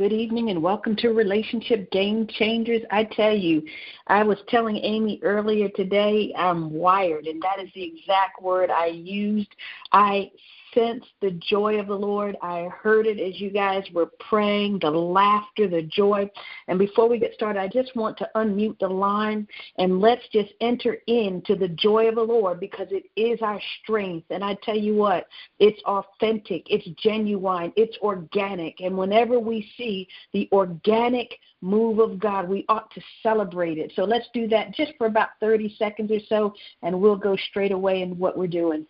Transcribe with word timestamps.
Good 0.00 0.14
evening 0.14 0.48
and 0.48 0.62
welcome 0.62 0.96
to 0.96 1.10
Relationship 1.10 1.90
Game 1.90 2.26
Changers. 2.26 2.80
I 2.90 3.04
tell 3.04 3.36
you, 3.36 3.62
I 4.06 4.22
was 4.22 4.38
telling 4.48 4.78
Amy 4.78 5.20
earlier 5.22 5.68
today, 5.68 6.32
I'm 6.38 6.72
wired, 6.72 7.26
and 7.26 7.42
that 7.42 7.62
is 7.62 7.68
the 7.74 7.82
exact 7.82 8.40
word 8.40 8.70
I 8.70 8.86
used. 8.86 9.54
I 9.92 10.30
sensed 10.74 11.08
the 11.20 11.32
joy 11.48 11.78
of 11.78 11.86
the 11.86 11.94
Lord. 11.94 12.36
I 12.42 12.68
heard 12.82 13.06
it 13.06 13.20
as 13.20 13.40
you 13.40 13.50
guys 13.50 13.84
were 13.92 14.10
praying, 14.28 14.78
the 14.80 14.90
laughter, 14.90 15.68
the 15.68 15.82
joy. 15.82 16.30
And 16.68 16.78
before 16.78 17.08
we 17.08 17.18
get 17.18 17.34
started, 17.34 17.60
I 17.60 17.68
just 17.68 17.94
want 17.96 18.16
to 18.18 18.28
unmute 18.36 18.78
the 18.78 18.88
line 18.88 19.46
and 19.78 20.00
let's 20.00 20.26
just 20.32 20.52
enter 20.60 20.98
into 21.06 21.56
the 21.56 21.68
joy 21.68 22.08
of 22.08 22.14
the 22.14 22.22
Lord 22.22 22.60
because 22.60 22.88
it 22.90 23.04
is 23.16 23.40
our 23.42 23.60
strength. 23.82 24.26
And 24.30 24.44
I 24.44 24.56
tell 24.62 24.76
you 24.76 24.94
what, 24.94 25.26
it's 25.58 25.82
authentic, 25.84 26.64
it's 26.66 26.88
genuine, 27.00 27.72
it's 27.76 27.96
organic. 28.02 28.80
And 28.80 28.96
whenever 28.96 29.38
we 29.38 29.70
see 29.76 30.08
the 30.32 30.48
organic 30.52 31.36
move 31.62 31.98
of 31.98 32.18
God, 32.18 32.48
we 32.48 32.64
ought 32.68 32.90
to 32.94 33.00
celebrate 33.22 33.78
it. 33.78 33.92
So 33.94 34.04
let's 34.04 34.26
do 34.32 34.48
that 34.48 34.74
just 34.74 34.92
for 34.96 35.06
about 35.06 35.30
30 35.40 35.74
seconds 35.78 36.10
or 36.10 36.20
so, 36.28 36.54
and 36.82 36.98
we'll 36.98 37.16
go 37.16 37.36
straight 37.50 37.72
away 37.72 38.02
in 38.02 38.18
what 38.18 38.36
we're 38.36 38.46
doing 38.46 38.86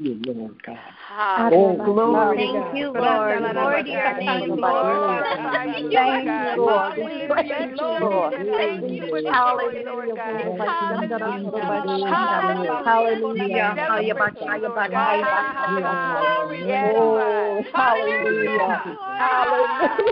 you, 0.00 0.18
Lord 0.24 0.54
God. 0.64 0.78
Oh, 1.52 1.76
glory 1.84 2.38
Thank 2.38 2.74
you, 2.74 2.92
Lord. 2.92 3.44
Lord, 3.54 3.86
your 3.86 4.16
name, 4.18 4.56
Lord. 4.58 5.26
Thank 5.92 6.26
you, 6.26 6.62
Lord. 6.64 6.94
Praise 7.28 7.68
you, 7.78 7.98
Lord. 8.00 8.34
Thank 8.56 8.90
you 8.90 9.06
for 9.10 9.20
joy, 9.20 9.82
Lord 9.84 10.08
God. 10.16 10.58
Hallelujah. 12.84 13.74
Hallelujah. 13.74 13.74
Oh, 16.96 17.62
hallelujah. 17.74 18.80
Hallelujah. 19.18 20.02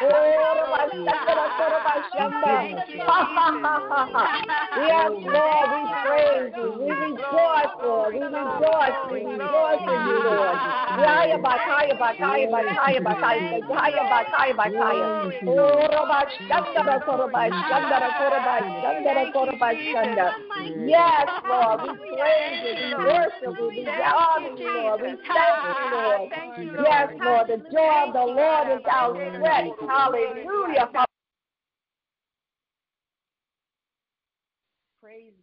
Oh. 0.00 0.58
Yes, 4.76 5.10
Lord 5.24 5.67
we 5.68 5.80
praise 6.04 6.52
you. 6.56 6.68
We 6.80 6.90
rejoice, 6.90 7.72
Lord. 7.82 8.14
We 8.14 8.20
rejoice. 8.22 8.96
We 9.10 9.18
rejoice 9.26 9.84
in 9.84 9.98
you, 10.08 10.16
Lord. 10.24 10.56
Yaya 10.98 11.38
bakaya 11.38 11.94
bakaya 11.98 12.46
bakaya 12.48 13.00
bakaya 13.00 13.50
bakaya 13.60 14.02
bakaya 14.08 14.52
bakaya. 14.56 15.08
Yes, 20.86 21.28
Lord. 21.48 21.82
We 21.82 21.88
praise 22.16 22.62
you. 22.64 22.74
We 22.78 23.04
worship 23.04 23.56
you. 23.58 23.68
We 23.76 23.84
honor 23.88 24.52
you, 24.56 24.72
Lord. 24.82 25.00
We 25.00 25.08
thank 25.08 25.56
you, 25.64 25.74
Lord. 25.92 26.30
Yes, 26.82 27.08
Lord. 27.20 27.46
The 27.48 27.56
joy 27.72 27.96
of 28.06 28.12
the 28.12 28.24
Lord 28.24 28.66
is 28.78 28.84
our 28.90 29.14
strength. 29.14 29.78
Hallelujah. 29.88 31.07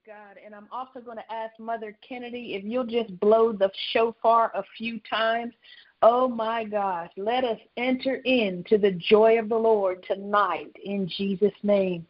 God. 0.05 0.37
And 0.45 0.53
I'm 0.53 0.67
also 0.71 0.99
going 0.99 1.17
to 1.17 1.33
ask 1.33 1.57
Mother 1.59 1.97
Kennedy 2.07 2.53
if 2.53 2.63
you'll 2.63 2.85
just 2.85 3.19
blow 3.19 3.51
the 3.51 3.71
shofar 3.91 4.51
a 4.53 4.63
few 4.77 4.99
times. 5.09 5.53
Oh 6.03 6.27
my 6.27 6.63
gosh, 6.63 7.09
let 7.17 7.43
us 7.43 7.57
enter 7.77 8.17
into 8.17 8.77
the 8.77 8.91
joy 8.91 9.39
of 9.39 9.49
the 9.49 9.55
Lord 9.55 10.05
tonight 10.07 10.75
in 10.83 11.09
Jesus' 11.17 11.51
name. 11.63 12.05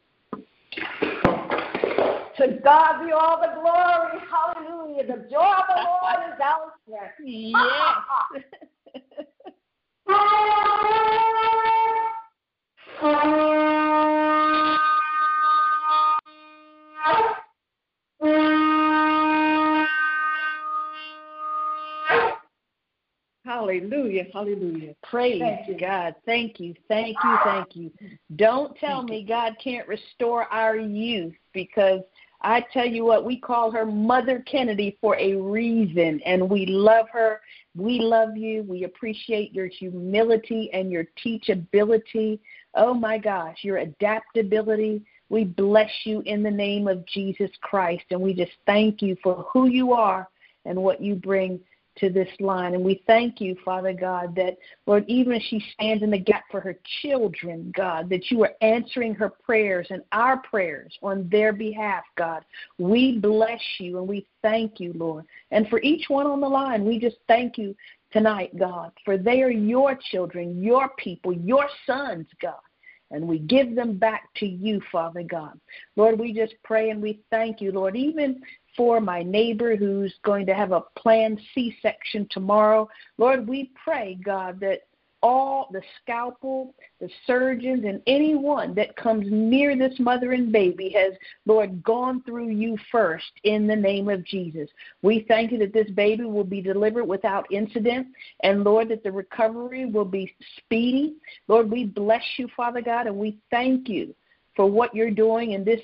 To 0.74 2.59
God 2.64 3.06
be 3.06 3.14
all 3.14 3.40
the 3.40 3.53
glory. 3.62 4.19
Hallelujah. 4.30 5.08
The 5.08 5.30
joy 5.31 5.53
of 5.53 5.64
the 5.69 5.81
Lord 5.88 6.19
is 6.34 6.40
our 6.44 6.74
strength. 6.84 7.16
Yes. 7.24 7.62
Hallelujah, 23.80 24.25
hallelujah. 24.34 24.96
Praise 25.03 25.41
Thank 25.68 25.80
God. 25.80 26.16
Thank 26.25 26.59
you, 26.59 26.74
thank 26.88 27.18
you, 27.24 27.38
thank 27.44 27.75
you. 27.75 27.91
Don't 28.36 28.75
tell 28.78 29.00
thank 29.00 29.09
me 29.09 29.19
you. 29.19 29.28
God 29.28 29.53
can't 29.63 29.88
restore 29.88 30.44
our 30.52 30.78
youth 30.78 31.34
because 31.53 32.02
I 32.41 32.63
tell 32.72 32.86
you 32.86 33.06
what, 33.06 33.25
we 33.25 33.40
call 33.40 33.72
her 33.72 33.86
Mother 33.86 34.44
Kennedy 34.46 34.97
for 35.02 35.18
a 35.18 35.36
reason, 35.36 36.22
and 36.25 36.47
we 36.50 36.66
love 36.68 37.08
her. 37.12 37.41
We 37.75 38.00
love 38.00 38.38
you. 38.38 38.63
We 38.63 38.84
appreciate 38.84 39.53
your 39.53 39.68
humility 39.68 40.69
and 40.72 40.92
your 40.92 41.06
teachability. 41.25 42.40
Oh 42.75 42.94
my 42.94 43.18
gosh, 43.18 43.57
your 43.63 43.78
adaptability. 43.78 45.03
We 45.30 45.44
bless 45.44 45.90
you 46.03 46.22
in 46.28 46.44
the 46.44 46.52
name 46.52 46.88
of 46.88 47.06
Jesus 47.07 47.50
Christ, 47.62 48.06
and 48.12 48.22
we 48.22 48.34
just 48.34 48.52
thank 48.66 49.02
you 49.02 49.18
for 49.24 49.47
who 49.52 49.68
you 49.68 49.92
are 49.94 50.30
and 50.66 50.81
what 50.81 51.02
you 51.02 51.16
bring 51.16 51.59
to 51.97 52.09
this 52.09 52.29
line. 52.39 52.73
And 52.73 52.83
we 52.83 53.03
thank 53.07 53.39
you, 53.39 53.56
Father 53.63 53.94
God, 53.94 54.35
that, 54.35 54.57
Lord, 54.85 55.06
even 55.07 55.33
as 55.33 55.41
she 55.44 55.63
stands 55.73 56.03
in 56.03 56.11
the 56.11 56.17
gap 56.17 56.44
for 56.51 56.59
her 56.59 56.78
children, 57.01 57.72
God, 57.75 58.09
that 58.09 58.29
you 58.29 58.44
are 58.44 58.53
answering 58.61 59.16
her 59.16 59.29
prayers 59.29 59.88
and 59.89 60.03
our 60.11 60.38
prayers 60.38 60.97
on 61.01 61.28
their 61.31 61.53
behalf, 61.53 62.03
God. 62.17 62.44
We 62.78 63.17
bless 63.19 63.61
you 63.79 63.97
and 64.00 64.07
we 64.07 64.28
thank 64.41 64.79
you, 64.79 64.94
Lord. 64.95 65.25
And 65.51 65.67
for 65.69 65.81
each 65.81 66.06
one 66.09 66.28
on 66.28 66.41
the 66.41 66.50
line, 66.50 66.85
we 66.85 67.00
just 67.00 67.17
thank 67.28 67.57
you 67.57 67.75
tonight, 68.12 68.57
God, 68.57 68.91
for 69.03 69.17
they 69.17 69.41
are 69.41 69.51
your 69.51 69.97
children, 70.12 70.62
your 70.62 70.89
people, 70.97 71.33
your 71.33 71.67
sons, 71.85 72.27
God 72.41 72.56
and 73.12 73.27
we 73.27 73.39
give 73.39 73.75
them 73.75 73.97
back 73.97 74.29
to 74.38 74.45
you, 74.45 74.81
Father 74.91 75.23
God. 75.23 75.59
Lord, 75.95 76.19
we 76.19 76.33
just 76.33 76.56
pray 76.63 76.89
and 76.89 77.01
we 77.01 77.22
thank 77.29 77.62
you, 77.62 77.72
Lord, 77.72 77.95
even 77.95 78.41
for 78.75 79.00
my 79.00 79.24
neighbor 79.24 79.75
who's 79.75 80.13
going 80.24 80.46
to 80.46 80.53
have 80.53 80.72
a 80.72 80.84
planned 80.97 81.40
C 81.53 81.75
section 81.81 82.28
tomorrow. 82.30 82.90
Lord, 83.18 83.47
we 83.47 83.72
pray, 83.84 84.18
God, 84.24 84.59
that 84.59 84.81
all 85.25 85.69
the 85.72 85.81
scalpel, 86.02 86.75
the 87.02 87.09
surgeons, 87.25 87.84
and 87.84 88.00
anyone 88.06 88.75
that 88.75 88.96
comes 88.96 89.25
near 89.28 89.75
this 89.75 90.00
mother 90.00 90.34
and 90.34 90.52
baby 90.52 90.90
has, 90.90 91.13
Lord, 91.47 91.84
gone 91.84 92.22
through 92.24 92.50
you 92.50 92.78
first 92.91 93.31
in 93.44 93.66
the 93.66 93.75
name 93.75 94.08
of 94.08 94.24
Jesus. 94.24 94.69
We 95.02 95.25
thank 95.28 95.52
you 95.52 95.57
that 95.59 95.74
this 95.74 95.90
baby 95.92 96.25
will 96.25 96.44
be 96.44 96.62
delivered 96.62 97.06
without 97.06 97.52
incident, 97.52 98.07
and 98.44 98.63
Lord, 98.63 98.90
that 98.90 99.03
the 99.03 99.12
recovery 99.12 99.86
will 99.86 100.06
be 100.06 100.31
speedy. 100.57 101.16
Lord, 101.47 101.72
we 101.72 101.86
bless 101.86 102.24
you, 102.38 102.47
Father 102.56 102.81
God, 102.81 103.07
and 103.07 103.18
we 103.18 103.40
thank 103.50 103.90
you 103.90 104.13
for 104.56 104.68
what 104.68 104.94
you're 104.94 105.09
doing 105.09 105.53
in 105.53 105.63
this 105.63 105.81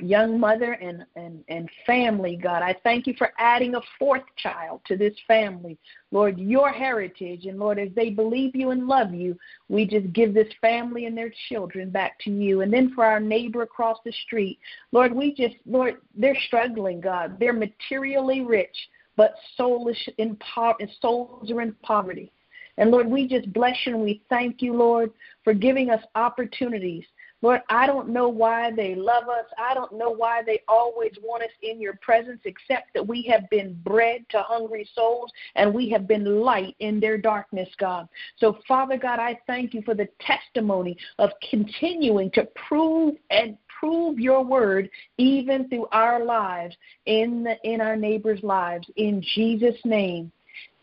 young 0.00 0.40
mother 0.40 0.72
and, 0.72 1.04
and, 1.14 1.44
and 1.48 1.68
family, 1.86 2.36
God. 2.36 2.62
I 2.62 2.74
thank 2.82 3.06
you 3.06 3.14
for 3.16 3.32
adding 3.38 3.76
a 3.76 3.80
fourth 3.98 4.24
child 4.36 4.80
to 4.86 4.96
this 4.96 5.14
family. 5.26 5.78
Lord, 6.10 6.38
your 6.38 6.72
heritage. 6.72 7.46
And 7.46 7.58
Lord, 7.58 7.78
as 7.78 7.90
they 7.94 8.10
believe 8.10 8.56
you 8.56 8.70
and 8.70 8.86
love 8.86 9.14
you, 9.14 9.38
we 9.68 9.86
just 9.86 10.12
give 10.12 10.34
this 10.34 10.52
family 10.60 11.06
and 11.06 11.16
their 11.16 11.32
children 11.48 11.90
back 11.90 12.18
to 12.20 12.30
you. 12.30 12.62
And 12.62 12.72
then 12.72 12.92
for 12.94 13.04
our 13.04 13.20
neighbor 13.20 13.62
across 13.62 13.98
the 14.04 14.12
street, 14.26 14.58
Lord, 14.90 15.14
we 15.14 15.32
just, 15.32 15.56
Lord, 15.64 15.96
they're 16.16 16.38
struggling, 16.46 17.00
God. 17.00 17.38
They're 17.38 17.52
materially 17.52 18.40
rich, 18.40 18.76
but 19.16 19.36
soulish 19.58 20.08
in 20.18 20.36
po- 20.54 20.76
souls 21.00 21.50
are 21.50 21.62
in 21.62 21.72
poverty. 21.82 22.32
And 22.76 22.90
Lord, 22.90 23.06
we 23.06 23.28
just 23.28 23.52
bless 23.52 23.76
you 23.86 23.94
and 23.94 24.02
we 24.02 24.22
thank 24.28 24.60
you, 24.60 24.74
Lord, 24.74 25.12
for 25.44 25.54
giving 25.54 25.90
us 25.90 26.02
opportunities 26.16 27.04
Lord, 27.42 27.60
I 27.68 27.86
don't 27.86 28.08
know 28.08 28.28
why 28.28 28.70
they 28.70 28.94
love 28.94 29.28
us. 29.28 29.44
I 29.58 29.74
don't 29.74 29.92
know 29.92 30.10
why 30.10 30.42
they 30.42 30.62
always 30.66 31.12
want 31.22 31.42
us 31.42 31.50
in 31.62 31.80
your 31.80 31.98
presence, 32.00 32.40
except 32.44 32.94
that 32.94 33.06
we 33.06 33.22
have 33.30 33.50
been 33.50 33.78
bread 33.84 34.24
to 34.30 34.40
hungry 34.40 34.88
souls 34.94 35.30
and 35.54 35.74
we 35.74 35.90
have 35.90 36.08
been 36.08 36.40
light 36.40 36.74
in 36.78 37.00
their 37.00 37.18
darkness, 37.18 37.68
God. 37.78 38.08
So, 38.38 38.58
Father 38.66 38.96
God, 38.96 39.18
I 39.18 39.38
thank 39.46 39.74
you 39.74 39.82
for 39.82 39.94
the 39.94 40.08
testimony 40.20 40.96
of 41.18 41.30
continuing 41.50 42.30
to 42.30 42.48
prove 42.68 43.16
and 43.30 43.58
prove 43.78 44.18
your 44.18 44.42
word 44.42 44.88
even 45.18 45.68
through 45.68 45.86
our 45.92 46.24
lives 46.24 46.74
in 47.06 47.44
the, 47.44 47.56
in 47.64 47.80
our 47.80 47.96
neighbors' 47.96 48.42
lives 48.42 48.88
in 48.96 49.22
Jesus 49.34 49.76
name. 49.84 50.32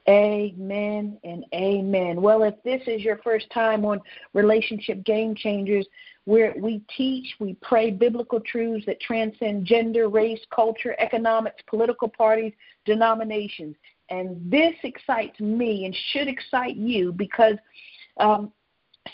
Amen 0.09 1.17
and 1.23 1.45
amen. 1.53 2.21
Well, 2.21 2.43
if 2.43 2.55
this 2.63 2.81
is 2.87 3.01
your 3.01 3.17
first 3.17 3.49
time 3.51 3.85
on 3.85 4.01
Relationship 4.33 5.03
Game 5.03 5.35
Changers, 5.35 5.85
where 6.25 6.53
we 6.57 6.81
teach, 6.95 7.25
we 7.39 7.55
pray 7.61 7.89
biblical 7.91 8.39
truths 8.39 8.85
that 8.85 8.99
transcend 9.01 9.65
gender, 9.65 10.07
race, 10.07 10.39
culture, 10.53 10.95
economics, 10.99 11.61
political 11.67 12.07
parties, 12.07 12.53
denominations. 12.85 13.75
And 14.09 14.39
this 14.51 14.75
excites 14.83 15.39
me 15.39 15.85
and 15.85 15.95
should 16.11 16.27
excite 16.27 16.75
you 16.75 17.11
because 17.11 17.55
um, 18.17 18.51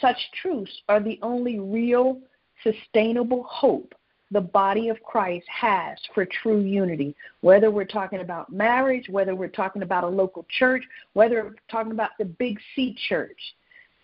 such 0.01 0.17
truths 0.41 0.71
are 0.89 0.99
the 0.99 1.19
only 1.21 1.59
real, 1.59 2.19
sustainable 2.63 3.43
hope 3.43 3.93
the 4.31 4.41
body 4.41 4.89
of 4.89 5.01
Christ 5.03 5.45
has 5.47 5.97
for 6.13 6.25
true 6.25 6.59
unity. 6.59 7.15
Whether 7.41 7.71
we're 7.71 7.85
talking 7.85 8.19
about 8.19 8.51
marriage, 8.51 9.07
whether 9.09 9.35
we're 9.35 9.47
talking 9.47 9.83
about 9.83 10.03
a 10.03 10.07
local 10.07 10.45
church, 10.49 10.83
whether 11.13 11.43
we're 11.45 11.55
talking 11.71 11.93
about 11.93 12.11
the 12.19 12.25
big 12.25 12.59
C 12.75 12.95
church, 13.07 13.39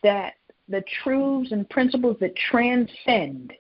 that 0.02 0.36
the 0.70 0.84
truths 1.04 1.52
and 1.52 1.70
principles 1.70 2.18
that 2.20 2.36
transcend 2.36 3.54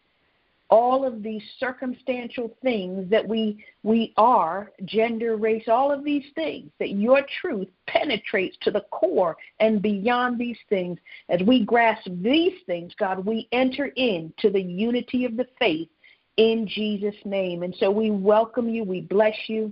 all 0.69 1.05
of 1.05 1.21
these 1.21 1.44
circumstantial 1.59 2.55
things 2.63 3.07
that 3.09 3.27
we 3.27 3.63
we 3.83 4.13
are 4.17 4.71
gender 4.85 5.35
race 5.35 5.65
all 5.67 5.91
of 5.91 6.03
these 6.03 6.25
things 6.33 6.71
that 6.79 6.91
your 6.91 7.21
truth 7.41 7.67
penetrates 7.85 8.57
to 8.61 8.71
the 8.71 8.83
core 8.89 9.38
and 9.59 9.83
beyond 9.83 10.39
these 10.39 10.57
things. 10.69 10.97
As 11.29 11.41
we 11.45 11.63
grasp 11.63 12.07
these 12.21 12.59
things 12.65 12.94
god 12.97 13.23
we 13.23 13.47
enter 13.51 13.88
into 13.97 14.50
the 14.50 14.61
unity 14.61 15.25
of 15.25 15.38
the 15.38 15.47
faith 15.59 15.89
in 16.38 16.67
jesus 16.67 17.15
name. 17.25 17.61
And 17.61 17.75
so 17.79 17.91
we 17.91 18.09
welcome 18.09 18.67
you. 18.67 18.83
We 18.83 19.01
bless 19.01 19.38
you. 19.47 19.71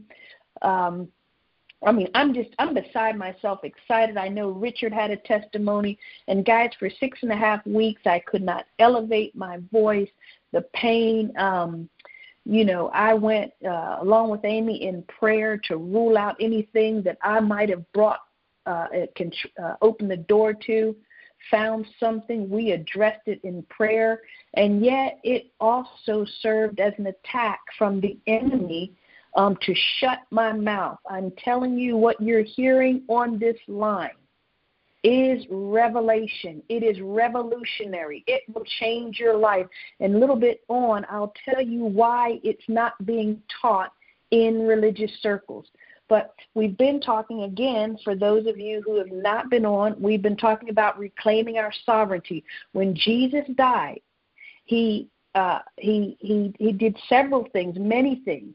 Um, 0.62 1.08
I 1.84 1.92
mean, 1.92 2.10
I'm 2.14 2.34
just, 2.34 2.50
I'm 2.60 2.74
beside 2.74 3.18
myself 3.18 3.60
excited. 3.64 4.18
I 4.18 4.28
know 4.28 4.50
Richard 4.50 4.94
had 4.94 5.10
a 5.10 5.18
testimony. 5.18 5.98
And 6.28 6.46
guys, 6.46 6.70
for 6.78 6.90
six 6.90 7.20
and 7.24 7.32
a 7.32 7.36
half 7.36 7.66
weeks, 7.66 8.02
I 8.06 8.20
could 8.20 8.44
not 8.44 8.66
elevate 8.80 9.36
my 9.36 9.60
voice 9.72 10.10
the 10.52 10.62
pain. 10.74 11.36
Um, 11.38 11.90
you 12.46 12.66
know, 12.66 12.90
I 12.90 13.14
went 13.14 13.52
uh, 13.66 13.98
along 14.02 14.30
with 14.30 14.46
Amy 14.46 14.84
in 14.84 15.04
prayer 15.04 15.58
to 15.66 15.78
rule 15.78 16.18
out 16.18 16.36
anything 16.40 17.02
that 17.04 17.18
I 17.22 17.40
might 17.40 17.70
have 17.70 17.90
brought, 17.94 18.22
uh, 18.66 18.88
it 18.92 19.14
can 19.16 19.32
uh, 19.62 19.76
open 19.82 20.08
the 20.08 20.18
door 20.18 20.54
to. 20.54 20.96
Found 21.50 21.88
something, 22.00 22.48
we 22.50 22.72
addressed 22.72 23.28
it 23.28 23.42
in 23.44 23.64
prayer, 23.64 24.22
and 24.54 24.86
yet 24.86 25.20
it 25.24 25.52
also 25.60 26.24
served 26.40 26.80
as 26.80 26.94
an 27.00 27.08
attack 27.08 27.60
from 27.80 28.00
the 28.00 28.16
enemy 28.28 28.94
um, 29.36 29.58
to 29.62 29.74
shut 30.00 30.20
my 30.30 30.52
mouth. 30.52 31.00
I'm 31.10 31.32
telling 31.44 31.78
you 31.78 31.98
what 31.98 32.20
you're 32.22 32.44
hearing 32.44 33.04
on 33.08 33.40
this 33.40 33.58
line 33.68 34.12
is 35.04 35.46
revelation. 35.50 36.62
It 36.70 36.84
is 36.84 37.02
revolutionary. 37.02 38.24
It 38.28 38.44
will 38.54 38.66
change 38.80 39.20
your 39.20 39.36
life. 39.36 39.66
And 40.00 40.16
a 40.16 40.18
little 40.18 40.36
bit 40.36 40.62
on, 40.68 41.06
I'll 41.10 41.34
tell 41.46 41.62
you 41.62 41.86
why 41.86 42.40
it's 42.44 42.64
not 42.68 43.04
being 43.06 43.42
taught 43.62 43.92
in 44.30 44.68
religious 44.68 45.12
circles. 45.22 45.66
But 46.08 46.34
we've 46.56 46.78
been 46.78 47.00
talking 47.00 47.44
again, 47.44 47.98
for 48.04 48.16
those 48.16 48.46
of 48.46 48.60
you 48.60 48.82
who 48.86 48.98
have 48.98 49.12
not 49.12 49.50
been 49.50 49.66
on, 49.66 50.00
we've 50.00 50.22
been 50.22 50.38
talking 50.38 50.70
about 50.70 51.00
reclaiming 51.00 51.58
our 51.58 51.72
sovereignty. 51.86 52.44
When 52.74 52.94
Jesus 52.94 53.46
died, 53.56 54.02
he 54.66 55.08
uh, 55.36 55.60
he 55.78 56.18
he 56.20 56.54
he 56.60 56.74
did 56.74 56.98
several 57.08 57.48
things, 57.54 57.78
many 57.80 58.22
things. 58.26 58.54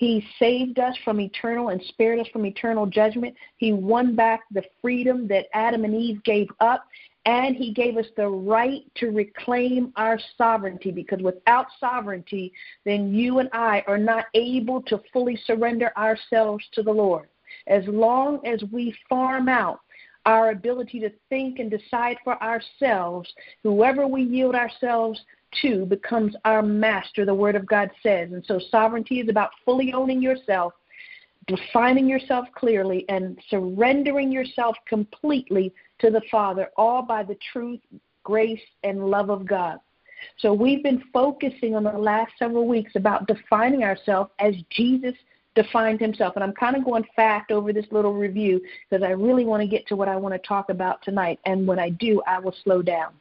He 0.00 0.26
saved 0.38 0.78
us 0.78 0.96
from 1.04 1.20
eternal 1.20 1.68
and 1.68 1.82
spared 1.88 2.20
us 2.20 2.26
from 2.28 2.46
eternal 2.46 2.86
judgment. 2.86 3.36
He 3.58 3.74
won 3.74 4.16
back 4.16 4.40
the 4.50 4.64
freedom 4.80 5.28
that 5.28 5.44
Adam 5.52 5.84
and 5.84 5.94
Eve 5.94 6.24
gave 6.24 6.48
up. 6.60 6.86
And 7.26 7.54
he 7.54 7.70
gave 7.70 7.98
us 7.98 8.06
the 8.16 8.26
right 8.26 8.80
to 8.94 9.10
reclaim 9.10 9.92
our 9.96 10.18
sovereignty 10.38 10.90
because 10.90 11.20
without 11.20 11.66
sovereignty, 11.78 12.50
then 12.86 13.12
you 13.12 13.40
and 13.40 13.50
I 13.52 13.84
are 13.86 13.98
not 13.98 14.24
able 14.32 14.80
to 14.84 15.02
fully 15.12 15.38
surrender 15.44 15.92
ourselves 15.98 16.64
to 16.72 16.82
the 16.82 16.90
Lord. 16.90 17.28
As 17.66 17.84
long 17.86 18.40
as 18.46 18.64
we 18.72 18.96
farm 19.06 19.50
out 19.50 19.80
our 20.24 20.48
ability 20.48 21.00
to 21.00 21.10
think 21.28 21.58
and 21.58 21.70
decide 21.70 22.16
for 22.24 22.42
ourselves, 22.42 23.30
whoever 23.62 24.06
we 24.06 24.22
yield 24.22 24.54
ourselves 24.54 25.20
to 25.62 25.86
becomes 25.86 26.34
our 26.44 26.62
master, 26.62 27.24
the 27.24 27.34
Word 27.34 27.56
of 27.56 27.66
God 27.66 27.90
says. 28.02 28.32
And 28.32 28.44
so 28.46 28.60
sovereignty 28.70 29.20
is 29.20 29.28
about 29.28 29.50
fully 29.64 29.92
owning 29.92 30.22
yourself, 30.22 30.72
defining 31.46 32.08
yourself 32.08 32.46
clearly, 32.54 33.04
and 33.08 33.38
surrendering 33.48 34.30
yourself 34.30 34.76
completely 34.86 35.72
to 35.98 36.10
the 36.10 36.22
Father, 36.30 36.70
all 36.76 37.02
by 37.02 37.22
the 37.22 37.36
truth, 37.52 37.80
grace, 38.22 38.60
and 38.84 39.10
love 39.10 39.30
of 39.30 39.46
God. 39.46 39.78
So 40.38 40.52
we've 40.52 40.82
been 40.82 41.02
focusing 41.12 41.74
on 41.74 41.84
the 41.84 41.92
last 41.92 42.32
several 42.38 42.66
weeks 42.66 42.92
about 42.94 43.26
defining 43.26 43.84
ourselves 43.84 44.30
as 44.38 44.54
Jesus 44.70 45.14
defined 45.54 46.00
himself. 46.00 46.34
And 46.36 46.44
I'm 46.44 46.52
kind 46.52 46.76
of 46.76 46.84
going 46.84 47.04
fast 47.16 47.50
over 47.50 47.72
this 47.72 47.86
little 47.90 48.14
review 48.14 48.60
because 48.88 49.04
I 49.04 49.10
really 49.10 49.44
want 49.44 49.62
to 49.62 49.66
get 49.66 49.86
to 49.88 49.96
what 49.96 50.08
I 50.08 50.16
want 50.16 50.34
to 50.34 50.46
talk 50.46 50.70
about 50.70 51.02
tonight. 51.02 51.38
And 51.44 51.66
when 51.66 51.78
I 51.78 51.90
do, 51.90 52.22
I 52.26 52.38
will 52.38 52.54
slow 52.62 52.82
down. 52.82 53.12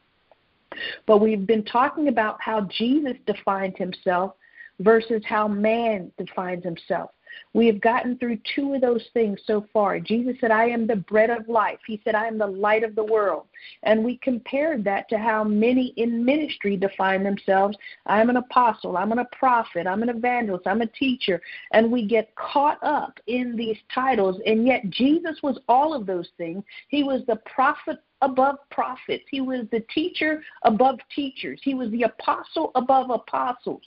But 1.06 1.18
we've 1.20 1.46
been 1.46 1.66
talking 1.66 2.08
about 2.08 2.42
how 2.42 2.62
Jesus 2.62 3.14
defined 3.26 3.78
himself 3.78 4.34
versus 4.80 5.22
how 5.26 5.48
man 5.48 6.12
defines 6.18 6.64
himself. 6.64 7.12
We 7.54 7.68
have 7.68 7.82
gotten 7.82 8.18
through 8.18 8.40
two 8.56 8.74
of 8.74 8.82
those 8.82 9.04
things 9.14 9.40
so 9.46 9.66
far. 9.74 10.00
Jesus 10.00 10.36
said, 10.40 10.52
I 10.52 10.66
am 10.66 10.86
the 10.86 10.98
bread 10.98 11.30
of 11.30 11.48
life. 11.50 11.80
He 11.86 12.00
said, 12.04 12.16
I 12.16 12.28
am 12.28 12.38
the 12.38 12.48
light 12.48 12.84
of 12.84 12.96
the 12.96 13.04
world. 13.04 13.46
And 13.84 14.04
we 14.04 14.18
compared 14.18 14.84
that 14.84 15.10
to 15.10 15.18
how 15.18 15.44
many 15.44 15.94
in 15.98 16.24
ministry 16.24 16.78
define 16.78 17.24
themselves. 17.24 17.78
I'm 18.06 18.30
an 18.30 18.38
apostle, 18.38 18.98
I'm 18.98 19.12
a 19.12 19.26
prophet, 19.38 19.88
I'm 19.88 20.04
an 20.04 20.10
evangelist, 20.10 20.68
I'm 20.68 20.82
a 20.82 20.88
teacher. 20.88 21.42
And 21.74 21.92
we 21.92 22.06
get 22.06 22.34
caught 22.36 22.80
up 22.84 23.20
in 23.28 23.56
these 23.56 23.78
titles. 23.94 24.40
And 24.46 24.66
yet, 24.68 24.90
Jesus 24.90 25.40
was 25.42 25.60
all 25.68 25.94
of 25.94 26.06
those 26.06 26.30
things. 26.38 26.64
He 26.88 27.04
was 27.04 27.22
the 27.28 27.38
prophet 27.54 27.98
above 28.22 28.58
prophets. 28.70 29.26
He 29.30 29.42
was 29.42 29.66
the 29.72 29.84
teacher 29.94 30.42
above 30.64 31.00
teachers. 31.16 31.60
He 31.64 31.74
was 31.74 31.90
the 31.92 32.04
apostle 32.04 32.72
above 32.76 33.10
apostles. 33.10 33.82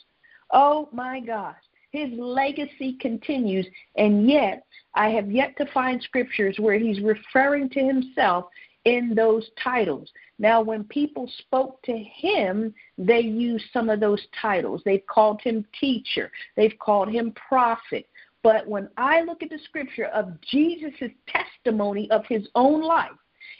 Oh 0.53 0.89
my 0.93 1.21
gosh. 1.21 1.57
His 1.93 2.11
legacy 2.15 2.95
continues, 3.01 3.67
and 3.97 4.29
yet 4.29 4.65
I 4.95 5.11
have 5.11 5.31
yet 5.31 5.57
to 5.59 5.67
find 5.73 6.03
scriptures 6.03 6.57
where 6.59 6.79
he's 6.79 7.01
referring 7.01 7.69
to 7.71 7.81
himself 7.81 8.47
in 8.85 9.15
those 9.15 9.49
titles. 9.63 10.11
Now, 10.39 10.63
when 10.63 10.85
people 10.85 11.31
spoke 11.39 11.83
to 11.83 11.97
him, 11.97 12.75
they 12.99 13.21
used 13.21 13.67
some 13.73 13.91
of 13.91 14.01
those 14.01 14.27
titles. 14.41 14.83
They've 14.85 15.07
called 15.07 15.41
him 15.43 15.67
teacher, 15.79 16.33
they've 16.57 16.79
called 16.79 17.11
him 17.11 17.33
prophet. 17.33 18.09
But 18.43 18.67
when 18.67 18.89
I 18.97 19.21
look 19.23 19.43
at 19.43 19.51
the 19.51 19.59
scripture 19.67 20.07
of 20.07 20.41
Jesus' 20.41 21.13
testimony 21.29 22.11
of 22.11 22.25
his 22.27 22.49
own 22.57 22.83
life, 22.83 23.11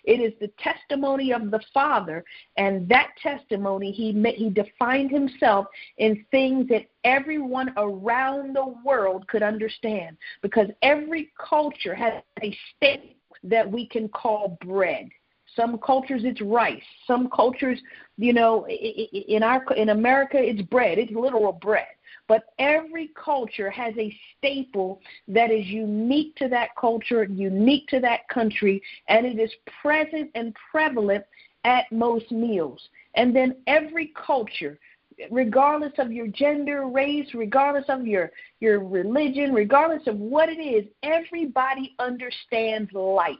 it 0.05 0.21
is 0.21 0.33
the 0.41 0.51
testimony 0.59 1.33
of 1.33 1.51
the 1.51 1.61
Father, 1.73 2.25
and 2.57 2.89
that 2.89 3.11
testimony 3.23 3.93
he 3.93 4.13
he 4.37 4.51
defined 4.51 5.11
himself 5.11 5.67
in 5.99 6.25
things 6.31 6.69
that 6.69 6.87
everyone 7.05 7.73
around 7.77 8.55
the 8.55 8.75
world 8.85 9.27
could 9.29 9.43
understand, 9.43 10.17
because 10.43 10.69
every 10.83 11.31
culture 11.39 11.95
has 11.95 12.23
a 12.43 12.57
state 12.77 13.17
that 13.45 13.71
we 13.71 13.87
can 13.87 14.09
call 14.09 14.59
bread. 14.65 15.09
Some 15.55 15.79
cultures 15.79 16.23
it's 16.25 16.41
rice. 16.41 16.83
Some 17.07 17.29
cultures, 17.29 17.79
you 18.17 18.33
know, 18.33 18.67
in 18.69 19.43
our 19.43 19.63
in 19.75 19.91
America 19.91 20.39
it's 20.39 20.63
bread. 20.63 20.99
It's 20.99 21.13
literal 21.13 21.53
bread. 21.53 21.87
But 22.29 22.45
every 22.59 23.11
culture 23.15 23.71
has 23.71 23.95
a 23.99 24.17
staple 24.39 25.01
that 25.29 25.51
is 25.51 25.67
unique 25.67 26.37
to 26.37 26.49
that 26.49 26.71
culture, 26.77 27.25
unique 27.25 27.89
to 27.89 28.01
that 28.01 28.29
country, 28.29 28.83
and 29.09 29.27
it 29.27 29.39
is 29.39 29.51
present 29.83 30.31
and 30.35 30.55
prevalent 30.71 31.25
at 31.65 31.91
most 31.93 32.31
meals. 32.31 32.81
And 33.15 33.35
then 33.35 33.57
every 33.67 34.13
culture, 34.15 34.79
regardless 35.31 35.93
of 35.99 36.13
your 36.13 36.27
gender, 36.29 36.87
race, 36.89 37.29
regardless 37.35 37.85
of 37.89 38.07
your, 38.07 38.33
your 38.61 38.81
religion, 38.81 39.53
regardless 39.53 40.07
of 40.07 40.19
what 40.19 40.49
it 40.49 40.61
is, 40.61 40.87
everybody 41.03 41.95
understands 41.99 42.91
light. 42.93 43.39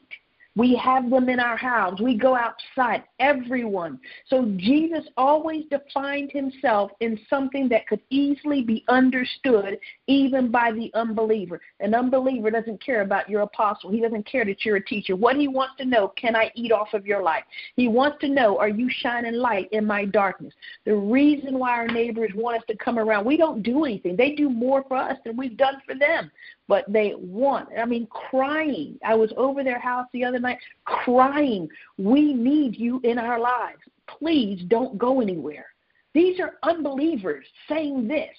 We 0.55 0.77
have 0.77 1.09
them 1.09 1.29
in 1.31 1.41
our 1.41 1.57
house. 1.57 1.99
We 2.01 2.17
go 2.17 2.37
outside, 2.37 3.05
everyone. 3.21 3.99
So 4.27 4.53
Jesus 4.57 5.05
always 5.17 5.65
defined 5.71 6.31
himself 6.31 6.91
in 7.01 7.19
something 7.31 7.69
that 7.71 7.87
could 7.87 8.01
easily 8.11 8.63
be 8.63 8.85
understood 8.89 9.79
even 10.09 10.51
by 10.51 10.73
the 10.73 10.91
unbeliever. 10.95 11.61
An 11.81 11.95
unbeliever 11.95 12.51
doesn't 12.51 12.85
care 12.85 13.01
about 13.01 13.31
your 13.31 13.43
apostle, 13.43 13.91
he 13.91 14.01
doesn't 14.01 14.27
care 14.27 14.45
that 14.45 14.65
you're 14.65 14.77
a 14.77 14.85
teacher. 14.85 15.17
What 15.17 15.37
he 15.37 15.49
wants 15.49 15.77
to 15.79 15.87
know, 15.87 16.09
can 16.09 16.37
I 16.37 16.51
eat 16.55 16.71
off 16.71 16.93
of 16.93 17.07
your 17.07 17.23
life? 17.23 17.45
He 17.77 17.89
wants 17.89 18.19
to 18.21 18.29
know, 18.29 18.59
are 18.59 18.69
you 18.69 18.91
shining 18.91 19.35
light 19.35 19.69
in 19.73 19.87
my 19.87 20.05
darkness? 20.05 20.53
The 20.85 20.95
reason 20.95 21.59
why 21.59 21.71
our 21.71 21.89
neighbors 21.89 22.33
want 22.35 22.59
us 22.59 22.65
to 22.69 22.77
come 22.77 22.99
around, 22.99 23.25
we 23.25 23.39
don't 23.39 23.63
do 23.63 23.85
anything. 23.85 24.17
They 24.17 24.35
do 24.35 24.51
more 24.51 24.85
for 24.87 24.97
us 24.97 25.17
than 25.25 25.37
we've 25.37 25.57
done 25.57 25.81
for 25.87 25.95
them 25.95 26.31
but 26.73 26.91
they 26.91 27.13
want, 27.19 27.69
I 27.79 27.85
mean, 27.85 28.07
crying. 28.07 28.99
I 29.05 29.15
was 29.15 29.31
over 29.37 29.63
their 29.63 29.79
house 29.79 30.07
the 30.15 30.25
other 30.25 30.39
night 30.39 30.57
crying, 30.87 31.69
We 31.99 32.33
need 32.33 32.79
you 32.79 32.99
in 33.05 33.19
our 33.19 33.39
lives. 33.39 33.83
Please 34.07 34.63
don't 34.69 34.97
go 34.97 35.21
anywhere. 35.21 35.67
These 36.15 36.41
are 36.41 36.55
unbelievers 36.63 37.45
saying 37.69 38.09
this. 38.09 38.35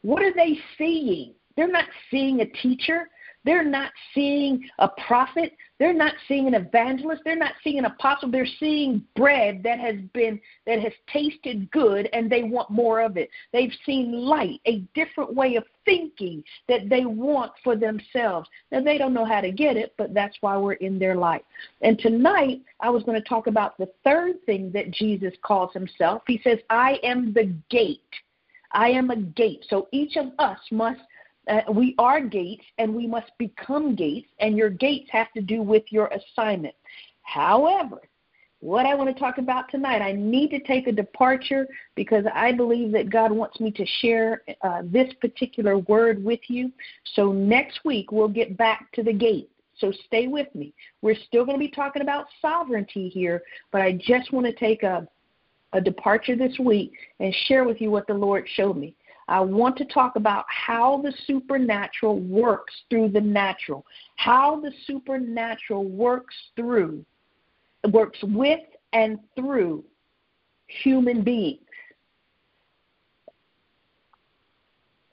What 0.00 0.22
are 0.22 0.32
they 0.32 0.56
seeing? 0.78 1.34
They're 1.58 1.68
not 1.68 1.90
seeing 2.10 2.40
a 2.40 2.46
teacher. 2.46 3.10
They're 3.46 3.64
not 3.64 3.92
seeing 4.12 4.68
a 4.80 4.88
prophet. 4.88 5.52
They're 5.78 5.94
not 5.94 6.14
seeing 6.26 6.48
an 6.48 6.54
evangelist. 6.54 7.22
They're 7.24 7.36
not 7.36 7.54
seeing 7.62 7.78
an 7.78 7.84
apostle. 7.84 8.28
They're 8.28 8.44
seeing 8.58 9.04
bread 9.14 9.62
that 9.62 9.78
has 9.78 9.94
been 10.12 10.40
that 10.66 10.80
has 10.80 10.92
tasted 11.10 11.70
good 11.70 12.08
and 12.12 12.28
they 12.28 12.42
want 12.42 12.70
more 12.70 13.00
of 13.00 13.16
it. 13.16 13.30
They've 13.52 13.72
seen 13.86 14.12
light, 14.12 14.60
a 14.66 14.80
different 14.94 15.32
way 15.32 15.54
of 15.54 15.64
thinking 15.84 16.42
that 16.68 16.88
they 16.88 17.06
want 17.06 17.52
for 17.62 17.76
themselves. 17.76 18.48
Now 18.72 18.80
they 18.80 18.98
don't 18.98 19.14
know 19.14 19.24
how 19.24 19.40
to 19.40 19.52
get 19.52 19.76
it, 19.76 19.94
but 19.96 20.12
that's 20.12 20.36
why 20.40 20.56
we're 20.56 20.72
in 20.74 20.98
their 20.98 21.14
life. 21.14 21.42
And 21.82 21.96
tonight 22.00 22.62
I 22.80 22.90
was 22.90 23.04
going 23.04 23.20
to 23.20 23.28
talk 23.28 23.46
about 23.46 23.78
the 23.78 23.88
third 24.02 24.44
thing 24.44 24.72
that 24.72 24.90
Jesus 24.90 25.34
calls 25.42 25.72
himself. 25.72 26.22
He 26.26 26.40
says, 26.42 26.58
"I 26.68 26.98
am 27.04 27.32
the 27.32 27.54
gate." 27.70 28.00
I 28.72 28.88
am 28.88 29.10
a 29.10 29.16
gate. 29.16 29.64
So 29.70 29.88
each 29.92 30.16
of 30.16 30.32
us 30.38 30.58
must 30.70 31.00
uh, 31.48 31.60
we 31.72 31.94
are 31.98 32.20
gates 32.20 32.64
and 32.78 32.94
we 32.94 33.06
must 33.06 33.30
become 33.38 33.94
gates, 33.94 34.28
and 34.40 34.56
your 34.56 34.70
gates 34.70 35.08
have 35.10 35.32
to 35.32 35.40
do 35.40 35.62
with 35.62 35.84
your 35.90 36.08
assignment. 36.08 36.74
However, 37.22 38.00
what 38.60 38.86
I 38.86 38.94
want 38.94 39.14
to 39.14 39.20
talk 39.20 39.38
about 39.38 39.70
tonight, 39.70 40.00
I 40.00 40.12
need 40.12 40.50
to 40.50 40.60
take 40.60 40.86
a 40.86 40.92
departure 40.92 41.68
because 41.94 42.24
I 42.34 42.52
believe 42.52 42.90
that 42.92 43.10
God 43.10 43.30
wants 43.30 43.60
me 43.60 43.70
to 43.70 43.86
share 44.00 44.42
uh, 44.62 44.82
this 44.84 45.12
particular 45.20 45.78
word 45.78 46.24
with 46.24 46.40
you. 46.48 46.72
So 47.14 47.32
next 47.32 47.80
week, 47.84 48.10
we'll 48.12 48.28
get 48.28 48.56
back 48.56 48.90
to 48.92 49.02
the 49.02 49.12
gate. 49.12 49.50
So 49.78 49.92
stay 50.06 50.26
with 50.26 50.52
me. 50.54 50.72
We're 51.02 51.18
still 51.26 51.44
going 51.44 51.58
to 51.58 51.64
be 51.64 51.70
talking 51.70 52.00
about 52.00 52.26
sovereignty 52.40 53.08
here, 53.10 53.42
but 53.72 53.82
I 53.82 53.92
just 53.92 54.32
want 54.32 54.46
to 54.46 54.54
take 54.54 54.82
a, 54.82 55.06
a 55.74 55.80
departure 55.80 56.34
this 56.34 56.58
week 56.58 56.92
and 57.20 57.34
share 57.46 57.64
with 57.64 57.80
you 57.80 57.90
what 57.90 58.06
the 58.06 58.14
Lord 58.14 58.48
showed 58.54 58.78
me. 58.78 58.94
I 59.28 59.40
want 59.40 59.76
to 59.78 59.84
talk 59.84 60.16
about 60.16 60.44
how 60.48 61.00
the 61.02 61.12
supernatural 61.26 62.20
works 62.20 62.72
through 62.88 63.08
the 63.10 63.20
natural, 63.20 63.84
how 64.16 64.60
the 64.60 64.70
supernatural 64.86 65.84
works 65.84 66.34
through, 66.54 67.04
works 67.92 68.18
with 68.22 68.60
and 68.92 69.18
through 69.34 69.84
human 70.68 71.22
beings. 71.22 71.60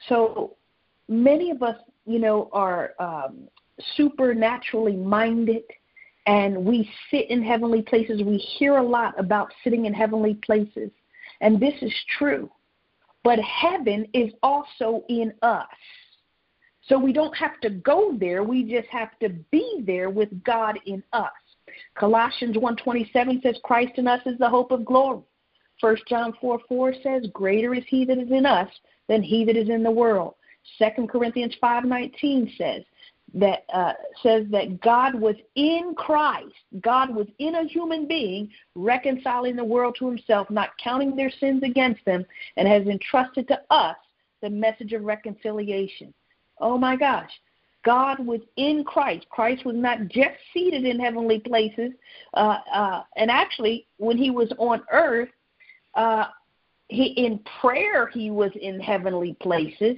So 0.07 0.57
many 1.07 1.49
of 1.49 1.63
us, 1.63 1.77
you 2.05 2.19
know, 2.19 2.49
are 2.53 2.93
um, 2.99 3.47
supernaturally 3.95 4.95
minded 4.95 5.63
and 6.25 6.65
we 6.65 6.89
sit 7.11 7.29
in 7.29 7.43
heavenly 7.43 7.81
places. 7.81 8.21
We 8.23 8.37
hear 8.37 8.77
a 8.77 8.83
lot 8.83 9.19
about 9.19 9.51
sitting 9.63 9.85
in 9.85 9.93
heavenly 9.93 10.35
places, 10.35 10.89
and 11.41 11.59
this 11.59 11.73
is 11.81 11.93
true. 12.17 12.49
But 13.23 13.39
heaven 13.39 14.07
is 14.13 14.33
also 14.43 15.03
in 15.09 15.33
us. 15.41 15.67
So 16.87 16.99
we 16.99 17.13
don't 17.13 17.35
have 17.37 17.59
to 17.61 17.69
go 17.69 18.17
there, 18.19 18.43
we 18.43 18.63
just 18.63 18.89
have 18.89 19.17
to 19.19 19.29
be 19.51 19.83
there 19.85 20.09
with 20.09 20.43
God 20.43 20.77
in 20.85 21.01
us. 21.13 21.31
Colossians 21.95 22.57
1:27 22.57 23.41
says 23.41 23.57
Christ 23.63 23.93
in 23.97 24.07
us 24.07 24.21
is 24.25 24.37
the 24.37 24.49
hope 24.49 24.71
of 24.71 24.83
glory. 24.83 25.21
1 25.79 25.97
John 26.07 26.33
4 26.39 26.59
4 26.67 26.93
says, 27.01 27.27
Greater 27.33 27.73
is 27.73 27.83
he 27.87 28.05
that 28.05 28.17
is 28.17 28.31
in 28.31 28.45
us 28.45 28.69
than 29.07 29.23
he 29.23 29.43
that 29.45 29.55
is 29.55 29.69
in 29.69 29.83
the 29.83 29.91
world. 29.91 30.35
2 30.77 31.07
Corinthians 31.07 31.55
5:19 31.61 32.57
says, 32.57 32.83
that 33.33 33.65
uh, 33.73 33.93
says 34.21 34.45
that 34.51 34.79
God 34.81 35.15
was 35.15 35.35
in 35.55 35.93
Christ. 35.97 36.53
God 36.81 37.15
was 37.15 37.27
in 37.39 37.55
a 37.55 37.67
human 37.67 38.07
being, 38.07 38.49
reconciling 38.75 39.55
the 39.55 39.63
world 39.63 39.95
to 39.99 40.07
himself, 40.07 40.49
not 40.49 40.69
counting 40.81 41.15
their 41.15 41.31
sins 41.39 41.63
against 41.63 42.03
them, 42.05 42.25
and 42.57 42.67
has 42.67 42.85
entrusted 42.85 43.47
to 43.47 43.59
us 43.71 43.97
the 44.41 44.49
message 44.49 44.93
of 44.93 45.03
reconciliation. 45.03 46.13
Oh 46.59 46.77
my 46.77 46.95
gosh. 46.95 47.31
God 47.83 48.25
was 48.25 48.39
in 48.55 48.83
Christ. 48.85 49.25
Christ 49.29 49.65
was 49.65 49.75
not 49.75 50.07
just 50.07 50.37
seated 50.53 50.85
in 50.85 50.99
heavenly 50.99 51.39
places. 51.39 51.91
Uh, 52.33 52.59
uh, 52.73 53.03
and 53.17 53.29
actually, 53.29 53.87
when 53.97 54.17
he 54.17 54.31
was 54.31 54.51
on 54.57 54.83
earth, 54.91 55.29
uh, 55.95 56.25
he, 56.87 57.07
in 57.07 57.39
prayer, 57.61 58.07
he 58.07 58.31
was 58.31 58.51
in 58.61 58.79
heavenly 58.79 59.35
places 59.41 59.97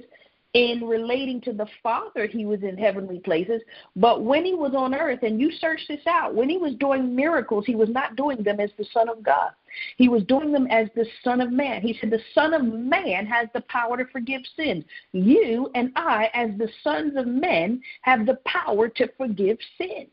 in 0.54 0.84
relating 0.84 1.40
to 1.42 1.52
the 1.52 1.66
Father, 1.82 2.26
he 2.26 2.46
was 2.46 2.62
in 2.62 2.78
heavenly 2.78 3.18
places. 3.18 3.60
But 3.94 4.22
when 4.22 4.44
he 4.44 4.54
was 4.54 4.74
on 4.74 4.94
earth, 4.94 5.22
and 5.22 5.40
you 5.40 5.50
search 5.52 5.80
this 5.88 6.06
out, 6.06 6.34
when 6.34 6.48
he 6.48 6.56
was 6.56 6.74
doing 6.76 7.14
miracles, 7.14 7.64
he 7.66 7.74
was 7.74 7.90
not 7.90 8.16
doing 8.16 8.42
them 8.42 8.60
as 8.60 8.70
the 8.78 8.86
Son 8.92 9.08
of 9.08 9.22
God. 9.22 9.50
He 9.96 10.08
was 10.08 10.22
doing 10.24 10.52
them 10.52 10.66
as 10.68 10.88
the 10.94 11.06
Son 11.22 11.40
of 11.40 11.52
Man. 11.52 11.82
He 11.82 11.98
said, 12.00 12.10
The 12.10 12.22
Son 12.34 12.54
of 12.54 12.64
Man 12.64 13.26
has 13.26 13.48
the 13.52 13.60
power 13.62 13.96
to 13.98 14.06
forgive 14.06 14.42
sins. 14.56 14.84
You 15.12 15.70
and 15.74 15.92
I, 15.96 16.30
as 16.32 16.50
the 16.56 16.70
sons 16.82 17.16
of 17.16 17.26
men, 17.26 17.82
have 18.02 18.24
the 18.24 18.38
power 18.46 18.88
to 18.88 19.08
forgive 19.18 19.58
sin. 19.76 20.06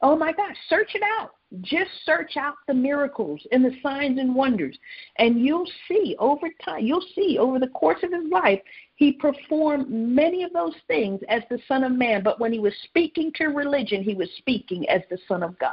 Oh 0.00 0.16
my 0.16 0.32
gosh, 0.32 0.56
search 0.68 0.94
it 0.94 1.02
out. 1.18 1.32
Just 1.62 1.90
search 2.04 2.36
out 2.36 2.54
the 2.66 2.74
miracles 2.74 3.40
and 3.52 3.64
the 3.64 3.74
signs 3.82 4.18
and 4.18 4.34
wonders, 4.34 4.78
and 5.16 5.40
you'll 5.40 5.68
see 5.88 6.14
over 6.18 6.48
time, 6.62 6.84
you'll 6.84 7.04
see 7.14 7.38
over 7.38 7.58
the 7.58 7.68
course 7.68 8.02
of 8.02 8.12
his 8.12 8.30
life, 8.30 8.60
he 8.96 9.12
performed 9.12 9.88
many 9.90 10.42
of 10.42 10.52
those 10.52 10.74
things 10.88 11.20
as 11.28 11.42
the 11.48 11.58
Son 11.66 11.84
of 11.84 11.92
Man, 11.92 12.22
but 12.22 12.38
when 12.38 12.52
he 12.52 12.58
was 12.58 12.74
speaking 12.84 13.32
to 13.36 13.46
religion, 13.46 14.02
he 14.02 14.14
was 14.14 14.28
speaking 14.36 14.86
as 14.90 15.00
the 15.08 15.18
Son 15.26 15.42
of 15.42 15.58
God. 15.58 15.72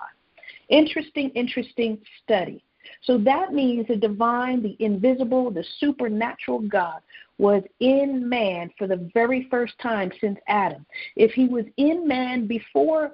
Interesting, 0.70 1.30
interesting 1.32 2.00
study. 2.24 2.64
So 3.04 3.18
that 3.20 3.54
means 3.54 3.88
the 3.88 3.98
divine, 3.98 4.62
the 4.62 4.78
invisible, 4.80 5.52
the 5.52 5.66
supernatural 5.80 6.60
God 6.60 7.02
was 7.38 7.64
in 7.80 8.28
man 8.28 8.70
for 8.78 8.88
the 8.88 9.10
very 9.14 9.48
first 9.52 9.74
time 9.80 10.12
since 10.22 10.40
Adam. 10.48 10.86
If 11.16 11.32
he 11.32 11.48
was 11.48 11.66
in 11.78 12.08
man 12.08 12.48
before 12.48 13.12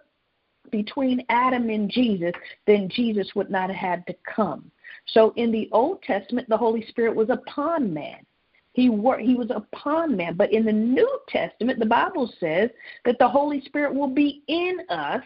between 0.71 1.23
Adam 1.29 1.69
and 1.69 1.89
Jesus, 1.89 2.33
then 2.65 2.89
Jesus 2.89 3.29
would 3.35 3.49
not 3.49 3.69
have 3.69 3.77
had 3.77 4.07
to 4.07 4.15
come. 4.23 4.71
So 5.07 5.33
in 5.35 5.51
the 5.51 5.69
Old 5.71 6.01
Testament, 6.03 6.49
the 6.49 6.57
Holy 6.57 6.85
Spirit 6.87 7.15
was 7.15 7.29
upon 7.29 7.93
man. 7.93 8.25
He 8.73 8.89
wor- 8.89 9.19
he 9.19 9.35
was 9.35 9.51
upon 9.51 10.15
man, 10.15 10.35
but 10.35 10.53
in 10.53 10.65
the 10.65 10.71
New 10.71 11.19
Testament, 11.27 11.79
the 11.79 11.85
Bible 11.85 12.31
says 12.39 12.69
that 13.03 13.19
the 13.19 13.27
Holy 13.27 13.61
Spirit 13.61 13.93
will 13.93 14.07
be 14.07 14.43
in 14.47 14.79
us, 14.89 15.23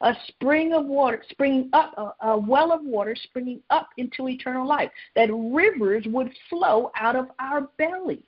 a 0.00 0.14
spring 0.28 0.72
of 0.72 0.86
water, 0.86 1.22
springing 1.30 1.70
up, 1.72 1.94
a, 1.96 2.28
a 2.28 2.38
well 2.38 2.72
of 2.72 2.82
water, 2.82 3.14
springing 3.14 3.60
up 3.70 3.90
into 3.96 4.28
eternal 4.28 4.66
life. 4.66 4.90
That 5.14 5.30
rivers 5.32 6.06
would 6.08 6.32
flow 6.48 6.90
out 6.96 7.14
of 7.14 7.30
our 7.38 7.62
bellies. 7.78 8.22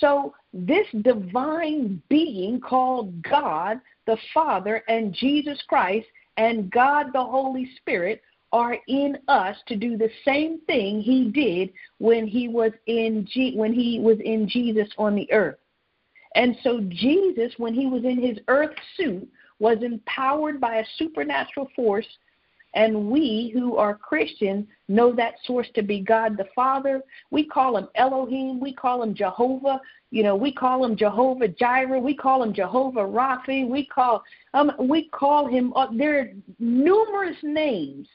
So, 0.00 0.34
this 0.52 0.86
divine 1.02 2.02
being 2.08 2.60
called 2.60 3.22
God 3.22 3.80
the 4.06 4.16
Father 4.32 4.82
and 4.88 5.12
Jesus 5.12 5.60
Christ 5.68 6.06
and 6.36 6.70
God 6.70 7.06
the 7.12 7.24
Holy 7.24 7.70
Spirit 7.76 8.22
are 8.52 8.76
in 8.88 9.16
us 9.28 9.56
to 9.68 9.76
do 9.76 9.96
the 9.96 10.10
same 10.24 10.60
thing 10.62 11.00
he 11.00 11.30
did 11.30 11.72
when 11.98 12.26
he 12.26 12.48
was 12.48 12.72
in 12.86 13.26
G- 13.30 13.54
when 13.56 13.72
he 13.72 14.00
was 14.00 14.18
in 14.24 14.48
Jesus 14.48 14.88
on 14.98 15.14
the 15.14 15.30
earth. 15.32 15.58
And 16.34 16.56
so 16.62 16.80
Jesus 16.88 17.52
when 17.58 17.74
he 17.74 17.86
was 17.86 18.04
in 18.04 18.20
his 18.20 18.38
earth 18.48 18.74
suit 18.96 19.28
was 19.58 19.82
empowered 19.82 20.60
by 20.60 20.76
a 20.76 20.86
supernatural 20.96 21.68
force 21.76 22.06
and 22.74 23.10
we 23.10 23.50
who 23.52 23.76
are 23.76 23.94
Christians 23.94 24.66
know 24.88 25.12
that 25.14 25.34
source 25.44 25.68
to 25.74 25.82
be 25.82 26.00
God 26.00 26.36
the 26.36 26.46
Father. 26.54 27.02
We 27.30 27.44
call 27.44 27.76
him 27.76 27.88
Elohim. 27.96 28.60
We 28.60 28.72
call 28.72 29.02
him 29.02 29.14
Jehovah. 29.14 29.80
You 30.10 30.22
know, 30.22 30.36
we 30.36 30.52
call 30.52 30.84
him 30.84 30.96
Jehovah 30.96 31.48
Jireh. 31.48 32.00
We 32.00 32.14
call 32.14 32.42
him 32.42 32.52
Jehovah 32.52 33.00
Rapha. 33.00 33.68
We 33.68 33.86
call 33.86 34.22
um, 34.54 34.72
we 34.78 35.08
call 35.08 35.46
him. 35.48 35.72
Uh, 35.74 35.88
there 35.96 36.20
are 36.20 36.30
numerous 36.58 37.36
names 37.42 38.08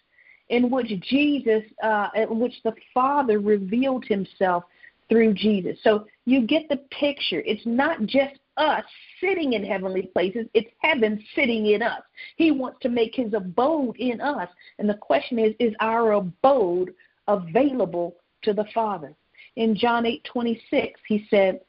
in 0.49 0.69
which 0.69 0.87
Jesus, 1.01 1.63
uh, 1.83 2.09
in 2.15 2.39
which 2.39 2.53
the 2.63 2.73
Father 2.93 3.39
revealed 3.39 4.05
Himself 4.05 4.63
through 5.09 5.33
Jesus. 5.33 5.77
So 5.83 6.05
you 6.25 6.45
get 6.45 6.69
the 6.69 6.77
picture. 6.91 7.41
It's 7.45 7.65
not 7.65 8.05
just 8.05 8.35
us 8.57 8.83
sitting 9.19 9.53
in 9.53 9.63
heavenly 9.63 10.03
places, 10.03 10.47
it's 10.53 10.69
heaven 10.79 11.23
sitting 11.35 11.67
in 11.67 11.81
us. 11.81 12.01
He 12.35 12.51
wants 12.51 12.79
to 12.81 12.89
make 12.89 13.15
his 13.15 13.33
abode 13.33 13.97
in 13.97 14.21
us. 14.21 14.49
And 14.79 14.89
the 14.89 14.95
question 14.95 15.39
is 15.39 15.53
is 15.59 15.73
our 15.79 16.13
abode 16.13 16.93
available 17.27 18.15
to 18.43 18.53
the 18.53 18.65
Father? 18.73 19.13
In 19.55 19.75
John 19.75 20.05
8 20.05 20.23
26, 20.23 20.99
he 21.07 21.25
said, 21.29 21.61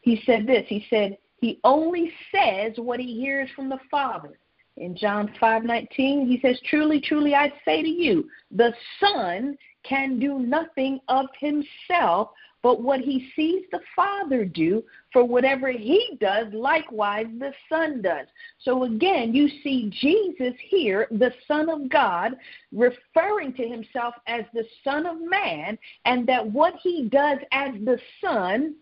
he 0.00 0.22
said 0.24 0.46
this, 0.46 0.64
he 0.68 0.86
said, 0.88 1.18
he 1.40 1.60
only 1.64 2.12
says 2.32 2.74
what 2.76 3.00
he 3.00 3.20
hears 3.20 3.50
from 3.54 3.68
the 3.68 3.80
Father. 3.90 4.38
In 4.76 4.94
John 4.94 5.28
5:19, 5.40 6.26
he 6.26 6.38
says, 6.40 6.60
"Truly, 6.66 7.00
truly 7.00 7.34
I 7.34 7.52
say 7.64 7.82
to 7.82 7.88
you, 7.88 8.28
the 8.50 8.74
Son 9.00 9.56
can 9.82 10.18
do 10.18 10.38
nothing 10.38 11.00
of 11.08 11.26
himself, 11.38 12.30
but 12.66 12.82
what 12.82 12.98
he 12.98 13.30
sees 13.36 13.62
the 13.70 13.78
Father 13.94 14.44
do, 14.44 14.82
for 15.12 15.22
whatever 15.22 15.70
he 15.70 16.18
does, 16.20 16.52
likewise 16.52 17.26
the 17.38 17.52
Son 17.68 18.02
does. 18.02 18.26
So 18.58 18.82
again, 18.82 19.32
you 19.32 19.48
see 19.62 19.88
Jesus 20.00 20.52
here, 20.58 21.06
the 21.12 21.32
Son 21.46 21.70
of 21.70 21.88
God, 21.88 22.34
referring 22.72 23.52
to 23.52 23.68
himself 23.68 24.16
as 24.26 24.46
the 24.52 24.64
Son 24.82 25.06
of 25.06 25.18
Man, 25.20 25.78
and 26.06 26.26
that 26.26 26.44
what 26.44 26.74
he 26.82 27.08
does 27.08 27.38
as 27.52 27.72
the 27.84 28.00
Son, 28.20 28.74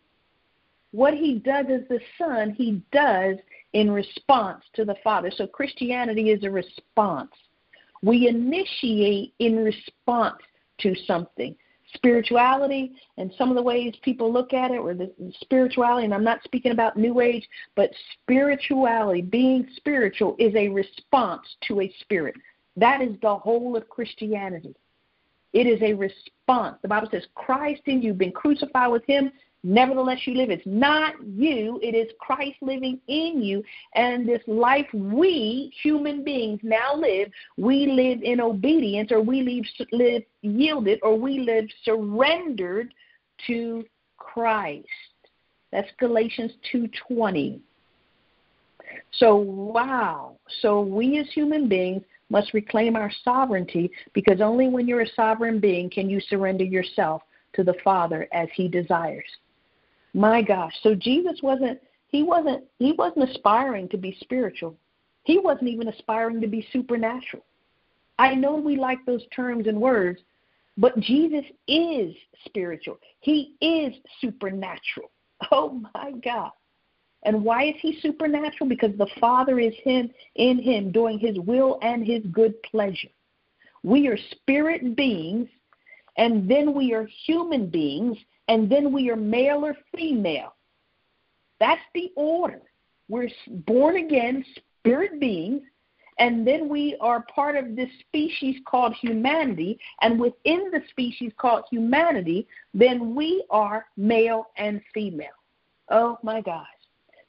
what 0.92 1.12
he 1.12 1.34
does 1.40 1.66
as 1.68 1.86
the 1.90 2.00
Son, 2.16 2.52
he 2.52 2.80
does 2.90 3.36
in 3.74 3.90
response 3.90 4.64
to 4.76 4.86
the 4.86 4.96
Father. 5.04 5.30
So 5.30 5.46
Christianity 5.46 6.30
is 6.30 6.42
a 6.42 6.50
response. 6.50 7.32
We 8.02 8.28
initiate 8.28 9.34
in 9.40 9.62
response 9.62 10.40
to 10.78 10.94
something. 11.06 11.54
Spirituality 11.94 12.92
and 13.18 13.32
some 13.38 13.50
of 13.50 13.56
the 13.56 13.62
ways 13.62 13.94
people 14.02 14.32
look 14.32 14.52
at 14.52 14.70
it, 14.70 14.78
or 14.78 14.94
the 14.94 15.12
spirituality, 15.40 16.04
and 16.04 16.14
I'm 16.14 16.24
not 16.24 16.42
speaking 16.44 16.72
about 16.72 16.96
New 16.96 17.20
Age, 17.20 17.48
but 17.76 17.90
spirituality, 18.22 19.22
being 19.22 19.66
spiritual, 19.76 20.36
is 20.38 20.54
a 20.54 20.68
response 20.68 21.46
to 21.68 21.80
a 21.80 21.94
spirit. 22.00 22.34
That 22.76 23.00
is 23.00 23.14
the 23.22 23.36
whole 23.36 23.76
of 23.76 23.88
Christianity. 23.88 24.74
It 25.52 25.68
is 25.68 25.80
a 25.82 25.94
response. 25.94 26.78
The 26.82 26.88
Bible 26.88 27.08
says, 27.10 27.26
Christ 27.36 27.82
in 27.86 28.02
you, 28.02 28.12
been 28.12 28.32
crucified 28.32 28.90
with 28.90 29.06
him, 29.06 29.30
Nevertheless, 29.66 30.18
you 30.26 30.34
live. 30.34 30.50
It's 30.50 30.66
not 30.66 31.14
you, 31.26 31.80
it 31.82 31.94
is 31.94 32.12
Christ 32.20 32.56
living 32.60 33.00
in 33.08 33.42
you. 33.42 33.64
And 33.94 34.28
this 34.28 34.42
life 34.46 34.86
we, 34.92 35.72
human 35.82 36.22
beings, 36.22 36.60
now 36.62 36.94
live, 36.94 37.30
we 37.56 37.86
live 37.86 38.22
in 38.22 38.42
obedience, 38.42 39.10
or 39.10 39.22
we 39.22 39.40
live, 39.40 39.88
live 39.90 40.22
yielded, 40.42 41.00
or 41.02 41.18
we 41.18 41.40
live 41.40 41.64
surrendered 41.82 42.92
to 43.46 43.84
Christ. 44.18 44.86
That's 45.72 45.88
Galatians 45.98 46.52
2:20. 46.70 47.60
So 49.12 49.34
wow. 49.34 50.36
So 50.60 50.82
we 50.82 51.18
as 51.18 51.30
human 51.32 51.68
beings 51.68 52.02
must 52.28 52.52
reclaim 52.52 52.96
our 52.96 53.10
sovereignty 53.24 53.90
because 54.12 54.42
only 54.42 54.68
when 54.68 54.86
you're 54.86 55.00
a 55.00 55.14
sovereign 55.16 55.58
being 55.58 55.88
can 55.88 56.10
you 56.10 56.20
surrender 56.20 56.64
yourself 56.64 57.22
to 57.54 57.64
the 57.64 57.74
Father 57.82 58.28
as 58.32 58.48
he 58.54 58.68
desires. 58.68 59.24
My 60.14 60.40
gosh. 60.40 60.72
So 60.82 60.94
Jesus 60.94 61.40
wasn't 61.42 61.80
he 62.08 62.22
wasn't 62.22 62.64
he 62.78 62.92
wasn't 62.92 63.28
aspiring 63.28 63.88
to 63.90 63.98
be 63.98 64.16
spiritual. 64.20 64.76
He 65.24 65.38
wasn't 65.38 65.68
even 65.68 65.88
aspiring 65.88 66.40
to 66.40 66.46
be 66.46 66.66
supernatural. 66.72 67.44
I 68.18 68.34
know 68.34 68.54
we 68.54 68.76
like 68.76 69.04
those 69.04 69.26
terms 69.34 69.66
and 69.66 69.80
words, 69.80 70.20
but 70.78 70.98
Jesus 71.00 71.44
is 71.66 72.14
spiritual. 72.44 72.98
He 73.20 73.56
is 73.60 73.94
supernatural. 74.20 75.10
Oh 75.50 75.82
my 75.94 76.12
God. 76.24 76.52
And 77.24 77.44
why 77.44 77.64
is 77.64 77.74
he 77.80 77.98
supernatural? 78.00 78.68
Because 78.68 78.96
the 78.96 79.10
Father 79.20 79.58
is 79.58 79.74
him 79.82 80.08
in 80.36 80.58
him 80.58 80.92
doing 80.92 81.18
his 81.18 81.38
will 81.40 81.78
and 81.82 82.06
his 82.06 82.22
good 82.32 82.54
pleasure. 82.62 83.08
We 83.82 84.06
are 84.08 84.16
spirit 84.30 84.96
beings 84.96 85.48
and 86.16 86.48
then 86.48 86.72
we 86.72 86.94
are 86.94 87.08
human 87.26 87.66
beings 87.66 88.16
and 88.48 88.70
then 88.70 88.92
we 88.92 89.10
are 89.10 89.16
male 89.16 89.64
or 89.64 89.76
female. 89.96 90.54
That's 91.60 91.80
the 91.94 92.12
order. 92.16 92.62
We're 93.08 93.30
born 93.66 93.96
again 93.96 94.44
spirit 94.78 95.20
beings, 95.20 95.62
and 96.18 96.46
then 96.46 96.68
we 96.68 96.96
are 97.00 97.24
part 97.34 97.56
of 97.56 97.74
this 97.74 97.90
species 98.00 98.56
called 98.66 98.94
humanity, 98.94 99.78
and 100.00 100.18
within 100.18 100.70
the 100.70 100.82
species 100.90 101.32
called 101.38 101.64
humanity, 101.70 102.46
then 102.72 103.14
we 103.14 103.44
are 103.50 103.86
male 103.96 104.46
and 104.56 104.80
female. 104.92 105.28
Oh 105.90 106.18
my 106.22 106.40
gosh. 106.40 106.66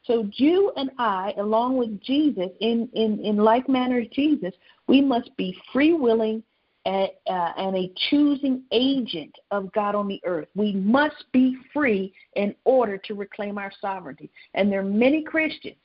So 0.04 0.30
you 0.34 0.72
and 0.76 0.92
I, 1.00 1.34
along 1.38 1.78
with 1.78 2.00
Jesus, 2.02 2.50
in, 2.62 2.88
in, 2.94 3.20
in 3.26 3.38
like 3.38 3.68
manner 3.68 4.00
as 4.00 4.08
Jesus, 4.10 4.54
we 4.88 5.02
must 5.02 5.36
be 5.36 5.58
free 5.74 5.94
willing 5.94 6.44
and, 6.86 7.10
uh, 7.28 7.52
and 7.58 7.76
a 7.76 7.92
choosing 8.10 8.64
agent 8.72 9.36
of 9.52 9.72
God 9.74 9.96
on 9.96 10.08
the 10.08 10.22
earth. 10.24 10.48
We 10.56 10.74
must 10.74 11.26
be 11.32 11.58
free 11.74 12.14
in 12.36 12.56
order 12.64 12.98
to 13.00 13.16
reclaim 13.16 13.58
our 13.58 13.72
sovereignty. 13.82 14.30
And 14.54 14.72
there 14.72 14.82
are 14.82 14.84
many 14.84 15.24
Christians 15.24 15.78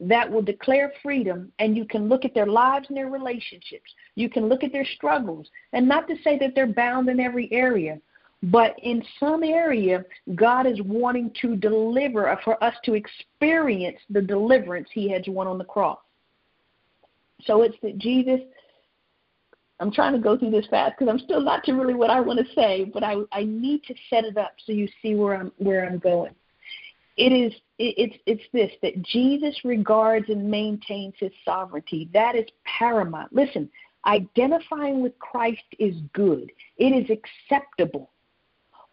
that 0.00 0.30
will 0.30 0.42
declare 0.42 0.92
freedom, 1.02 1.52
and 1.58 1.76
you 1.76 1.84
can 1.84 2.08
look 2.08 2.24
at 2.24 2.34
their 2.34 2.46
lives 2.46 2.86
and 2.88 2.96
their 2.96 3.08
relationships. 3.08 3.90
You 4.14 4.28
can 4.28 4.48
look 4.48 4.62
at 4.62 4.72
their 4.72 4.84
struggles, 4.84 5.48
and 5.72 5.88
not 5.88 6.06
to 6.08 6.16
say 6.22 6.38
that 6.38 6.54
they're 6.54 6.66
bound 6.66 7.08
in 7.08 7.18
every 7.18 7.50
area, 7.52 7.98
but 8.42 8.78
in 8.82 9.02
some 9.18 9.42
area, 9.42 10.04
God 10.34 10.66
is 10.66 10.80
wanting 10.82 11.30
to 11.40 11.56
deliver, 11.56 12.28
uh, 12.28 12.36
for 12.44 12.62
us 12.62 12.74
to 12.84 12.92
experience 12.94 13.98
the 14.10 14.20
deliverance 14.20 14.88
He 14.92 15.08
has 15.10 15.22
won 15.26 15.46
on 15.46 15.56
the 15.56 15.64
cross. 15.64 15.98
So 17.44 17.62
it's 17.62 17.76
that 17.82 17.98
Jesus 17.98 18.40
I'm 19.78 19.92
trying 19.92 20.14
to 20.14 20.18
go 20.18 20.38
through 20.38 20.50
this 20.50 20.66
fast 20.70 20.94
because 20.98 21.10
I'm 21.10 21.18
still 21.18 21.40
not 21.40 21.64
to 21.64 21.72
really 21.72 21.94
what 21.94 22.10
I 22.10 22.20
want 22.20 22.38
to 22.38 22.54
say, 22.54 22.84
but 22.84 23.04
I 23.04 23.16
I 23.32 23.44
need 23.44 23.84
to 23.84 23.94
set 24.08 24.24
it 24.24 24.36
up 24.38 24.52
so 24.64 24.72
you 24.72 24.88
see 25.02 25.14
where 25.14 25.34
I'm 25.34 25.52
where 25.58 25.86
I'm 25.86 25.98
going. 25.98 26.34
It 27.16 27.32
is 27.32 27.52
it, 27.78 27.94
it's 27.96 28.16
it's 28.26 28.44
this 28.52 28.72
that 28.82 29.02
Jesus 29.02 29.54
regards 29.64 30.28
and 30.28 30.50
maintains 30.50 31.14
his 31.18 31.32
sovereignty. 31.44 32.08
That 32.12 32.36
is 32.36 32.46
paramount. 32.64 33.34
Listen, 33.34 33.68
identifying 34.06 35.02
with 35.02 35.18
Christ 35.18 35.64
is 35.78 35.94
good. 36.12 36.50
It 36.78 36.92
is 36.92 37.10
acceptable. 37.10 38.10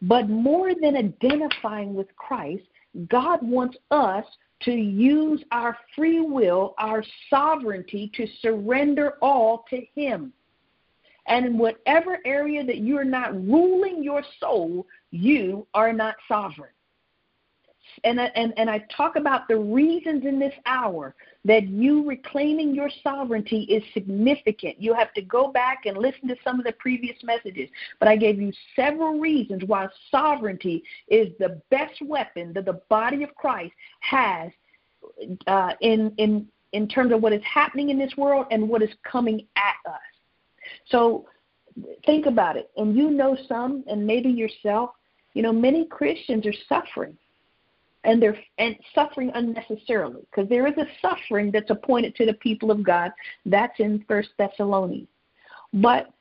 But 0.01 0.29
more 0.29 0.73
than 0.75 0.97
identifying 0.97 1.93
with 1.93 2.13
Christ, 2.17 2.63
God 3.07 3.39
wants 3.41 3.77
us 3.89 4.25
to 4.63 4.71
use 4.71 5.41
our 5.51 5.77
free 5.95 6.21
will, 6.21 6.73
our 6.77 7.03
sovereignty 7.29 8.11
to 8.15 8.27
surrender 8.41 9.13
all 9.21 9.65
to 9.69 9.81
him. 9.95 10.33
And 11.27 11.45
in 11.45 11.57
whatever 11.57 12.19
area 12.25 12.63
that 12.65 12.77
you 12.77 12.97
are 12.97 13.05
not 13.05 13.33
ruling 13.33 14.03
your 14.03 14.23
soul, 14.39 14.86
you 15.12 15.65
are 15.73 15.93
not 15.93 16.15
sovereign. 16.27 16.69
And, 18.03 18.19
and, 18.19 18.53
and 18.57 18.69
I 18.69 18.79
talk 18.95 19.15
about 19.15 19.47
the 19.47 19.57
reasons 19.57 20.25
in 20.25 20.39
this 20.39 20.53
hour 20.65 21.15
that 21.45 21.67
you 21.67 22.07
reclaiming 22.07 22.73
your 22.73 22.89
sovereignty 23.03 23.63
is 23.63 23.83
significant. 23.93 24.81
You 24.81 24.93
have 24.93 25.13
to 25.13 25.21
go 25.21 25.51
back 25.51 25.86
and 25.86 25.97
listen 25.97 26.27
to 26.29 26.36
some 26.43 26.59
of 26.59 26.65
the 26.65 26.71
previous 26.73 27.17
messages. 27.23 27.69
But 27.99 28.07
I 28.07 28.15
gave 28.15 28.41
you 28.41 28.51
several 28.75 29.19
reasons 29.19 29.63
why 29.65 29.88
sovereignty 30.09 30.83
is 31.07 31.29
the 31.39 31.62
best 31.69 32.01
weapon 32.01 32.53
that 32.53 32.65
the 32.65 32.81
body 32.89 33.23
of 33.23 33.36
Christ 33.36 33.73
has 33.99 34.51
uh, 35.47 35.73
in, 35.81 36.13
in, 36.17 36.47
in 36.71 36.88
terms 36.88 37.12
of 37.12 37.21
what 37.21 37.33
is 37.33 37.43
happening 37.43 37.89
in 37.89 37.99
this 37.99 38.15
world 38.17 38.47
and 38.49 38.67
what 38.67 38.81
is 38.81 38.91
coming 39.03 39.45
at 39.55 39.91
us. 39.91 39.99
So 40.86 41.25
think 42.05 42.25
about 42.25 42.57
it. 42.57 42.69
And 42.77 42.95
you 42.95 43.09
know 43.09 43.38
some, 43.47 43.83
and 43.88 44.05
maybe 44.05 44.29
yourself, 44.29 44.91
you 45.33 45.41
know, 45.41 45.51
many 45.51 45.86
Christians 45.86 46.45
are 46.45 46.53
suffering. 46.69 47.17
And 48.05 48.21
they're 48.21 48.38
and 48.57 48.75
suffering 48.93 49.31
unnecessarily 49.33 50.21
because 50.29 50.49
there 50.49 50.67
is 50.67 50.77
a 50.77 50.86
suffering 51.01 51.51
that's 51.51 51.69
appointed 51.69 52.15
to 52.15 52.25
the 52.25 52.33
people 52.33 52.69
of 52.69 52.83
God. 52.83 53.12
That's 53.45 53.79
in 53.79 54.03
First 54.09 54.29
Thessalonians. 54.38 55.07
But 55.73 56.12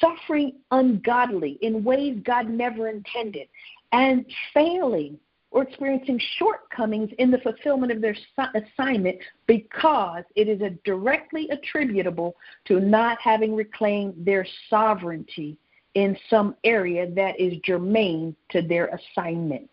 suffering 0.00 0.54
ungodly 0.72 1.58
in 1.62 1.84
ways 1.84 2.20
God 2.24 2.48
never 2.48 2.88
intended, 2.88 3.46
and 3.92 4.26
failing 4.52 5.18
or 5.50 5.62
experiencing 5.62 6.20
shortcomings 6.38 7.10
in 7.18 7.30
the 7.30 7.38
fulfillment 7.38 7.90
of 7.90 8.00
their 8.00 8.16
assignment 8.54 9.18
because 9.46 10.24
it 10.36 10.48
is 10.48 10.60
directly 10.84 11.48
attributable 11.50 12.36
to 12.66 12.80
not 12.80 13.18
having 13.20 13.54
reclaimed 13.54 14.14
their 14.18 14.46
sovereignty 14.68 15.58
in 15.94 16.16
some 16.28 16.54
area 16.64 17.10
that 17.10 17.38
is 17.40 17.54
germane 17.64 18.36
to 18.50 18.60
their 18.60 18.88
assignment. 18.88 19.70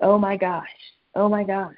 Oh 0.00 0.18
my 0.18 0.36
gosh. 0.36 0.68
Oh 1.14 1.28
my 1.28 1.44
gosh. 1.44 1.74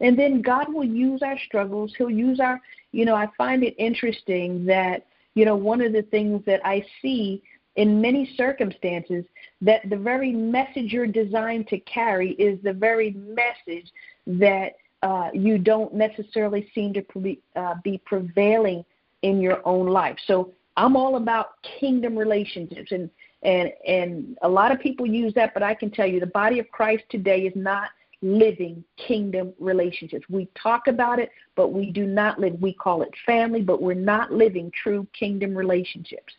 And 0.00 0.18
then 0.18 0.42
God 0.42 0.72
will 0.72 0.84
use 0.84 1.22
our 1.22 1.38
struggles. 1.46 1.92
He'll 1.96 2.10
use 2.10 2.40
our, 2.40 2.60
you 2.92 3.04
know, 3.04 3.14
I 3.14 3.28
find 3.36 3.62
it 3.62 3.74
interesting 3.78 4.64
that, 4.66 5.06
you 5.34 5.44
know, 5.44 5.56
one 5.56 5.80
of 5.80 5.92
the 5.92 6.02
things 6.02 6.42
that 6.46 6.64
I 6.64 6.84
see 7.00 7.42
in 7.76 8.00
many 8.00 8.34
circumstances 8.36 9.24
that 9.60 9.88
the 9.88 9.96
very 9.96 10.32
message 10.32 10.92
you're 10.92 11.06
designed 11.06 11.68
to 11.68 11.78
carry 11.80 12.32
is 12.32 12.58
the 12.62 12.72
very 12.72 13.12
message 13.12 13.90
that 14.26 14.74
uh, 15.02 15.30
you 15.32 15.58
don't 15.58 15.92
necessarily 15.94 16.70
seem 16.74 16.92
to 16.92 17.02
pre- 17.02 17.40
uh, 17.56 17.74
be 17.82 18.00
prevailing 18.04 18.84
in 19.22 19.40
your 19.40 19.66
own 19.66 19.86
life. 19.86 20.16
So 20.26 20.52
I'm 20.76 20.96
all 20.96 21.16
about 21.16 21.62
kingdom 21.80 22.16
relationships, 22.16 22.92
and 22.92 23.10
and 23.42 23.72
and 23.86 24.38
a 24.42 24.48
lot 24.48 24.70
of 24.70 24.80
people 24.80 25.06
use 25.06 25.34
that, 25.34 25.54
but 25.54 25.62
I 25.62 25.74
can 25.74 25.90
tell 25.90 26.06
you 26.06 26.20
the 26.20 26.26
body 26.26 26.58
of 26.58 26.70
Christ 26.70 27.04
today 27.08 27.40
is 27.40 27.52
not 27.56 27.90
living 28.22 28.84
kingdom 28.96 29.52
relationships. 29.58 30.24
We 30.30 30.48
talk 30.54 30.86
about 30.86 31.18
it, 31.18 31.30
but 31.56 31.72
we 31.72 31.90
do 31.90 32.06
not 32.06 32.38
live. 32.38 32.54
We 32.60 32.72
call 32.72 33.02
it 33.02 33.10
family, 33.26 33.60
but 33.60 33.82
we're 33.82 33.94
not 33.94 34.32
living 34.32 34.70
true 34.70 35.06
kingdom 35.18 35.56
relationships. 35.56 36.32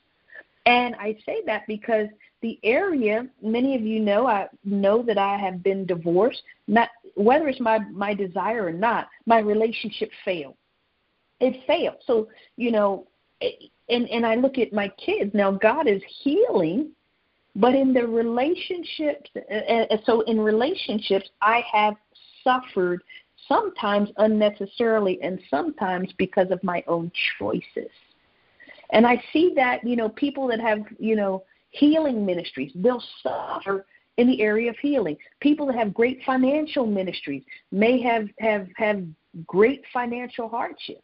And 0.65 0.95
I 0.95 1.17
say 1.25 1.41
that 1.45 1.63
because 1.67 2.07
the 2.41 2.59
area, 2.63 3.27
many 3.41 3.75
of 3.75 3.81
you 3.81 3.99
know, 3.99 4.27
I 4.27 4.47
know 4.63 5.03
that 5.03 5.17
I 5.17 5.37
have 5.37 5.61
been 5.61 5.85
divorced. 5.85 6.41
Not 6.67 6.89
whether 7.15 7.47
it's 7.47 7.59
my 7.59 7.79
my 7.91 8.13
desire 8.13 8.65
or 8.65 8.71
not, 8.71 9.07
my 9.25 9.39
relationship 9.39 10.09
failed. 10.23 10.55
It 11.39 11.65
failed. 11.67 11.97
So 12.05 12.29
you 12.55 12.71
know, 12.71 13.07
and 13.89 14.09
and 14.09 14.25
I 14.25 14.35
look 14.35 14.57
at 14.57 14.71
my 14.71 14.89
kids 14.89 15.31
now. 15.33 15.51
God 15.51 15.87
is 15.87 16.01
healing, 16.21 16.91
but 17.55 17.75
in 17.75 17.93
the 17.93 18.07
relationships, 18.07 19.29
uh, 19.35 19.97
so 20.05 20.21
in 20.21 20.39
relationships, 20.39 21.29
I 21.41 21.61
have 21.71 21.95
suffered 22.43 23.03
sometimes 23.49 24.09
unnecessarily, 24.17 25.21
and 25.21 25.39
sometimes 25.49 26.13
because 26.17 26.51
of 26.51 26.63
my 26.63 26.83
own 26.87 27.11
choices. 27.37 27.91
And 28.93 29.05
I 29.05 29.21
see 29.33 29.53
that, 29.55 29.85
you 29.85 29.95
know, 29.95 30.07
people 30.07 30.47
that 30.47 30.61
have, 30.61 30.79
you 30.99 31.15
know, 31.15 31.43
healing 31.71 32.25
ministries, 32.25 32.71
they'll 32.75 33.03
suffer 33.21 33.85
in 34.17 34.27
the 34.27 34.41
area 34.41 34.69
of 34.69 34.77
healing. 34.77 35.17
People 35.41 35.65
that 35.65 35.75
have 35.75 35.93
great 35.93 36.21
financial 36.25 36.85
ministries 36.85 37.43
may 37.71 38.01
have 38.01 38.29
have 38.37 38.67
have 38.77 39.03
great 39.47 39.83
financial 39.91 40.47
hardship. 40.47 41.03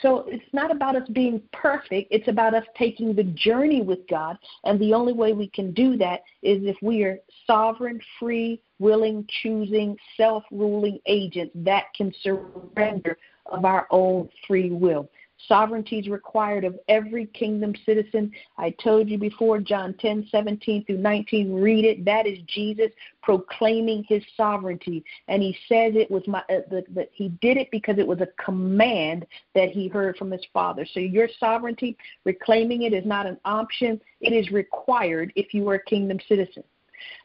So 0.00 0.24
it's 0.26 0.52
not 0.52 0.72
about 0.72 0.96
us 0.96 1.08
being 1.10 1.40
perfect, 1.52 2.08
it's 2.10 2.26
about 2.26 2.54
us 2.54 2.64
taking 2.76 3.14
the 3.14 3.24
journey 3.24 3.82
with 3.82 4.00
God. 4.08 4.36
And 4.64 4.80
the 4.80 4.94
only 4.94 5.12
way 5.12 5.34
we 5.34 5.48
can 5.48 5.72
do 5.72 5.96
that 5.98 6.22
is 6.42 6.64
if 6.64 6.76
we 6.82 7.04
are 7.04 7.18
sovereign, 7.46 8.00
free, 8.18 8.60
willing, 8.78 9.26
choosing, 9.42 9.96
self 10.16 10.42
ruling 10.50 10.98
agents 11.06 11.52
that 11.56 11.84
can 11.94 12.12
surrender 12.22 13.18
of 13.52 13.66
our 13.66 13.86
own 13.90 14.30
free 14.48 14.70
will. 14.70 15.08
Sovereignty 15.48 15.98
is 15.98 16.08
required 16.08 16.64
of 16.64 16.78
every 16.88 17.26
kingdom 17.26 17.74
citizen. 17.84 18.32
I 18.56 18.70
told 18.70 19.08
you 19.08 19.18
before, 19.18 19.58
John 19.60 19.94
10, 19.94 20.28
17 20.30 20.84
through 20.84 20.98
19, 20.98 21.52
read 21.52 21.84
it. 21.84 22.04
That 22.04 22.26
is 22.26 22.38
Jesus 22.46 22.90
proclaiming 23.22 24.04
his 24.08 24.22
sovereignty. 24.36 25.04
And 25.28 25.42
he 25.42 25.56
says 25.68 25.94
it 25.96 26.10
was 26.10 26.26
my, 26.26 26.40
uh, 26.48 26.60
that 26.70 27.10
he 27.12 27.28
did 27.40 27.56
it 27.56 27.70
because 27.70 27.98
it 27.98 28.06
was 28.06 28.20
a 28.20 28.28
command 28.42 29.26
that 29.54 29.70
he 29.70 29.88
heard 29.88 30.16
from 30.16 30.30
his 30.30 30.44
Father. 30.52 30.86
So 30.92 31.00
your 31.00 31.28
sovereignty, 31.38 31.96
reclaiming 32.24 32.82
it 32.82 32.92
is 32.92 33.04
not 33.04 33.26
an 33.26 33.38
option, 33.44 34.00
it 34.20 34.32
is 34.32 34.50
required 34.50 35.32
if 35.36 35.52
you 35.52 35.68
are 35.68 35.74
a 35.74 35.84
kingdom 35.84 36.18
citizen. 36.28 36.64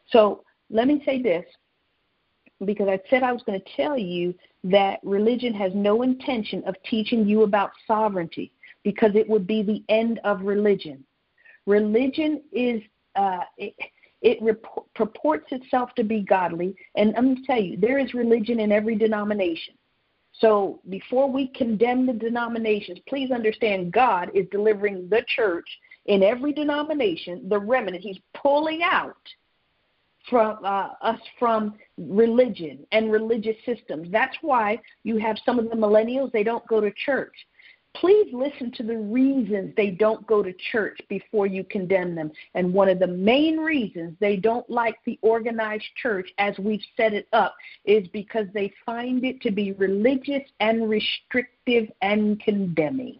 So 0.09 0.43
let 0.69 0.87
me 0.87 1.01
say 1.05 1.21
this 1.21 1.45
because 2.65 2.87
I 2.87 2.99
said 3.09 3.23
I 3.23 3.31
was 3.31 3.43
going 3.43 3.59
to 3.59 3.75
tell 3.75 3.97
you 3.97 4.33
that 4.65 4.99
religion 5.03 5.53
has 5.53 5.71
no 5.73 6.01
intention 6.01 6.63
of 6.65 6.75
teaching 6.83 7.25
you 7.25 7.43
about 7.43 7.71
sovereignty 7.87 8.51
because 8.83 9.11
it 9.15 9.27
would 9.29 9.47
be 9.47 9.63
the 9.63 9.83
end 9.89 10.19
of 10.23 10.41
religion. 10.41 11.03
Religion 11.65 12.41
is 12.51 12.81
uh, 13.15 13.41
it, 13.57 13.73
it 14.21 14.37
rep- 14.41 14.63
purports 14.95 15.47
itself 15.51 15.93
to 15.95 16.03
be 16.03 16.21
godly, 16.21 16.75
and 16.95 17.15
I'm 17.15 17.25
going 17.25 17.35
to 17.37 17.43
tell 17.43 17.61
you 17.61 17.77
there 17.77 17.99
is 17.99 18.13
religion 18.13 18.59
in 18.59 18.71
every 18.71 18.95
denomination. 18.95 19.75
So 20.33 20.81
before 20.89 21.29
we 21.29 21.47
condemn 21.47 22.05
the 22.05 22.13
denominations, 22.13 22.99
please 23.07 23.31
understand 23.31 23.91
God 23.91 24.31
is 24.33 24.45
delivering 24.51 25.09
the 25.09 25.23
church 25.27 25.67
in 26.05 26.23
every 26.23 26.53
denomination 26.53 27.47
the 27.49 27.59
remnant. 27.59 28.01
He's 28.01 28.19
pulling 28.33 28.81
out 28.83 29.17
from 30.29 30.57
uh, 30.63 30.89
us 31.01 31.19
from 31.37 31.75
religion 31.97 32.85
and 32.91 33.11
religious 33.11 33.55
systems. 33.65 34.09
That's 34.11 34.37
why 34.41 34.79
you 35.03 35.17
have 35.17 35.37
some 35.45 35.59
of 35.59 35.69
the 35.69 35.75
millennials, 35.75 36.31
they 36.31 36.43
don't 36.43 36.65
go 36.67 36.81
to 36.81 36.91
church. 37.05 37.33
Please 37.95 38.31
listen 38.31 38.71
to 38.73 38.83
the 38.83 38.97
reasons 38.97 39.73
they 39.75 39.89
don't 39.89 40.25
go 40.27 40.43
to 40.43 40.53
church 40.71 40.99
before 41.09 41.47
you 41.47 41.63
condemn 41.63 42.13
them. 42.13 42.31
And 42.53 42.71
one 42.71 42.87
of 42.87 42.99
the 42.99 43.07
main 43.07 43.57
reasons 43.57 44.15
they 44.19 44.35
don't 44.35 44.69
like 44.69 44.95
the 45.05 45.17
organized 45.23 45.89
church 46.01 46.29
as 46.37 46.57
we've 46.59 46.83
set 46.95 47.13
it 47.13 47.27
up 47.33 47.55
is 47.85 48.07
because 48.09 48.45
they 48.53 48.71
find 48.85 49.25
it 49.25 49.41
to 49.41 49.51
be 49.51 49.71
religious 49.73 50.43
and 50.59 50.87
restrictive 50.87 51.91
and 52.01 52.39
condemning. 52.41 53.17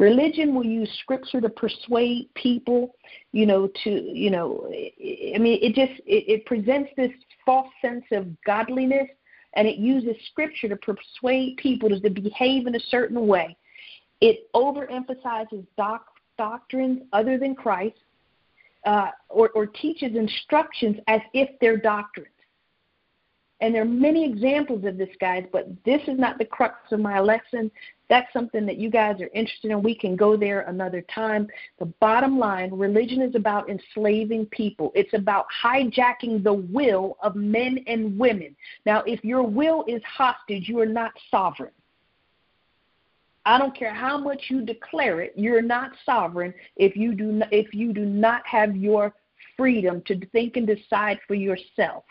Religion 0.00 0.54
will 0.54 0.64
use 0.64 0.90
scripture 1.02 1.42
to 1.42 1.50
persuade 1.50 2.30
people, 2.34 2.96
you 3.32 3.44
know, 3.44 3.68
to, 3.84 3.90
you 3.90 4.30
know, 4.30 4.64
I 4.66 5.36
mean, 5.38 5.58
it 5.60 5.74
just, 5.74 6.00
it, 6.06 6.24
it 6.26 6.46
presents 6.46 6.88
this 6.96 7.10
false 7.44 7.68
sense 7.82 8.06
of 8.10 8.26
godliness 8.44 9.08
and 9.56 9.68
it 9.68 9.76
uses 9.76 10.16
scripture 10.30 10.70
to 10.70 10.76
persuade 10.76 11.58
people 11.58 11.90
to 11.90 12.10
behave 12.10 12.66
in 12.66 12.74
a 12.76 12.80
certain 12.88 13.26
way. 13.26 13.54
It 14.22 14.50
overemphasizes 14.54 15.66
doc, 15.76 16.06
doctrines 16.38 17.02
other 17.12 17.36
than 17.36 17.54
Christ 17.54 17.98
uh, 18.86 19.10
or, 19.28 19.50
or 19.50 19.66
teaches 19.66 20.16
instructions 20.16 20.96
as 21.08 21.20
if 21.34 21.50
they're 21.60 21.76
doctrines. 21.76 22.28
And 23.60 23.74
there 23.74 23.82
are 23.82 23.86
many 23.86 24.24
examples 24.24 24.84
of 24.86 24.96
this, 24.96 25.10
guys, 25.20 25.44
but 25.52 25.68
this 25.84 26.00
is 26.08 26.18
not 26.18 26.38
the 26.38 26.46
crux 26.46 26.92
of 26.92 27.00
my 27.00 27.20
lesson. 27.20 27.70
That's 28.08 28.32
something 28.32 28.64
that 28.64 28.78
you 28.78 28.90
guys 28.90 29.20
are 29.20 29.28
interested 29.34 29.70
in. 29.70 29.82
We 29.82 29.94
can 29.94 30.16
go 30.16 30.36
there 30.36 30.62
another 30.62 31.02
time. 31.14 31.46
The 31.78 31.86
bottom 32.00 32.38
line 32.38 32.70
religion 32.72 33.20
is 33.20 33.34
about 33.34 33.68
enslaving 33.68 34.46
people, 34.46 34.92
it's 34.94 35.12
about 35.12 35.46
hijacking 35.62 36.42
the 36.42 36.54
will 36.54 37.18
of 37.22 37.36
men 37.36 37.84
and 37.86 38.18
women. 38.18 38.56
Now, 38.86 39.02
if 39.06 39.22
your 39.22 39.42
will 39.42 39.84
is 39.86 40.02
hostage, 40.04 40.68
you 40.68 40.80
are 40.80 40.86
not 40.86 41.12
sovereign. 41.30 41.72
I 43.44 43.58
don't 43.58 43.76
care 43.76 43.94
how 43.94 44.18
much 44.18 44.44
you 44.48 44.64
declare 44.64 45.20
it, 45.20 45.32
you're 45.36 45.62
not 45.62 45.92
sovereign 46.04 46.54
if 46.76 46.96
you 46.96 47.14
do 47.14 47.32
not, 47.32 47.52
if 47.52 47.72
you 47.74 47.92
do 47.92 48.04
not 48.04 48.46
have 48.46 48.76
your 48.76 49.14
freedom 49.56 50.02
to 50.06 50.26
think 50.28 50.56
and 50.56 50.66
decide 50.66 51.18
for 51.26 51.34
yourself. 51.34 52.04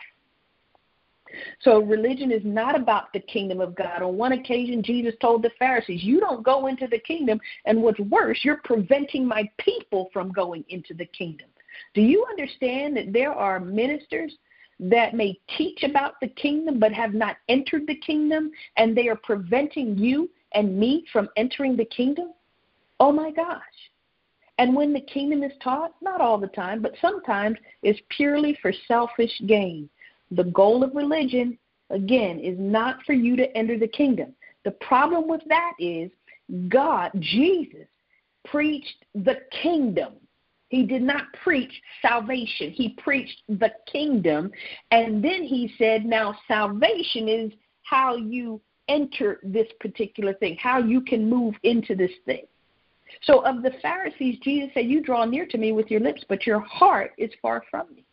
So 1.61 1.79
religion 1.79 2.31
is 2.31 2.41
not 2.43 2.75
about 2.75 3.13
the 3.13 3.19
kingdom 3.19 3.59
of 3.61 3.75
God. 3.75 4.01
On 4.01 4.17
one 4.17 4.31
occasion, 4.33 4.83
Jesus 4.83 5.13
told 5.21 5.43
the 5.43 5.51
Pharisees, 5.59 6.03
You 6.03 6.19
don't 6.19 6.43
go 6.43 6.67
into 6.67 6.87
the 6.87 6.99
kingdom, 6.99 7.39
and 7.65 7.81
what's 7.81 7.99
worse, 7.99 8.39
you're 8.43 8.61
preventing 8.63 9.25
my 9.25 9.49
people 9.57 10.09
from 10.11 10.31
going 10.31 10.63
into 10.69 10.93
the 10.93 11.05
kingdom. 11.05 11.47
Do 11.93 12.01
you 12.01 12.25
understand 12.29 12.97
that 12.97 13.13
there 13.13 13.33
are 13.33 13.59
ministers 13.59 14.33
that 14.79 15.13
may 15.13 15.39
teach 15.57 15.83
about 15.83 16.13
the 16.21 16.29
kingdom 16.29 16.79
but 16.79 16.93
have 16.93 17.13
not 17.13 17.37
entered 17.49 17.85
the 17.87 17.95
kingdom, 17.95 18.51
and 18.77 18.95
they 18.95 19.07
are 19.07 19.19
preventing 19.23 19.97
you 19.97 20.29
and 20.53 20.77
me 20.77 21.05
from 21.11 21.29
entering 21.35 21.75
the 21.75 21.85
kingdom? 21.85 22.33
Oh 22.99 23.11
my 23.11 23.31
gosh. 23.31 23.61
And 24.57 24.75
when 24.75 24.91
the 24.91 25.01
kingdom 25.01 25.41
is 25.43 25.53
taught, 25.63 25.93
not 26.01 26.19
all 26.19 26.37
the 26.37 26.47
time, 26.47 26.81
but 26.81 26.93
sometimes, 27.01 27.57
is 27.81 27.97
purely 28.09 28.57
for 28.61 28.73
selfish 28.89 29.31
gain. 29.45 29.89
The 30.31 30.45
goal 30.45 30.83
of 30.83 30.95
religion, 30.95 31.57
again, 31.89 32.39
is 32.39 32.57
not 32.59 33.03
for 33.05 33.13
you 33.13 33.35
to 33.35 33.57
enter 33.57 33.77
the 33.77 33.87
kingdom. 33.87 34.33
The 34.65 34.71
problem 34.71 35.27
with 35.27 35.41
that 35.47 35.73
is 35.79 36.11
God, 36.67 37.11
Jesus, 37.19 37.87
preached 38.45 39.05
the 39.15 39.37
kingdom. 39.61 40.13
He 40.69 40.85
did 40.85 41.01
not 41.01 41.23
preach 41.43 41.71
salvation. 42.01 42.71
He 42.71 42.89
preached 43.03 43.41
the 43.47 43.71
kingdom. 43.91 44.51
And 44.91 45.23
then 45.23 45.43
he 45.43 45.73
said, 45.77 46.05
now 46.05 46.35
salvation 46.47 47.27
is 47.27 47.51
how 47.83 48.15
you 48.15 48.61
enter 48.87 49.39
this 49.43 49.67
particular 49.79 50.33
thing, 50.33 50.57
how 50.61 50.79
you 50.79 51.01
can 51.01 51.29
move 51.29 51.55
into 51.63 51.95
this 51.95 52.11
thing. 52.25 52.45
So, 53.23 53.39
of 53.39 53.63
the 53.63 53.71
Pharisees, 53.81 54.37
Jesus 54.43 54.69
said, 54.73 54.85
You 54.85 55.01
draw 55.01 55.25
near 55.25 55.47
to 55.47 55.57
me 55.57 55.71
with 55.71 55.89
your 55.89 55.99
lips, 55.99 56.23
but 56.29 56.45
your 56.45 56.59
heart 56.59 57.11
is 57.17 57.31
far 57.41 57.63
from 57.69 57.87
me. 57.95 58.05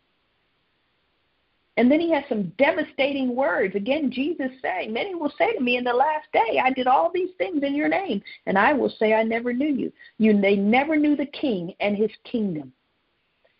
And 1.77 1.91
then 1.91 1.99
he 1.99 2.11
has 2.11 2.23
some 2.27 2.51
devastating 2.57 3.35
words. 3.35 3.75
Again, 3.75 4.11
Jesus 4.11 4.49
saying, 4.63 4.91
Many 4.91 5.13
will 5.13 5.31
say 5.37 5.53
to 5.53 5.61
me 5.61 5.77
in 5.77 5.83
the 5.83 5.93
last 5.93 6.27
day, 6.33 6.59
I 6.61 6.71
did 6.71 6.87
all 6.87 7.11
these 7.13 7.29
things 7.37 7.63
in 7.63 7.75
your 7.75 7.87
name. 7.87 8.21
And 8.47 8.57
I 8.57 8.73
will 8.73 8.89
say, 8.89 9.13
I 9.13 9.21
never 9.23 9.53
knew 9.53 9.71
you. 9.71 9.93
you 10.17 10.39
they 10.41 10.55
never 10.55 10.95
knew 10.95 11.15
the 11.15 11.27
king 11.27 11.73
and 11.79 11.95
his 11.95 12.11
kingdom. 12.23 12.73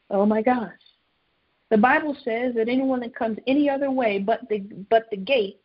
Oh 0.10 0.26
my 0.26 0.42
gosh. 0.42 0.72
The 1.70 1.78
Bible 1.78 2.18
says 2.24 2.56
that 2.56 2.70
anyone 2.70 3.02
that 3.02 3.16
comes 3.16 3.38
any 3.46 3.70
other 3.70 3.92
way 3.92 4.20
but 4.20 4.42
the 4.50 4.60
but 4.90 5.10
the 5.12 5.18
gate 5.18 5.60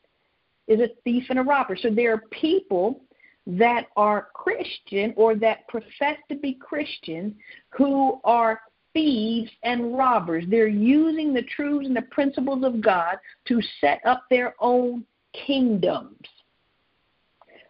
is 0.66 0.80
a 0.80 0.90
thief 1.04 1.24
and 1.30 1.38
a 1.38 1.42
robber. 1.42 1.76
So 1.76 1.90
there 1.90 2.12
are 2.12 2.24
people 2.30 3.00
that 3.46 3.86
are 3.96 4.28
Christian 4.34 5.14
or 5.16 5.34
that 5.36 5.66
profess 5.68 6.16
to 6.28 6.36
be 6.36 6.54
Christian 6.54 7.34
who 7.70 8.20
are 8.24 8.60
thieves 8.92 9.50
and 9.62 9.96
robbers. 9.96 10.44
They're 10.48 10.66
using 10.66 11.32
the 11.32 11.42
truths 11.42 11.86
and 11.86 11.96
the 11.96 12.02
principles 12.02 12.64
of 12.64 12.80
God 12.80 13.16
to 13.48 13.60
set 13.80 14.00
up 14.04 14.24
their 14.30 14.54
own 14.60 15.04
kingdoms. 15.46 16.26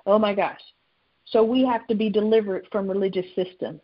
Oh 0.06 0.18
my 0.18 0.34
gosh. 0.34 0.60
So 1.26 1.42
we 1.42 1.64
have 1.64 1.86
to 1.86 1.94
be 1.94 2.10
delivered 2.10 2.66
from 2.70 2.88
religious 2.88 3.26
systems. 3.34 3.80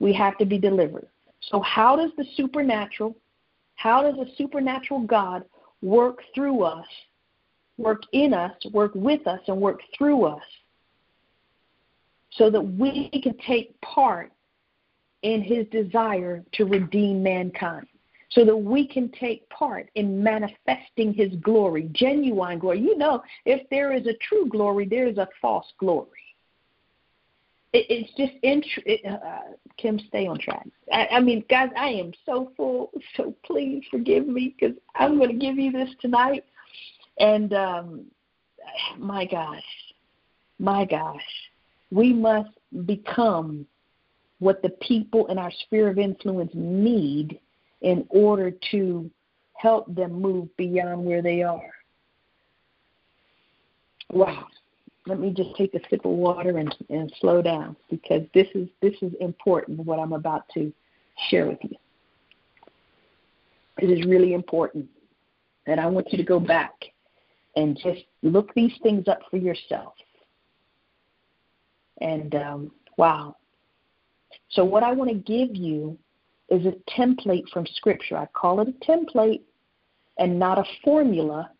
We 0.00 0.12
have 0.14 0.36
to 0.38 0.44
be 0.44 0.58
delivered. 0.58 1.06
So, 1.50 1.60
how 1.60 1.96
does 1.96 2.10
the 2.16 2.24
supernatural, 2.36 3.16
how 3.76 4.02
does 4.02 4.18
a 4.18 4.30
supernatural 4.36 5.00
God 5.00 5.44
work 5.80 6.18
through 6.34 6.62
us, 6.62 6.86
work 7.78 8.02
in 8.12 8.32
us, 8.32 8.52
work 8.72 8.92
with 8.94 9.26
us, 9.26 9.40
and 9.48 9.60
work 9.60 9.80
through 9.96 10.24
us 10.24 10.42
so 12.32 12.50
that 12.50 12.60
we 12.60 13.10
can 13.22 13.36
take 13.46 13.78
part 13.80 14.32
in 15.22 15.42
his 15.42 15.66
desire 15.68 16.44
to 16.52 16.64
redeem 16.64 17.22
mankind 17.22 17.86
so 18.30 18.44
that 18.44 18.56
we 18.56 18.86
can 18.86 19.10
take 19.10 19.48
part 19.50 19.90
in 19.94 20.22
manifesting 20.22 21.12
his 21.12 21.34
glory, 21.42 21.88
genuine 21.92 22.58
glory. 22.58 22.80
You 22.80 22.96
know, 22.96 23.22
if 23.44 23.68
there 23.70 23.92
is 23.92 24.06
a 24.06 24.14
true 24.26 24.48
glory, 24.48 24.86
there 24.86 25.06
is 25.06 25.18
a 25.18 25.28
false 25.40 25.66
glory. 25.78 26.08
It, 27.72 27.86
it's 27.88 28.10
just, 28.16 28.32
int- 28.42 28.86
it, 28.86 29.04
uh, 29.04 29.52
Kim, 29.76 29.98
stay 30.08 30.26
on 30.26 30.38
track. 30.38 30.66
I, 30.90 31.08
I 31.12 31.20
mean, 31.20 31.44
guys, 31.50 31.68
I 31.76 31.88
am 31.88 32.12
so 32.24 32.52
full, 32.56 32.90
so 33.16 33.34
please 33.44 33.84
forgive 33.90 34.26
me 34.26 34.54
because 34.58 34.76
I'm 34.94 35.18
going 35.18 35.30
to 35.30 35.46
give 35.46 35.56
you 35.56 35.70
this 35.70 35.90
tonight. 36.00 36.44
And 37.18 37.52
um, 37.52 38.06
my 38.98 39.26
gosh, 39.26 39.62
my 40.58 40.86
gosh, 40.86 41.22
we 41.90 42.14
must 42.14 42.50
become 42.86 43.66
what 44.42 44.60
the 44.60 44.70
people 44.70 45.28
in 45.28 45.38
our 45.38 45.52
sphere 45.52 45.88
of 45.88 46.00
influence 46.00 46.50
need 46.52 47.38
in 47.80 48.04
order 48.08 48.50
to 48.72 49.08
help 49.54 49.86
them 49.94 50.12
move 50.20 50.48
beyond 50.56 51.04
where 51.04 51.22
they 51.22 51.44
are. 51.44 51.70
Wow. 54.10 54.48
Let 55.06 55.20
me 55.20 55.30
just 55.30 55.54
take 55.56 55.74
a 55.74 55.80
sip 55.88 56.04
of 56.04 56.10
water 56.10 56.58
and, 56.58 56.74
and 56.90 57.12
slow 57.20 57.40
down 57.40 57.76
because 57.88 58.22
this 58.34 58.48
is 58.56 58.68
this 58.80 58.94
is 59.00 59.12
important 59.20 59.78
what 59.78 60.00
I'm 60.00 60.12
about 60.12 60.48
to 60.54 60.72
share 61.30 61.46
with 61.46 61.58
you. 61.62 61.76
It 63.78 63.90
is 63.96 64.04
really 64.06 64.34
important. 64.34 64.88
And 65.66 65.78
I 65.78 65.86
want 65.86 66.10
you 66.10 66.18
to 66.18 66.24
go 66.24 66.40
back 66.40 66.72
and 67.54 67.78
just 67.80 68.02
look 68.22 68.52
these 68.54 68.74
things 68.82 69.06
up 69.06 69.20
for 69.30 69.36
yourself. 69.36 69.94
And 72.00 72.34
um, 72.34 72.72
wow, 72.96 73.36
so, 74.52 74.64
what 74.64 74.82
I 74.82 74.92
want 74.92 75.10
to 75.10 75.16
give 75.16 75.56
you 75.56 75.98
is 76.48 76.66
a 76.66 76.74
template 76.90 77.48
from 77.50 77.66
Scripture. 77.66 78.16
I 78.16 78.26
call 78.26 78.60
it 78.60 78.68
a 78.68 78.84
template 78.90 79.40
and 80.18 80.38
not 80.38 80.58
a 80.58 80.64
formula 80.84 81.50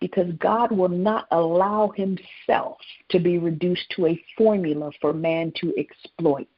because 0.00 0.32
God 0.38 0.70
will 0.70 0.88
not 0.88 1.26
allow 1.32 1.92
Himself 1.96 2.78
to 3.10 3.18
be 3.18 3.38
reduced 3.38 3.90
to 3.96 4.06
a 4.06 4.24
formula 4.38 4.90
for 5.00 5.12
man 5.12 5.52
to 5.60 5.72
exploit. 5.76 6.48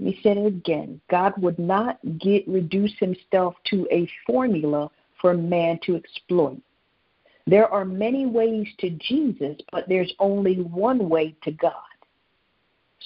Let 0.00 0.06
me 0.06 0.20
say 0.22 0.30
it 0.32 0.46
again. 0.46 1.00
God 1.08 1.34
would 1.38 1.58
not 1.58 1.98
get 2.18 2.46
reduce 2.48 2.92
himself 2.98 3.54
to 3.66 3.86
a 3.92 4.08
formula 4.26 4.90
for 5.20 5.34
man 5.34 5.78
to 5.84 5.94
exploit. 5.94 6.60
There 7.46 7.68
are 7.68 7.84
many 7.84 8.26
ways 8.26 8.66
to 8.80 8.90
Jesus, 8.90 9.56
but 9.70 9.88
there's 9.88 10.12
only 10.18 10.62
one 10.62 11.08
way 11.08 11.36
to 11.44 11.52
God. 11.52 11.72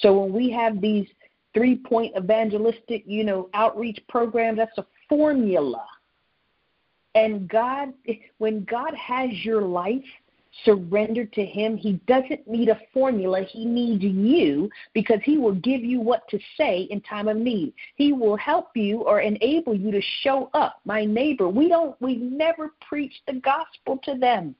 So 0.01 0.17
when 0.19 0.33
we 0.33 0.49
have 0.51 0.81
these 0.81 1.07
three 1.53 1.77
point 1.77 2.15
evangelistic, 2.17 3.03
you 3.05 3.23
know, 3.23 3.49
outreach 3.53 3.99
programs, 4.07 4.57
that's 4.57 4.77
a 4.77 4.85
formula. 5.07 5.85
And 7.15 7.47
God, 7.47 7.93
when 8.37 8.63
God 8.65 8.93
has 8.95 9.31
your 9.43 9.61
life 9.61 10.05
surrendered 10.63 11.33
to 11.33 11.45
Him, 11.45 11.75
He 11.75 11.93
doesn't 12.07 12.47
need 12.47 12.69
a 12.69 12.79
formula. 12.93 13.41
He 13.41 13.65
needs 13.65 14.03
you 14.03 14.69
because 14.93 15.19
He 15.23 15.37
will 15.37 15.55
give 15.55 15.83
you 15.83 16.01
what 16.01 16.27
to 16.29 16.39
say 16.57 16.83
in 16.91 17.01
time 17.01 17.27
of 17.27 17.37
need. 17.37 17.73
He 17.95 18.13
will 18.13 18.37
help 18.37 18.69
you 18.75 19.01
or 19.01 19.21
enable 19.21 19.75
you 19.75 19.91
to 19.91 20.01
show 20.21 20.49
up. 20.53 20.81
My 20.85 21.03
neighbor, 21.03 21.49
we 21.49 21.67
don't, 21.67 21.99
we've 21.99 22.21
never 22.21 22.73
preached 22.87 23.21
the 23.27 23.33
gospel 23.33 23.99
to 24.03 24.15
them. 24.15 24.55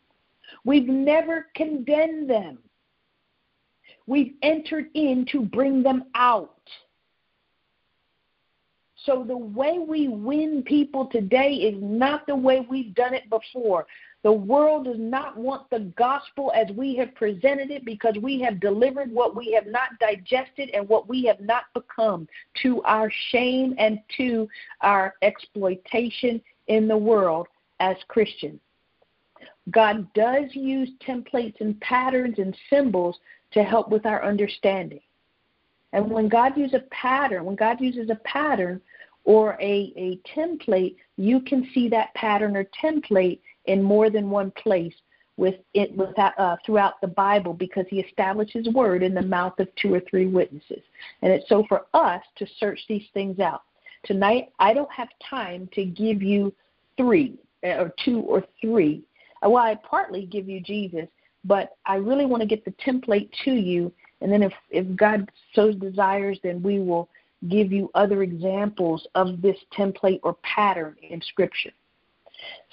We've 0.66 0.88
never 0.88 1.48
condemned 1.56 2.30
them. 2.30 2.58
We've 4.10 4.34
entered 4.42 4.88
in 4.96 5.28
to 5.32 5.44
bring 5.44 5.84
them 5.84 6.06
out. 6.16 6.58
So 9.06 9.24
the 9.24 9.38
way 9.38 9.78
we 9.78 10.08
win 10.08 10.64
people 10.64 11.06
today 11.06 11.54
is 11.54 11.78
not 11.80 12.26
the 12.26 12.36
way 12.36 12.66
we've 12.68 12.96
done 12.96 13.14
it 13.14 13.30
before. 13.30 13.86
The 14.24 14.32
world 14.32 14.86
does 14.86 14.98
not 14.98 15.38
want 15.38 15.70
the 15.70 15.92
gospel 15.96 16.52
as 16.56 16.76
we 16.76 16.96
have 16.96 17.14
presented 17.14 17.70
it 17.70 17.86
because 17.86 18.16
we 18.20 18.42
have 18.42 18.60
delivered 18.60 19.12
what 19.12 19.36
we 19.36 19.52
have 19.54 19.68
not 19.68 19.90
digested 20.00 20.72
and 20.72 20.90
what 20.90 21.08
we 21.08 21.24
have 21.26 21.40
not 21.40 21.66
become 21.76 22.28
to 22.64 22.82
our 22.86 23.12
shame 23.30 23.76
and 23.78 24.00
to 24.18 24.50
our 24.82 25.14
exploitation 25.22 26.42
in 26.66 26.88
the 26.88 26.98
world 26.98 27.46
as 27.80 27.96
Christians. 28.08 28.60
God 29.72 30.12
does 30.14 30.46
use 30.54 30.90
templates 31.06 31.60
and 31.60 31.80
patterns 31.82 32.40
and 32.40 32.56
symbols 32.70 33.20
to 33.52 33.64
help 33.64 33.90
with 33.90 34.06
our 34.06 34.24
understanding. 34.24 35.02
And 35.94 36.10
when 36.10 36.30
God 36.30 36.56
uses 36.56 36.76
a 36.76 36.90
pattern, 36.92 37.46
when 37.46 37.56
God 37.56 37.82
uses 37.82 38.10
a 38.10 38.16
pattern 38.24 38.80
or 39.24 39.58
a, 39.60 39.94
a 39.96 40.20
template, 40.38 40.96
you 41.18 41.42
can 41.42 41.68
see 41.74 41.90
that 41.90 42.14
pattern 42.14 42.56
or 42.56 42.66
template 42.82 43.40
in 43.66 43.82
more 43.82 44.10
than 44.10 44.30
one 44.30 44.52
place 44.52 44.94
with 45.38 45.56
it 45.74 45.96
with 45.96 46.16
that, 46.16 46.38
uh, 46.38 46.58
throughout 46.66 47.00
the 47.02 47.08
Bible 47.08 47.54
because 47.54 47.86
He 47.90 48.00
established 48.00 48.54
His 48.54 48.68
word 48.70 49.02
in 49.02 49.14
the 49.14 49.22
mouth 49.22 49.58
of 49.60 49.68
two 49.76 49.94
or 49.94 50.02
three 50.02 50.26
witnesses. 50.26 50.84
And 51.22 51.32
it's 51.32 51.48
so 51.50 51.66
for 51.68 51.86
us 51.94 52.22
to 52.36 52.46
search 52.60 52.80
these 52.88 53.06
things 53.14 53.40
out. 53.40 53.64
Tonight, 54.04 54.50
I 54.60 54.74
don't 54.74 54.92
have 54.92 55.10
time 55.28 55.70
to 55.74 55.86
give 55.86 56.22
you 56.22 56.54
three 56.98 57.38
uh, 57.64 57.70
or 57.70 57.94
two 58.04 58.20
or 58.20 58.44
three. 58.62 59.04
Well, 59.42 59.58
I 59.58 59.76
partly 59.76 60.26
give 60.26 60.50
you 60.50 60.60
Jesus, 60.60 61.08
but 61.46 61.78
I 61.86 61.96
really 61.96 62.26
want 62.26 62.42
to 62.42 62.48
get 62.48 62.66
the 62.66 62.72
template 62.72 63.30
to 63.46 63.52
you. 63.52 63.92
And 64.22 64.32
then 64.32 64.44
if, 64.44 64.54
if 64.70 64.96
God 64.96 65.30
so 65.54 65.72
desires, 65.72 66.40
then 66.44 66.62
we 66.62 66.80
will 66.80 67.10
give 67.48 67.72
you 67.72 67.90
other 67.96 68.24
examples 68.24 69.08
of 69.16 69.42
this 69.42 69.56
template 69.78 70.20
or 70.24 70.36
pattern 70.44 70.96
in 71.10 71.22
Scripture. 71.22 71.72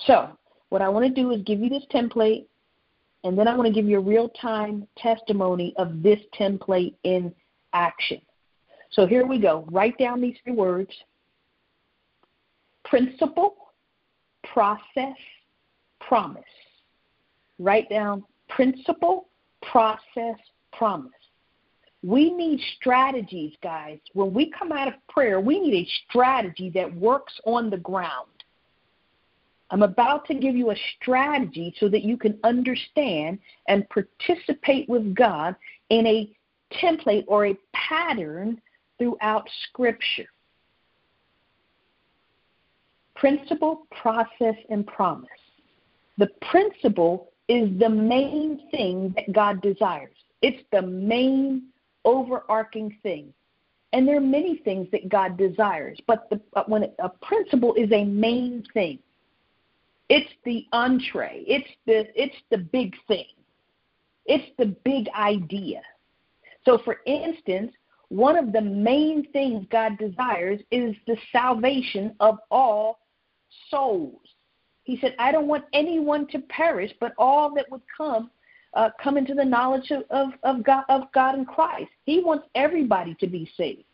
So, 0.07 0.37
what 0.71 0.83
I 0.83 0.89
want 0.89 1.07
to 1.07 1.23
do 1.23 1.31
is 1.31 1.43
give 1.43 1.61
you 1.61 1.69
this 1.69 1.85
template, 1.93 2.47
and 3.23 3.39
then 3.39 3.47
I 3.47 3.55
want 3.55 3.69
to 3.69 3.73
give 3.73 3.87
you 3.87 3.99
a 3.99 4.03
real 4.03 4.29
time 4.31 4.87
testimony 4.99 5.73
of 5.77 6.03
this 6.03 6.19
template 6.39 6.95
in 7.05 7.33
action. 7.73 8.21
So, 8.91 9.07
here 9.07 9.25
we 9.25 9.39
go. 9.39 9.65
Write 9.71 9.97
down 9.99 10.21
these 10.21 10.37
three 10.43 10.55
words 10.55 10.91
principle, 12.85 13.57
process, 14.53 15.17
promise. 16.07 16.43
Write 17.59 17.89
down 17.89 18.25
principle, 18.49 19.27
process, 19.63 20.39
promise. 20.73 21.13
We 22.03 22.31
need 22.31 22.61
strategies, 22.77 23.55
guys. 23.63 23.99
When 24.13 24.33
we 24.33 24.51
come 24.51 24.71
out 24.71 24.89
of 24.89 24.95
prayer, 25.09 25.41
we 25.41 25.59
need 25.59 25.75
a 25.75 25.89
strategy 26.09 26.71
that 26.75 26.95
works 26.95 27.33
on 27.45 27.71
the 27.71 27.79
ground. 27.79 28.29
I'm 29.71 29.83
about 29.83 30.27
to 30.27 30.35
give 30.35 30.55
you 30.55 30.71
a 30.71 30.77
strategy 31.01 31.75
so 31.81 31.89
that 31.89 32.03
you 32.03 32.17
can 32.17 32.39
understand 32.45 33.41
and 33.67 33.85
participate 33.89 34.89
with 34.89 35.15
God 35.15 35.57
in 35.91 36.07
a 36.07 36.31
template 36.81 37.25
or 37.27 37.47
a 37.47 37.59
pattern 37.73 38.61
throughout 38.99 39.49
Scripture. 39.69 40.27
Principle, 43.17 43.87
process, 44.01 44.55
and 44.71 44.87
promise. 44.87 45.29
The 46.19 46.29
principle 46.51 47.33
is 47.49 47.79
the 47.79 47.89
main 47.89 48.69
thing 48.71 49.13
that 49.17 49.33
God 49.33 49.61
desires. 49.61 50.15
It's 50.43 50.63
the 50.73 50.83
main 50.83 51.69
overarching 52.05 52.97
thing. 53.03 53.33
And 53.93 54.07
there 54.07 54.17
are 54.17 54.21
many 54.21 54.59
things 54.59 54.89
that 54.93 55.09
God 55.09 55.37
desires, 55.37 55.99
but 56.07 56.29
the, 56.29 56.41
when 56.67 56.85
a 56.99 57.09
principle 57.09 57.75
is 57.75 57.91
a 57.93 58.05
main 58.05 58.65
thing, 58.75 58.99
it's 60.09 60.31
the 60.45 60.67
entree. 60.73 61.45
It's 61.47 61.69
the 61.87 62.07
it's 62.21 62.37
the 62.51 62.59
big 62.59 62.95
thing. 63.09 63.27
It's 64.27 64.51
the 64.59 64.67
big 64.85 65.09
idea. 65.17 65.83
So, 66.65 66.79
for 66.85 66.99
instance, 67.07 67.73
one 68.09 68.37
of 68.37 68.53
the 68.53 68.61
main 68.61 69.31
things 69.33 69.67
God 69.71 69.99
desires 69.99 70.61
is 70.71 70.95
the 71.07 71.17
salvation 71.33 72.15
of 72.21 72.39
all 72.51 73.01
souls. 73.71 74.21
He 74.87 74.99
said, 75.01 75.15
I 75.19 75.33
don't 75.33 75.49
want 75.49 75.65
anyone 75.73 76.27
to 76.29 76.39
perish, 76.39 76.93
but 77.01 77.13
all 77.19 77.53
that 77.55 77.71
would 77.71 77.83
come 77.95 78.31
uh, 78.75 78.91
come 79.03 79.17
into 79.17 79.35
the 79.35 79.45
knowledge 79.45 79.91
of, 79.91 80.03
of, 80.11 80.29
of, 80.43 80.63
God, 80.63 80.85
of 80.89 81.11
God 81.13 81.35
and 81.35 81.47
Christ. 81.47 81.91
He 82.05 82.21
wants 82.21 82.47
everybody 82.55 83.17
to 83.21 83.27
be 83.27 83.51
saved. 83.57 83.85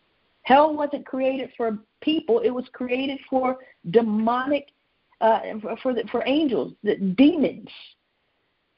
Hell 0.43 0.75
wasn't 0.75 1.07
created 1.07 1.51
for 1.57 1.79
people, 2.01 2.41
it 2.41 2.51
was 2.51 2.65
created 2.73 3.19
for 3.31 3.59
demonic, 3.91 4.69
uh, 5.21 5.41
for, 5.83 5.95
the, 5.95 6.03
for 6.11 6.25
angels, 6.27 6.73
the 6.83 6.97
demons. 6.97 7.69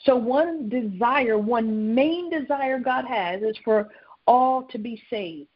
So, 0.00 0.14
one 0.14 0.68
desire, 0.68 1.38
one 1.38 1.94
main 1.94 2.28
desire 2.28 2.78
God 2.78 3.06
has 3.06 3.40
is 3.40 3.56
for 3.64 3.88
all 4.26 4.64
to 4.64 4.78
be 4.78 5.02
saved. 5.08 5.48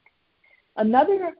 Another 0.76 1.32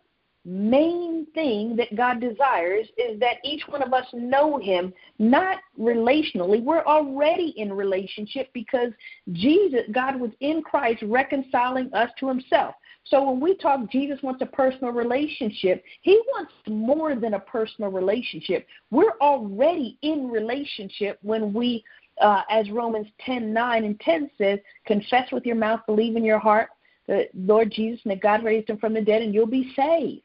main 0.48 1.26
thing 1.34 1.76
that 1.76 1.94
God 1.94 2.20
desires 2.20 2.86
is 2.96 3.20
that 3.20 3.36
each 3.44 3.62
one 3.68 3.82
of 3.82 3.92
us 3.92 4.06
know 4.14 4.58
Him, 4.58 4.94
not 5.18 5.58
relationally. 5.78 6.62
We're 6.62 6.84
already 6.84 7.52
in 7.56 7.72
relationship 7.72 8.48
because 8.54 8.92
Jesus, 9.32 9.82
God 9.92 10.18
was 10.18 10.30
in 10.40 10.62
Christ 10.62 11.02
reconciling 11.02 11.92
us 11.92 12.10
to 12.20 12.28
Himself. 12.28 12.74
So 13.04 13.30
when 13.30 13.40
we 13.40 13.56
talk, 13.56 13.90
Jesus 13.90 14.22
wants 14.22 14.40
a 14.42 14.46
personal 14.46 14.92
relationship. 14.92 15.84
He 16.00 16.20
wants 16.28 16.52
more 16.66 17.14
than 17.14 17.34
a 17.34 17.40
personal 17.40 17.90
relationship. 17.90 18.66
We're 18.90 19.18
already 19.20 19.98
in 20.02 20.28
relationship 20.30 21.18
when 21.22 21.52
we, 21.52 21.84
uh, 22.22 22.42
as 22.50 22.70
Romans 22.70 23.08
10 23.20 23.52
9 23.52 23.84
and 23.84 24.00
10 24.00 24.30
says, 24.38 24.58
confess 24.86 25.30
with 25.30 25.44
your 25.44 25.56
mouth, 25.56 25.80
believe 25.86 26.16
in 26.16 26.24
your 26.24 26.38
heart 26.38 26.68
that 27.06 27.28
Lord 27.34 27.70
Jesus 27.70 28.00
and 28.04 28.12
that 28.12 28.20
God 28.20 28.44
raised 28.44 28.68
him 28.68 28.78
from 28.78 28.92
the 28.92 29.00
dead, 29.00 29.22
and 29.22 29.34
you'll 29.34 29.46
be 29.46 29.72
saved 29.74 30.22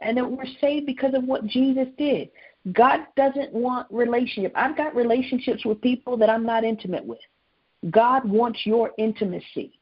and 0.00 0.16
that 0.16 0.30
we're 0.30 0.44
saved 0.60 0.86
because 0.86 1.14
of 1.14 1.24
what 1.24 1.46
Jesus 1.46 1.88
did. 1.96 2.30
God 2.72 3.00
doesn't 3.16 3.52
want 3.52 3.86
relationship. 3.90 4.52
I've 4.56 4.76
got 4.76 4.94
relationships 4.94 5.64
with 5.64 5.80
people 5.80 6.16
that 6.16 6.28
I'm 6.28 6.44
not 6.44 6.64
intimate 6.64 7.04
with. 7.04 7.20
God 7.90 8.28
wants 8.28 8.60
your 8.64 8.90
intimacy. 8.98 9.78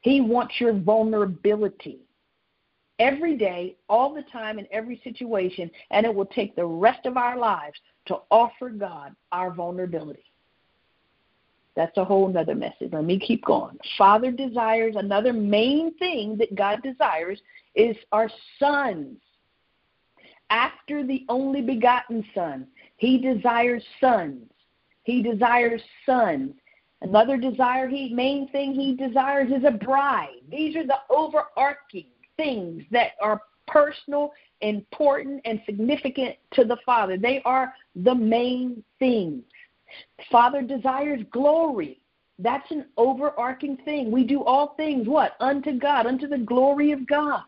He 0.00 0.20
wants 0.20 0.54
your 0.60 0.72
vulnerability. 0.72 1.98
Every 3.00 3.36
day, 3.36 3.76
all 3.88 4.14
the 4.14 4.22
time, 4.22 4.58
in 4.58 4.66
every 4.72 5.00
situation, 5.04 5.70
and 5.90 6.04
it 6.04 6.14
will 6.14 6.26
take 6.26 6.56
the 6.56 6.66
rest 6.66 7.06
of 7.06 7.16
our 7.16 7.36
lives 7.36 7.78
to 8.06 8.18
offer 8.30 8.70
God 8.70 9.14
our 9.32 9.52
vulnerability. 9.52 10.24
That's 11.76 11.96
a 11.96 12.04
whole 12.04 12.36
other 12.36 12.56
message. 12.56 12.92
Let 12.92 13.04
me 13.04 13.20
keep 13.20 13.44
going. 13.44 13.78
Father 13.96 14.32
desires 14.32 14.96
another 14.96 15.32
main 15.32 15.96
thing 15.98 16.36
that 16.38 16.56
God 16.56 16.82
desires 16.82 17.40
is 17.76 17.96
our 18.10 18.28
sons. 18.58 19.18
After 20.50 21.04
the 21.04 21.24
only 21.28 21.60
begotten 21.60 22.24
Son, 22.34 22.66
He 22.96 23.18
desires 23.18 23.84
sons. 24.00 24.50
He 25.04 25.22
desires 25.22 25.82
sons. 26.04 26.54
Another 27.00 27.36
desire, 27.36 27.88
he 27.88 28.12
main 28.12 28.48
thing 28.48 28.74
he 28.74 28.96
desires 28.96 29.50
is 29.50 29.64
a 29.64 29.70
bride. 29.70 30.40
These 30.50 30.74
are 30.76 30.86
the 30.86 30.98
overarching 31.10 32.08
things 32.36 32.82
that 32.90 33.12
are 33.22 33.40
personal, 33.66 34.32
important, 34.60 35.40
and 35.44 35.60
significant 35.64 36.36
to 36.54 36.64
the 36.64 36.78
Father. 36.84 37.16
They 37.16 37.40
are 37.44 37.72
the 37.94 38.14
main 38.14 38.82
things. 38.98 39.44
Father 40.30 40.62
desires 40.62 41.20
glory. 41.30 42.00
That's 42.38 42.70
an 42.70 42.86
overarching 42.96 43.76
thing. 43.84 44.10
We 44.10 44.24
do 44.24 44.42
all 44.42 44.74
things 44.76 45.06
what? 45.08 45.36
Unto 45.40 45.78
God, 45.78 46.06
unto 46.06 46.26
the 46.26 46.38
glory 46.38 46.92
of 46.92 47.06
God. 47.06 47.42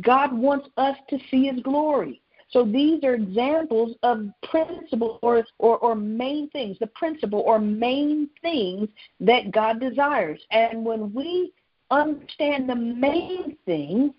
God 0.00 0.32
wants 0.32 0.68
us 0.76 0.96
to 1.10 1.18
see 1.30 1.46
his 1.46 1.60
glory. 1.60 2.20
So 2.50 2.64
these 2.64 3.04
are 3.04 3.14
examples 3.14 3.96
of 4.02 4.26
principle 4.50 5.18
or, 5.22 5.44
or, 5.58 5.78
or 5.78 5.94
main 5.94 6.48
things, 6.50 6.78
the 6.78 6.86
principle 6.88 7.40
or 7.40 7.58
main 7.58 8.30
things 8.40 8.88
that 9.20 9.52
God 9.52 9.80
desires. 9.80 10.40
And 10.50 10.84
when 10.84 11.12
we 11.12 11.52
understand 11.90 12.68
the 12.68 12.74
main 12.74 13.56
thing, 13.66 14.14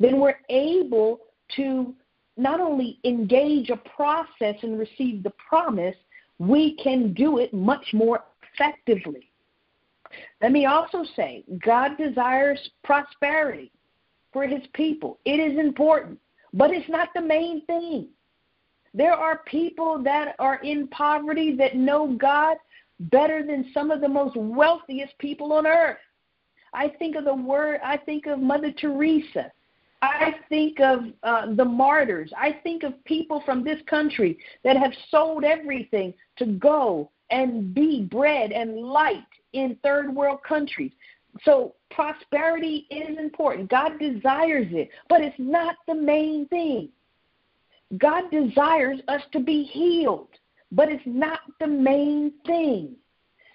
then 0.00 0.18
we're 0.18 0.40
able 0.48 1.20
to 1.56 1.94
not 2.36 2.60
only 2.60 3.00
engage 3.04 3.68
a 3.68 3.76
process 3.76 4.54
and 4.62 4.78
receive 4.78 5.22
the 5.22 5.32
promise, 5.48 5.96
we 6.38 6.76
can 6.76 7.12
do 7.12 7.38
it 7.38 7.52
much 7.52 7.84
more 7.92 8.24
effectively. 8.54 9.30
Let 10.40 10.52
me 10.52 10.64
also 10.64 11.04
say, 11.16 11.44
God 11.62 11.98
desires 11.98 12.58
prosperity 12.84 13.72
for 14.32 14.46
his 14.46 14.62
people. 14.74 15.18
It 15.24 15.40
is 15.40 15.58
important, 15.58 16.18
but 16.52 16.70
it's 16.70 16.88
not 16.88 17.08
the 17.14 17.20
main 17.20 17.64
thing. 17.66 18.08
There 18.94 19.12
are 19.12 19.42
people 19.46 20.02
that 20.04 20.34
are 20.38 20.56
in 20.62 20.88
poverty 20.88 21.54
that 21.56 21.76
know 21.76 22.16
God 22.18 22.56
better 23.00 23.44
than 23.44 23.70
some 23.72 23.90
of 23.90 24.00
the 24.00 24.08
most 24.08 24.36
wealthiest 24.36 25.16
people 25.18 25.52
on 25.52 25.66
earth. 25.66 25.98
I 26.72 26.88
think 26.88 27.16
of 27.16 27.24
the 27.24 27.34
word, 27.34 27.80
I 27.84 27.96
think 27.96 28.26
of 28.26 28.40
Mother 28.40 28.72
Teresa. 28.72 29.50
I 30.00 30.36
think 30.48 30.78
of 30.80 31.06
uh, 31.24 31.54
the 31.54 31.64
martyrs. 31.64 32.32
I 32.36 32.52
think 32.62 32.84
of 32.84 33.04
people 33.04 33.42
from 33.44 33.64
this 33.64 33.80
country 33.86 34.38
that 34.62 34.76
have 34.76 34.92
sold 35.10 35.42
everything 35.42 36.14
to 36.36 36.46
go 36.46 37.10
and 37.30 37.74
be 37.74 38.06
bread 38.08 38.52
and 38.52 38.76
light 38.76 39.26
in 39.54 39.76
third 39.82 40.14
world 40.14 40.38
countries. 40.46 40.92
So 41.42 41.74
prosperity 41.90 42.86
is 42.90 43.18
important. 43.18 43.70
God 43.70 43.98
desires 43.98 44.68
it, 44.70 44.90
but 45.08 45.20
it's 45.20 45.38
not 45.38 45.76
the 45.86 45.94
main 45.94 46.46
thing. 46.48 46.90
God 47.96 48.30
desires 48.30 49.00
us 49.08 49.22
to 49.32 49.40
be 49.40 49.64
healed, 49.64 50.28
but 50.70 50.90
it's 50.90 51.02
not 51.06 51.40
the 51.60 51.66
main 51.66 52.32
thing. 52.46 52.94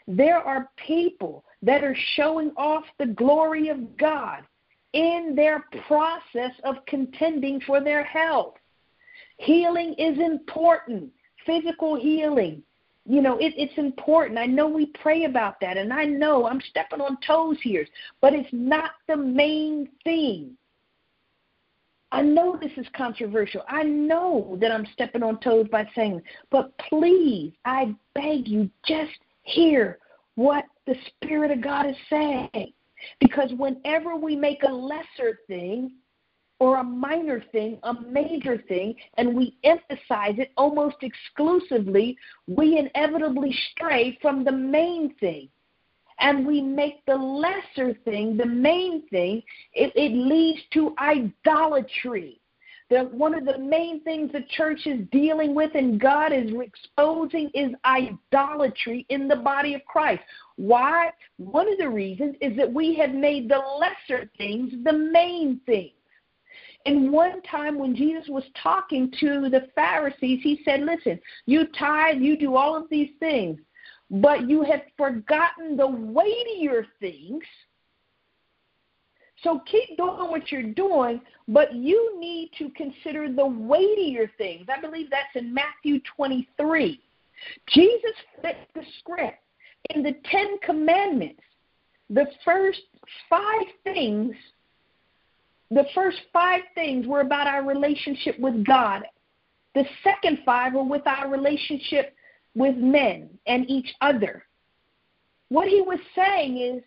There 0.07 0.39
are 0.39 0.69
people 0.85 1.45
that 1.61 1.83
are 1.83 1.95
showing 2.15 2.51
off 2.57 2.83
the 2.99 3.05
glory 3.05 3.69
of 3.69 3.95
God 3.97 4.43
in 4.93 5.33
their 5.35 5.65
process 5.87 6.51
of 6.63 6.85
contending 6.87 7.61
for 7.61 7.81
their 7.81 8.03
health. 8.03 8.55
Healing 9.37 9.93
is 9.97 10.19
important, 10.19 11.11
physical 11.45 11.99
healing, 11.99 12.63
you 13.05 13.21
know, 13.21 13.37
it, 13.37 13.53
it's 13.57 13.77
important. 13.77 14.39
I 14.39 14.45
know 14.45 14.67
we 14.67 14.87
pray 15.01 15.25
about 15.25 15.59
that, 15.61 15.77
and 15.77 15.91
I 15.91 16.05
know 16.05 16.47
I'm 16.47 16.61
stepping 16.69 17.01
on 17.01 17.17
toes 17.25 17.57
here, 17.61 17.85
but 18.21 18.33
it's 18.33 18.49
not 18.51 18.91
the 19.07 19.17
main 19.17 19.89
thing. 20.03 20.57
I 22.11 22.21
know 22.21 22.57
this 22.61 22.71
is 22.77 22.85
controversial. 22.95 23.63
I 23.67 23.83
know 23.83 24.57
that 24.61 24.71
I'm 24.71 24.85
stepping 24.93 25.23
on 25.23 25.39
toes 25.39 25.67
by 25.71 25.89
saying, 25.95 26.21
but 26.51 26.71
please, 26.77 27.53
I 27.65 27.95
beg 28.13 28.47
you, 28.47 28.69
just 28.85 29.11
hear 29.41 29.97
what 30.35 30.65
the 30.85 30.95
Spirit 31.07 31.51
of 31.51 31.61
God 31.61 31.87
is 31.87 31.95
saying. 32.09 32.73
Because 33.19 33.51
whenever 33.57 34.15
we 34.15 34.35
make 34.35 34.63
a 34.63 34.71
lesser 34.71 35.39
thing 35.47 35.91
or 36.59 36.77
a 36.77 36.83
minor 36.83 37.43
thing, 37.51 37.77
a 37.83 37.93
major 37.93 38.57
thing, 38.67 38.95
and 39.17 39.35
we 39.35 39.57
emphasize 39.63 40.35
it 40.37 40.51
almost 40.55 40.97
exclusively, 41.01 42.17
we 42.47 42.77
inevitably 42.77 43.53
stray 43.71 44.17
from 44.21 44.43
the 44.43 44.51
main 44.51 45.13
thing. 45.19 45.49
And 46.19 46.45
we 46.45 46.61
make 46.61 47.05
the 47.05 47.15
lesser 47.15 47.95
thing 48.05 48.37
the 48.37 48.45
main 48.45 49.07
thing, 49.09 49.41
it, 49.73 49.91
it 49.95 50.15
leads 50.15 50.61
to 50.73 50.95
idolatry. 50.99 52.39
The, 52.89 53.05
one 53.05 53.33
of 53.33 53.45
the 53.45 53.57
main 53.57 54.03
things 54.03 54.31
the 54.31 54.45
church 54.55 54.85
is 54.85 55.01
dealing 55.11 55.55
with 55.55 55.71
and 55.73 55.99
God 55.99 56.31
is 56.31 56.51
exposing 56.61 57.49
is 57.55 57.71
idolatry 57.83 59.05
in 59.09 59.27
the 59.27 59.37
body 59.37 59.73
of 59.73 59.83
Christ. 59.85 60.21
Why? 60.57 61.09
One 61.37 61.71
of 61.71 61.79
the 61.79 61.89
reasons 61.89 62.35
is 62.39 62.55
that 62.57 62.71
we 62.71 62.95
have 62.95 63.11
made 63.11 63.49
the 63.49 63.61
lesser 63.79 64.29
things 64.37 64.71
the 64.83 64.93
main 64.93 65.59
thing. 65.65 65.91
And 66.85 67.11
one 67.11 67.41
time 67.43 67.79
when 67.79 67.95
Jesus 67.95 68.27
was 68.27 68.43
talking 68.61 69.11
to 69.19 69.49
the 69.49 69.69
Pharisees, 69.73 70.41
he 70.43 70.61
said, 70.65 70.81
Listen, 70.81 71.19
you 71.45 71.65
tithe, 71.79 72.21
you 72.21 72.37
do 72.37 72.55
all 72.55 72.75
of 72.75 72.89
these 72.89 73.11
things, 73.19 73.59
but 74.11 74.49
you 74.49 74.63
have 74.63 74.81
forgotten 74.97 75.77
the 75.77 75.87
weightier 75.87 76.85
things. 76.99 77.43
So 79.43 79.61
keep 79.65 79.97
doing 79.97 80.29
what 80.29 80.51
you're 80.51 80.73
doing, 80.73 81.21
but 81.47 81.73
you 81.73 82.17
need 82.19 82.51
to 82.57 82.69
consider 82.71 83.31
the 83.31 83.45
weightier 83.45 84.31
things. 84.37 84.67
I 84.73 84.79
believe 84.79 85.09
that's 85.09 85.35
in 85.35 85.53
Matthew 85.53 85.99
23. 86.15 87.01
Jesus 87.67 88.11
flipped 88.39 88.73
the 88.73 88.83
script. 88.99 89.39
In 89.89 90.01
the 90.01 90.15
Ten 90.31 90.57
Commandments, 90.59 91.41
the 92.09 92.25
first 92.45 92.79
five 93.29 93.67
things 93.83 94.33
the 95.73 95.86
first 95.95 96.17
five 96.31 96.62
things 96.75 97.07
were 97.07 97.21
about 97.21 97.47
our 97.47 97.63
relationship 97.65 98.39
with 98.39 98.65
God. 98.65 99.03
The 99.75 99.86
second 100.03 100.39
five 100.45 100.73
were 100.73 100.83
with 100.83 101.05
our 101.07 101.29
relationship 101.29 102.15
with 102.55 102.75
men 102.75 103.29
and 103.47 103.69
each 103.69 103.93
other. 104.01 104.43
What 105.49 105.67
he 105.67 105.81
was 105.81 105.99
saying 106.15 106.57
is, 106.57 106.83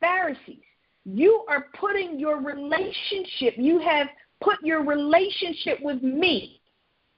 Pharisees, 0.00 0.62
you 1.04 1.44
are 1.48 1.66
putting 1.78 2.18
your 2.18 2.40
relationship, 2.40 3.54
you 3.56 3.80
have 3.80 4.08
put 4.40 4.62
your 4.62 4.84
relationship 4.84 5.78
with 5.80 6.02
me 6.02 6.60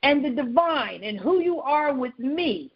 and 0.03 0.25
the 0.25 0.31
divine 0.31 1.05
and 1.05 1.19
who 1.19 1.41
you 1.41 1.61
are 1.61 1.93
with 1.93 2.19
me. 2.19 2.73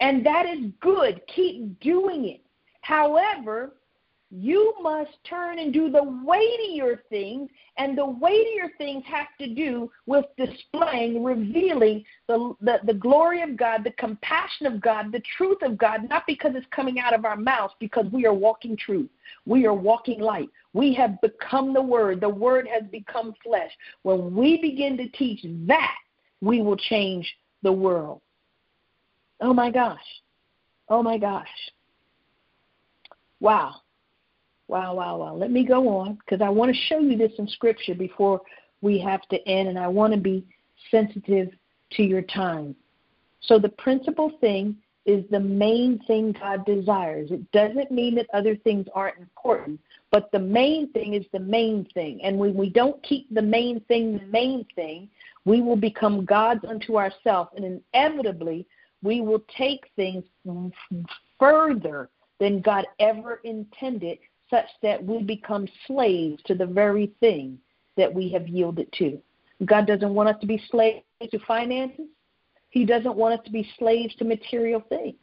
And 0.00 0.24
that 0.26 0.46
is 0.46 0.70
good. 0.80 1.20
Keep 1.34 1.80
doing 1.80 2.26
it. 2.26 2.40
However, 2.82 3.74
you 4.30 4.74
must 4.82 5.12
turn 5.28 5.58
and 5.58 5.72
do 5.72 5.90
the 5.90 6.02
weightier 6.24 7.02
things, 7.08 7.48
and 7.78 7.96
the 7.96 8.04
weightier 8.04 8.70
things 8.76 9.02
have 9.06 9.28
to 9.40 9.54
do 9.54 9.90
with 10.06 10.26
displaying, 10.36 11.24
revealing 11.24 12.04
the, 12.26 12.54
the, 12.60 12.78
the 12.84 12.92
glory 12.92 13.40
of 13.40 13.56
God, 13.56 13.84
the 13.84 13.92
compassion 13.92 14.66
of 14.66 14.82
God, 14.82 15.12
the 15.12 15.22
truth 15.36 15.58
of 15.62 15.78
God, 15.78 16.08
not 16.10 16.24
because 16.26 16.52
it's 16.54 16.66
coming 16.70 16.98
out 16.98 17.14
of 17.14 17.24
our 17.24 17.36
mouths, 17.36 17.72
because 17.80 18.04
we 18.12 18.26
are 18.26 18.34
walking 18.34 18.76
truth. 18.76 19.08
We 19.46 19.64
are 19.64 19.74
walking 19.74 20.20
light. 20.20 20.50
We 20.74 20.92
have 20.94 21.18
become 21.22 21.72
the 21.72 21.82
Word. 21.82 22.20
The 22.20 22.28
Word 22.28 22.68
has 22.68 22.82
become 22.90 23.32
flesh. 23.42 23.70
When 24.02 24.34
we 24.34 24.60
begin 24.60 24.98
to 24.98 25.08
teach 25.08 25.40
that, 25.66 25.96
we 26.42 26.60
will 26.60 26.76
change 26.76 27.34
the 27.62 27.72
world. 27.72 28.20
Oh 29.40 29.54
my 29.54 29.70
gosh. 29.70 29.98
Oh 30.90 31.02
my 31.02 31.16
gosh. 31.16 31.48
Wow. 33.40 33.76
Wow, 34.68 34.94
wow, 34.94 35.16
wow. 35.16 35.34
Let 35.34 35.50
me 35.50 35.64
go 35.64 35.88
on 35.88 36.14
because 36.16 36.42
I 36.42 36.50
want 36.50 36.74
to 36.74 36.80
show 36.88 37.00
you 37.00 37.16
this 37.16 37.32
in 37.38 37.48
Scripture 37.48 37.94
before 37.94 38.40
we 38.82 38.98
have 39.00 39.22
to 39.28 39.48
end, 39.48 39.68
and 39.68 39.78
I 39.78 39.88
want 39.88 40.12
to 40.12 40.20
be 40.20 40.46
sensitive 40.90 41.48
to 41.92 42.02
your 42.02 42.22
time. 42.22 42.76
So, 43.40 43.58
the 43.58 43.70
principal 43.70 44.32
thing 44.40 44.76
is 45.06 45.24
the 45.30 45.40
main 45.40 45.98
thing 46.06 46.36
God 46.38 46.66
desires. 46.66 47.30
It 47.30 47.50
doesn't 47.50 47.90
mean 47.90 48.14
that 48.16 48.26
other 48.34 48.56
things 48.56 48.86
aren't 48.94 49.18
important, 49.18 49.80
but 50.10 50.30
the 50.32 50.38
main 50.38 50.92
thing 50.92 51.14
is 51.14 51.24
the 51.32 51.40
main 51.40 51.88
thing. 51.94 52.20
And 52.22 52.38
when 52.38 52.54
we 52.54 52.68
don't 52.68 53.02
keep 53.02 53.32
the 53.34 53.40
main 53.40 53.80
thing 53.88 54.18
the 54.18 54.26
main 54.26 54.66
thing, 54.76 55.08
we 55.46 55.62
will 55.62 55.76
become 55.76 56.26
gods 56.26 56.60
unto 56.68 56.98
ourselves, 56.98 57.50
and 57.56 57.80
inevitably 57.94 58.66
we 59.02 59.22
will 59.22 59.42
take 59.56 59.88
things 59.96 60.24
further 61.38 62.10
than 62.38 62.60
God 62.60 62.86
ever 63.00 63.40
intended, 63.44 64.18
such 64.50 64.66
that 64.82 65.04
we 65.04 65.22
become 65.22 65.66
slaves 65.86 66.42
to 66.44 66.54
the 66.54 66.66
very 66.66 67.12
thing 67.20 67.58
that 67.96 68.12
we 68.12 68.30
have 68.30 68.48
yielded 68.48 68.90
to. 68.94 69.20
God 69.64 69.86
doesn't 69.86 70.14
want 70.14 70.28
us 70.28 70.40
to 70.40 70.46
be 70.46 70.62
slaves 70.70 71.04
to 71.30 71.38
finances. 71.40 72.06
He 72.70 72.84
doesn't 72.84 73.16
want 73.16 73.38
us 73.38 73.44
to 73.44 73.50
be 73.50 73.68
slaves 73.78 74.14
to 74.16 74.24
material 74.24 74.80
things. 74.88 75.16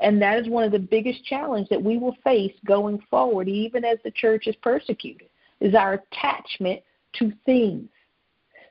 And 0.00 0.20
that 0.20 0.38
is 0.38 0.48
one 0.48 0.64
of 0.64 0.72
the 0.72 0.78
biggest 0.78 1.24
challenges 1.24 1.68
that 1.70 1.82
we 1.82 1.96
will 1.96 2.16
face 2.24 2.54
going 2.66 3.00
forward, 3.08 3.48
even 3.48 3.84
as 3.84 3.98
the 4.04 4.10
church 4.10 4.46
is 4.46 4.56
persecuted, 4.56 5.28
is 5.60 5.74
our 5.74 5.94
attachment 5.94 6.82
to 7.14 7.32
things. 7.46 7.88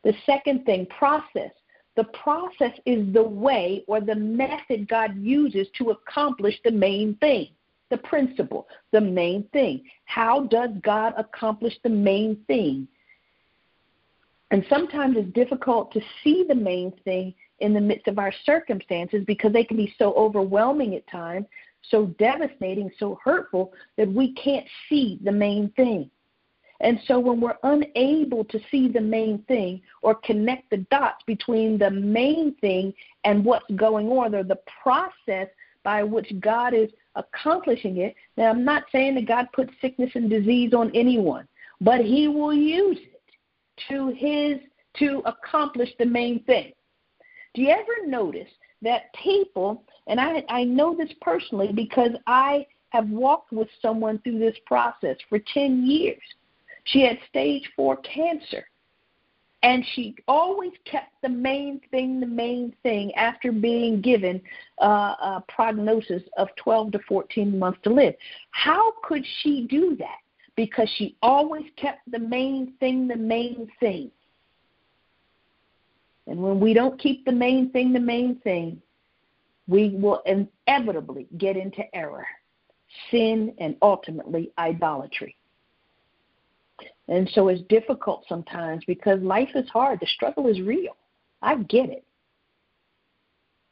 The 0.03 0.13
second 0.25 0.65
thing, 0.65 0.85
process. 0.87 1.51
The 1.95 2.05
process 2.05 2.77
is 2.85 3.11
the 3.13 3.23
way 3.23 3.83
or 3.87 4.01
the 4.01 4.15
method 4.15 4.87
God 4.87 5.15
uses 5.17 5.67
to 5.77 5.91
accomplish 5.91 6.55
the 6.63 6.71
main 6.71 7.15
thing, 7.15 7.49
the 7.91 7.97
principle, 7.97 8.67
the 8.91 9.01
main 9.01 9.43
thing. 9.53 9.83
How 10.05 10.45
does 10.45 10.71
God 10.81 11.13
accomplish 11.17 11.75
the 11.83 11.89
main 11.89 12.37
thing? 12.47 12.87
And 14.49 14.65
sometimes 14.69 15.15
it's 15.17 15.31
difficult 15.33 15.91
to 15.93 16.01
see 16.23 16.43
the 16.47 16.55
main 16.55 16.91
thing 17.05 17.35
in 17.59 17.73
the 17.73 17.79
midst 17.79 18.07
of 18.07 18.17
our 18.17 18.33
circumstances 18.43 19.23
because 19.25 19.53
they 19.53 19.63
can 19.63 19.77
be 19.77 19.93
so 19.97 20.13
overwhelming 20.13 20.95
at 20.95 21.07
times, 21.07 21.45
so 21.89 22.07
devastating, 22.17 22.91
so 22.97 23.19
hurtful 23.23 23.71
that 23.97 24.11
we 24.11 24.33
can't 24.33 24.65
see 24.89 25.19
the 25.23 25.31
main 25.31 25.69
thing. 25.75 26.09
And 26.81 26.99
so 27.07 27.19
when 27.19 27.39
we're 27.39 27.57
unable 27.63 28.43
to 28.45 28.59
see 28.71 28.87
the 28.87 29.01
main 29.01 29.43
thing 29.47 29.81
or 30.01 30.15
connect 30.15 30.69
the 30.71 30.77
dots 30.89 31.23
between 31.27 31.77
the 31.77 31.91
main 31.91 32.55
thing 32.55 32.93
and 33.23 33.45
what's 33.45 33.71
going 33.75 34.07
on 34.09 34.33
or 34.33 34.43
the 34.43 34.59
process 34.81 35.47
by 35.83 36.03
which 36.03 36.31
God 36.39 36.73
is 36.73 36.89
accomplishing 37.15 37.97
it, 37.97 38.15
now 38.37 38.49
I'm 38.49 38.63
not 38.63 38.83
saying 38.91 39.15
that 39.15 39.27
God 39.27 39.47
puts 39.53 39.71
sickness 39.81 40.11
and 40.15 40.29
disease 40.29 40.73
on 40.73 40.91
anyone, 40.95 41.47
but 41.79 42.01
he 42.01 42.27
will 42.27 42.53
use 42.53 42.97
it 42.99 43.21
to 43.89 44.09
his 44.09 44.59
to 44.99 45.21
accomplish 45.25 45.89
the 45.99 46.05
main 46.05 46.43
thing. 46.43 46.73
Do 47.53 47.61
you 47.61 47.69
ever 47.69 48.07
notice 48.07 48.49
that 48.81 49.13
people, 49.13 49.83
and 50.07 50.19
I, 50.19 50.43
I 50.49 50.63
know 50.63 50.95
this 50.95 51.11
personally 51.21 51.71
because 51.73 52.11
I 52.27 52.65
have 52.89 53.09
walked 53.09 53.51
with 53.51 53.67
someone 53.81 54.19
through 54.19 54.39
this 54.39 54.57
process 54.65 55.17
for 55.29 55.39
10 55.53 55.85
years. 55.85 56.21
She 56.85 57.01
had 57.01 57.17
stage 57.29 57.69
four 57.75 57.97
cancer. 57.97 58.65
And 59.63 59.85
she 59.93 60.15
always 60.27 60.71
kept 60.85 61.13
the 61.21 61.29
main 61.29 61.81
thing, 61.91 62.19
the 62.19 62.25
main 62.25 62.73
thing, 62.81 63.13
after 63.13 63.51
being 63.51 64.01
given 64.01 64.41
uh, 64.81 64.85
a 64.85 65.43
prognosis 65.47 66.23
of 66.37 66.47
12 66.55 66.93
to 66.93 66.99
14 67.07 67.59
months 67.59 67.79
to 67.83 67.91
live. 67.91 68.15
How 68.51 68.93
could 69.03 69.23
she 69.41 69.67
do 69.69 69.95
that? 69.97 70.17
Because 70.55 70.89
she 70.97 71.15
always 71.21 71.65
kept 71.75 71.99
the 72.11 72.19
main 72.19 72.73
thing, 72.79 73.07
the 73.07 73.15
main 73.15 73.69
thing. 73.79 74.09
And 76.27 76.41
when 76.41 76.59
we 76.59 76.73
don't 76.73 76.99
keep 76.99 77.25
the 77.25 77.31
main 77.31 77.71
thing 77.71 77.93
the 77.93 77.99
main 77.99 78.39
thing, 78.39 78.81
we 79.67 79.89
will 79.89 80.21
inevitably 80.25 81.27
get 81.37 81.55
into 81.55 81.83
error, 81.95 82.25
sin, 83.09 83.53
and 83.59 83.75
ultimately 83.81 84.51
idolatry. 84.57 85.35
And 87.07 87.29
so 87.33 87.47
it's 87.49 87.61
difficult 87.63 88.25
sometimes 88.29 88.83
because 88.85 89.21
life 89.21 89.49
is 89.55 89.67
hard. 89.69 89.99
The 89.99 90.07
struggle 90.07 90.47
is 90.47 90.61
real. 90.61 90.95
I 91.41 91.55
get 91.55 91.89
it. 91.89 92.05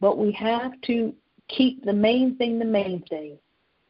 But 0.01 0.17
we 0.17 0.31
have 0.33 0.79
to 0.81 1.13
keep 1.47 1.83
the 1.83 1.93
main 1.93 2.35
thing 2.35 2.59
the 2.59 2.65
main 2.65 3.03
thing 3.09 3.37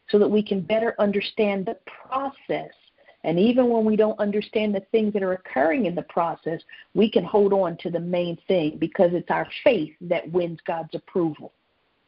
so 0.09 0.19
that 0.19 0.29
we 0.29 0.43
can 0.43 0.61
better 0.61 0.95
understand 0.99 1.65
the 1.65 1.77
process 2.07 2.71
and 3.23 3.37
even 3.37 3.69
when 3.69 3.83
we 3.83 3.95
don't 3.95 4.19
understand 4.19 4.73
the 4.73 4.85
things 4.91 5.13
that 5.13 5.23
are 5.23 5.33
occurring 5.33 5.85
in 5.85 5.95
the 5.95 6.03
process, 6.03 6.61
we 6.93 7.11
can 7.11 7.23
hold 7.23 7.51
on 7.51 7.77
to 7.77 7.89
the 7.89 7.99
main 7.99 8.37
thing 8.47 8.77
because 8.79 9.11
it's 9.13 9.29
our 9.29 9.47
faith 9.63 9.93
that 10.01 10.31
wins 10.31 10.59
God's 10.65 10.95
approval. 10.95 11.51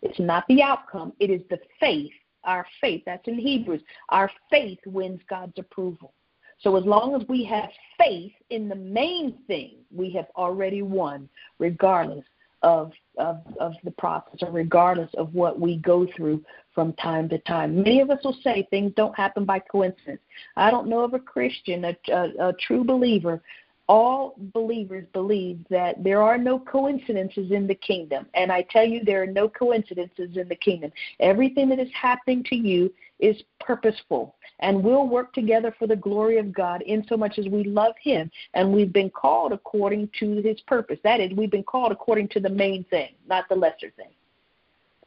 It's 0.02 0.20
not 0.20 0.46
the 0.48 0.64
outcome, 0.64 1.14
it 1.20 1.30
is 1.30 1.42
the 1.50 1.60
faith, 1.80 2.14
our 2.44 2.66
faith. 2.80 3.04
That's 3.06 3.28
in 3.28 3.38
Hebrews. 3.38 3.82
Our 4.10 4.32
faith 4.50 4.80
wins 4.86 5.20
God's 5.30 5.60
approval. 5.60 6.14
So 6.62 6.76
as 6.76 6.86
long 6.86 7.20
as 7.20 7.28
we 7.28 7.44
have 7.46 7.70
faith 7.98 8.34
in 8.50 8.70
the 8.70 8.76
main 8.76 9.38
thing, 9.48 9.78
we 9.94 10.12
have 10.12 10.28
already 10.36 10.82
won, 10.82 11.28
regardless 11.60 12.26
of, 12.62 12.92
of, 13.18 13.40
of 13.60 13.74
the 13.84 13.92
process 13.92 14.38
or 14.42 14.52
regardless 14.52 15.10
of 15.18 15.34
what 15.34 15.60
we 15.60 15.78
go 15.78 16.08
through 16.16 16.44
from 16.74 16.94
time 16.94 17.28
to 17.30 17.40
time. 17.40 17.76
Many 17.82 18.00
of 18.02 18.10
us 18.10 18.20
will 18.24 18.38
say 18.44 18.68
things 18.70 18.94
don't 18.96 19.16
happen 19.18 19.46
by 19.46 19.60
coincidence. 19.60 20.22
I 20.56 20.70
don't 20.72 20.88
know 20.88 21.04
of 21.04 21.14
a 21.14 21.20
Christian, 21.20 21.86
a, 21.86 21.98
a, 22.10 22.50
a 22.50 22.54
true 22.54 22.84
believer. 22.84 23.42
All 23.90 24.36
believers 24.54 25.06
believe 25.12 25.66
that 25.70 26.02
there 26.04 26.22
are 26.22 26.38
no 26.38 26.60
coincidences 26.60 27.52
in 27.52 27.68
the 27.68 27.76
kingdom. 27.76 28.26
And 28.36 28.52
I 28.52 28.62
tell 28.70 28.86
you, 28.86 29.04
there 29.04 29.22
are 29.24 29.28
no 29.28 29.50
coincidences 29.50 30.38
in 30.38 30.48
the 30.48 30.56
kingdom. 30.56 30.92
Everything 31.20 31.68
that 31.70 31.80
is 31.80 31.90
happening 32.00 32.44
to 32.46 32.56
you 32.56 32.94
is 33.22 33.42
purposeful 33.60 34.36
and 34.60 34.84
we'll 34.84 35.08
work 35.08 35.34
together 35.34 35.74
for 35.78 35.88
the 35.88 35.96
glory 35.96 36.38
of 36.38 36.54
God 36.54 36.82
in 36.84 37.06
so 37.08 37.16
much 37.18 37.38
as 37.38 37.48
we 37.48 37.64
love 37.64 37.94
Him 38.02 38.30
and 38.54 38.74
we've 38.74 38.94
been 38.94 39.10
called 39.10 39.54
according 39.54 40.10
to 40.20 40.42
His 40.42 40.60
purpose. 40.62 41.00
That 41.04 41.20
is, 41.20 41.32
we've 41.34 41.52
been 41.52 41.64
called 41.64 41.92
according 41.92 42.30
to 42.30 42.40
the 42.40 42.50
main 42.50 42.84
thing, 42.86 43.14
not 43.28 43.48
the 43.50 43.56
lesser 43.56 43.92
thing. 43.96 44.12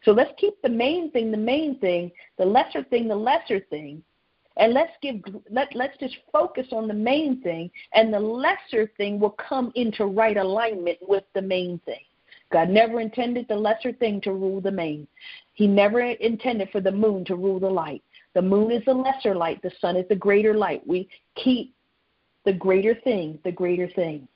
So 0.04 0.12
let's 0.12 0.32
keep 0.38 0.60
the 0.62 0.68
main 0.68 1.10
thing 1.10 1.30
the 1.30 1.36
main 1.36 1.78
thing, 1.78 2.10
the 2.38 2.44
lesser 2.44 2.84
thing 2.84 3.08
the 3.08 3.16
lesser 3.16 3.60
thing, 3.60 4.02
and 4.56 4.72
let's 4.72 4.92
give 5.02 5.16
let 5.50 5.74
let's 5.74 5.96
just 5.98 6.16
focus 6.30 6.66
on 6.72 6.86
the 6.86 6.94
main 6.94 7.40
thing, 7.40 7.70
and 7.94 8.12
the 8.12 8.20
lesser 8.20 8.90
thing 8.96 9.18
will 9.18 9.30
come 9.30 9.72
into 9.74 10.04
right 10.04 10.36
alignment 10.36 10.98
with 11.08 11.24
the 11.34 11.42
main 11.42 11.80
thing. 11.86 12.04
God 12.52 12.68
never 12.68 13.00
intended 13.00 13.46
the 13.48 13.56
lesser 13.56 13.92
thing 13.92 14.20
to 14.22 14.32
rule 14.32 14.60
the 14.60 14.70
main. 14.70 15.06
He 15.54 15.66
never 15.66 16.00
intended 16.00 16.70
for 16.70 16.80
the 16.80 16.92
moon 16.92 17.24
to 17.26 17.36
rule 17.36 17.58
the 17.58 17.70
light. 17.70 18.02
The 18.34 18.42
moon 18.42 18.70
is 18.70 18.84
the 18.84 18.94
lesser 18.94 19.34
light, 19.34 19.62
the 19.62 19.72
sun 19.80 19.96
is 19.96 20.06
the 20.08 20.16
greater 20.16 20.54
light. 20.54 20.86
We 20.86 21.08
keep 21.36 21.74
the 22.44 22.52
greater 22.52 22.94
thing, 22.94 23.38
the 23.44 23.52
greater 23.52 23.88
thing. 23.88 24.28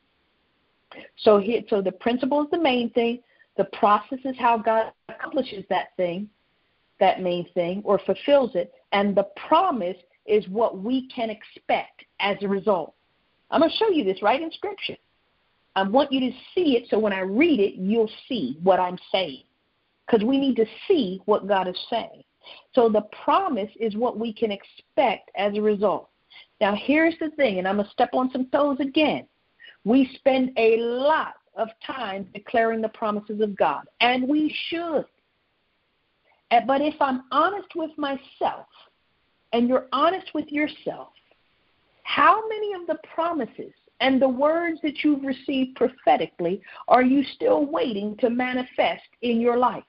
So 1.18 1.38
here, 1.38 1.62
so 1.68 1.82
the 1.82 1.92
principle 1.92 2.42
is 2.42 2.50
the 2.50 2.60
main 2.60 2.90
thing. 2.90 3.20
The 3.56 3.64
process 3.64 4.20
is 4.24 4.36
how 4.38 4.56
God 4.56 4.92
accomplishes 5.08 5.64
that 5.68 5.88
thing, 5.96 6.28
that 7.00 7.20
main 7.20 7.46
thing, 7.54 7.82
or 7.84 7.98
fulfills 8.06 8.54
it. 8.54 8.72
And 8.92 9.16
the 9.16 9.28
promise 9.48 9.96
is 10.26 10.46
what 10.48 10.78
we 10.78 11.08
can 11.08 11.28
expect 11.30 12.04
as 12.20 12.36
a 12.42 12.48
result. 12.48 12.94
I'm 13.50 13.60
going 13.60 13.70
to 13.70 13.76
show 13.76 13.90
you 13.90 14.04
this 14.04 14.22
right 14.22 14.40
in 14.40 14.52
Scripture. 14.52 14.96
I 15.78 15.82
want 15.82 16.10
you 16.10 16.18
to 16.20 16.36
see 16.54 16.76
it 16.76 16.88
so 16.90 16.98
when 16.98 17.12
I 17.12 17.20
read 17.20 17.60
it, 17.60 17.74
you'll 17.74 18.10
see 18.28 18.58
what 18.64 18.80
I'm 18.80 18.98
saying. 19.12 19.44
Because 20.06 20.26
we 20.26 20.36
need 20.36 20.56
to 20.56 20.66
see 20.88 21.20
what 21.26 21.46
God 21.46 21.68
is 21.68 21.78
saying. 21.88 22.24
So 22.74 22.88
the 22.88 23.06
promise 23.24 23.70
is 23.78 23.94
what 23.94 24.18
we 24.18 24.32
can 24.32 24.50
expect 24.50 25.30
as 25.36 25.56
a 25.56 25.60
result. 25.62 26.08
Now, 26.60 26.74
here's 26.74 27.14
the 27.20 27.30
thing, 27.36 27.58
and 27.58 27.68
I'm 27.68 27.76
going 27.76 27.86
to 27.86 27.92
step 27.92 28.10
on 28.12 28.28
some 28.32 28.46
toes 28.46 28.78
again. 28.80 29.26
We 29.84 30.10
spend 30.16 30.50
a 30.56 30.78
lot 30.78 31.34
of 31.56 31.68
time 31.86 32.26
declaring 32.34 32.80
the 32.80 32.88
promises 32.88 33.40
of 33.40 33.56
God, 33.56 33.84
and 34.00 34.28
we 34.28 34.52
should. 34.68 35.04
But 36.66 36.80
if 36.80 36.94
I'm 37.00 37.22
honest 37.30 37.68
with 37.76 37.92
myself, 37.96 38.66
and 39.52 39.68
you're 39.68 39.86
honest 39.92 40.26
with 40.34 40.48
yourself, 40.48 41.10
how 42.02 42.48
many 42.48 42.72
of 42.72 42.86
the 42.88 42.98
promises 43.14 43.74
and 44.00 44.22
the 44.22 44.28
words 44.28 44.80
that 44.82 45.02
you've 45.02 45.24
received 45.24 45.76
prophetically 45.76 46.62
are 46.86 47.02
you 47.02 47.24
still 47.34 47.66
waiting 47.66 48.16
to 48.18 48.30
manifest 48.30 49.08
in 49.22 49.40
your 49.40 49.56
life? 49.56 49.84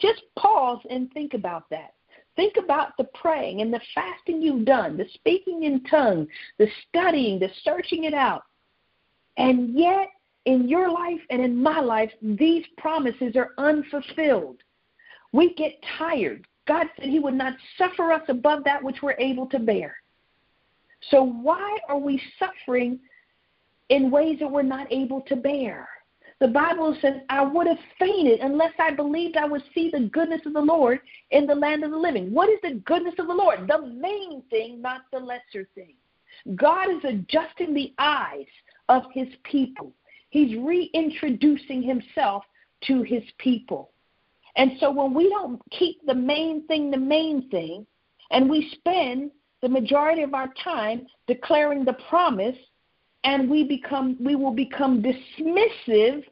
Just 0.00 0.22
pause 0.38 0.80
and 0.90 1.10
think 1.12 1.34
about 1.34 1.68
that. 1.70 1.94
Think 2.36 2.56
about 2.56 2.96
the 2.96 3.08
praying 3.20 3.62
and 3.62 3.74
the 3.74 3.80
fasting 3.94 4.40
you've 4.40 4.64
done, 4.64 4.96
the 4.96 5.06
speaking 5.14 5.64
in 5.64 5.82
tongues, 5.84 6.28
the 6.58 6.68
studying, 6.88 7.40
the 7.40 7.50
searching 7.64 8.04
it 8.04 8.14
out. 8.14 8.44
And 9.36 9.74
yet, 9.76 10.08
in 10.44 10.68
your 10.68 10.90
life 10.90 11.20
and 11.30 11.42
in 11.42 11.60
my 11.60 11.80
life, 11.80 12.12
these 12.22 12.64
promises 12.76 13.34
are 13.34 13.50
unfulfilled. 13.58 14.58
We 15.32 15.54
get 15.54 15.82
tired. 15.98 16.46
God 16.66 16.86
said 16.96 17.08
He 17.08 17.18
would 17.18 17.34
not 17.34 17.54
suffer 17.76 18.12
us 18.12 18.22
above 18.28 18.62
that 18.64 18.82
which 18.82 19.02
we're 19.02 19.18
able 19.18 19.46
to 19.46 19.58
bear. 19.58 19.96
So, 21.10 21.22
why 21.22 21.78
are 21.88 21.98
we 21.98 22.22
suffering 22.38 23.00
in 23.88 24.10
ways 24.10 24.38
that 24.40 24.50
we're 24.50 24.62
not 24.62 24.92
able 24.92 25.20
to 25.22 25.36
bear? 25.36 25.88
The 26.40 26.48
Bible 26.48 26.96
says, 27.02 27.14
I 27.28 27.42
would 27.42 27.66
have 27.66 27.78
fainted 27.98 28.40
unless 28.40 28.72
I 28.78 28.92
believed 28.92 29.36
I 29.36 29.46
would 29.46 29.62
see 29.74 29.90
the 29.90 30.08
goodness 30.12 30.42
of 30.46 30.52
the 30.52 30.60
Lord 30.60 31.00
in 31.30 31.46
the 31.46 31.54
land 31.54 31.82
of 31.82 31.90
the 31.90 31.96
living. 31.96 32.32
What 32.32 32.48
is 32.48 32.60
the 32.62 32.80
goodness 32.84 33.14
of 33.18 33.26
the 33.26 33.34
Lord? 33.34 33.66
The 33.66 33.86
main 33.86 34.42
thing, 34.48 34.80
not 34.80 35.02
the 35.12 35.18
lesser 35.18 35.68
thing. 35.74 35.94
God 36.54 36.90
is 36.90 37.04
adjusting 37.04 37.74
the 37.74 37.92
eyes 37.98 38.46
of 38.88 39.02
his 39.12 39.28
people. 39.42 39.92
He's 40.30 40.56
reintroducing 40.58 41.82
himself 41.82 42.44
to 42.86 43.02
his 43.02 43.24
people. 43.38 43.90
And 44.56 44.72
so 44.78 44.90
when 44.90 45.14
we 45.14 45.28
don't 45.28 45.60
keep 45.70 46.04
the 46.06 46.14
main 46.14 46.66
thing 46.66 46.90
the 46.90 46.96
main 46.96 47.48
thing, 47.48 47.86
and 48.30 48.48
we 48.48 48.70
spend 48.74 49.30
the 49.62 49.68
majority 49.68 50.22
of 50.22 50.34
our 50.34 50.52
time 50.62 51.06
declaring 51.26 51.84
the 51.84 51.96
promise, 52.08 52.56
and 53.28 53.50
we 53.50 53.62
become 53.62 54.16
we 54.18 54.36
will 54.36 54.54
become 54.54 55.02
dismissive 55.02 56.24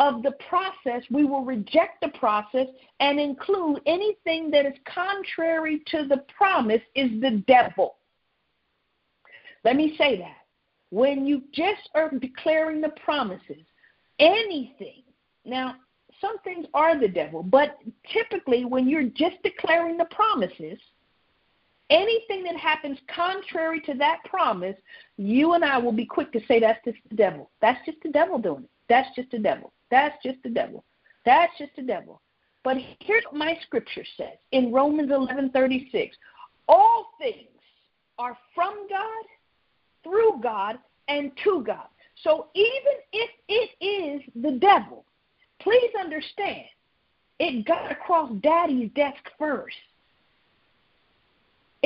of 0.00 0.24
the 0.24 0.32
process, 0.48 1.04
we 1.08 1.24
will 1.24 1.44
reject 1.44 2.00
the 2.02 2.08
process 2.18 2.66
and 2.98 3.20
include 3.20 3.80
anything 3.86 4.50
that 4.50 4.66
is 4.66 4.74
contrary 4.84 5.80
to 5.86 6.08
the 6.08 6.24
promise 6.36 6.82
is 6.96 7.08
the 7.20 7.42
devil. 7.46 7.94
Let 9.62 9.76
me 9.76 9.94
say 9.96 10.18
that. 10.18 10.38
When 10.90 11.24
you 11.24 11.44
just 11.52 11.88
are 11.94 12.10
declaring 12.10 12.80
the 12.80 12.92
promises, 13.04 13.64
anything, 14.18 15.04
now 15.44 15.76
some 16.20 16.38
things 16.40 16.66
are 16.74 16.98
the 16.98 17.08
devil, 17.08 17.44
but 17.44 17.78
typically 18.12 18.64
when 18.64 18.88
you're 18.88 19.04
just 19.04 19.36
declaring 19.44 19.96
the 19.96 20.06
promises, 20.06 20.80
anything 21.94 22.42
that 22.44 22.56
happens 22.56 22.98
contrary 23.14 23.80
to 23.82 23.94
that 23.94 24.18
promise, 24.24 24.76
you 25.16 25.54
and 25.54 25.64
I 25.64 25.78
will 25.78 25.92
be 25.92 26.04
quick 26.04 26.32
to 26.32 26.40
say 26.46 26.58
that's 26.58 26.84
just 26.84 26.98
the 27.08 27.14
devil. 27.14 27.50
That's 27.62 27.78
just 27.86 27.98
the 28.02 28.10
devil 28.10 28.38
doing 28.38 28.64
it. 28.64 28.70
That's 28.88 29.08
just 29.14 29.30
the 29.30 29.38
devil. 29.38 29.72
That's 29.90 30.16
just 30.22 30.42
the 30.42 30.50
devil. 30.50 30.84
That's 31.24 31.52
just 31.56 31.70
the 31.76 31.82
devil. 31.82 32.20
But 32.64 32.78
here's 33.00 33.24
what 33.24 33.36
my 33.36 33.56
scripture 33.62 34.04
says 34.16 34.38
in 34.52 34.72
Romans 34.72 35.10
11:36. 35.10 36.10
All 36.68 37.12
things 37.18 37.60
are 38.18 38.36
from 38.54 38.86
God, 38.88 39.24
through 40.02 40.40
God, 40.42 40.78
and 41.08 41.30
to 41.44 41.62
God. 41.62 41.86
So 42.22 42.48
even 42.54 42.94
if 43.12 43.30
it 43.48 43.84
is 43.84 44.22
the 44.42 44.52
devil, 44.58 45.04
please 45.60 45.90
understand, 45.98 46.66
it 47.38 47.66
got 47.66 47.90
across 47.92 48.30
daddy's 48.40 48.90
desk 48.94 49.22
first. 49.38 49.76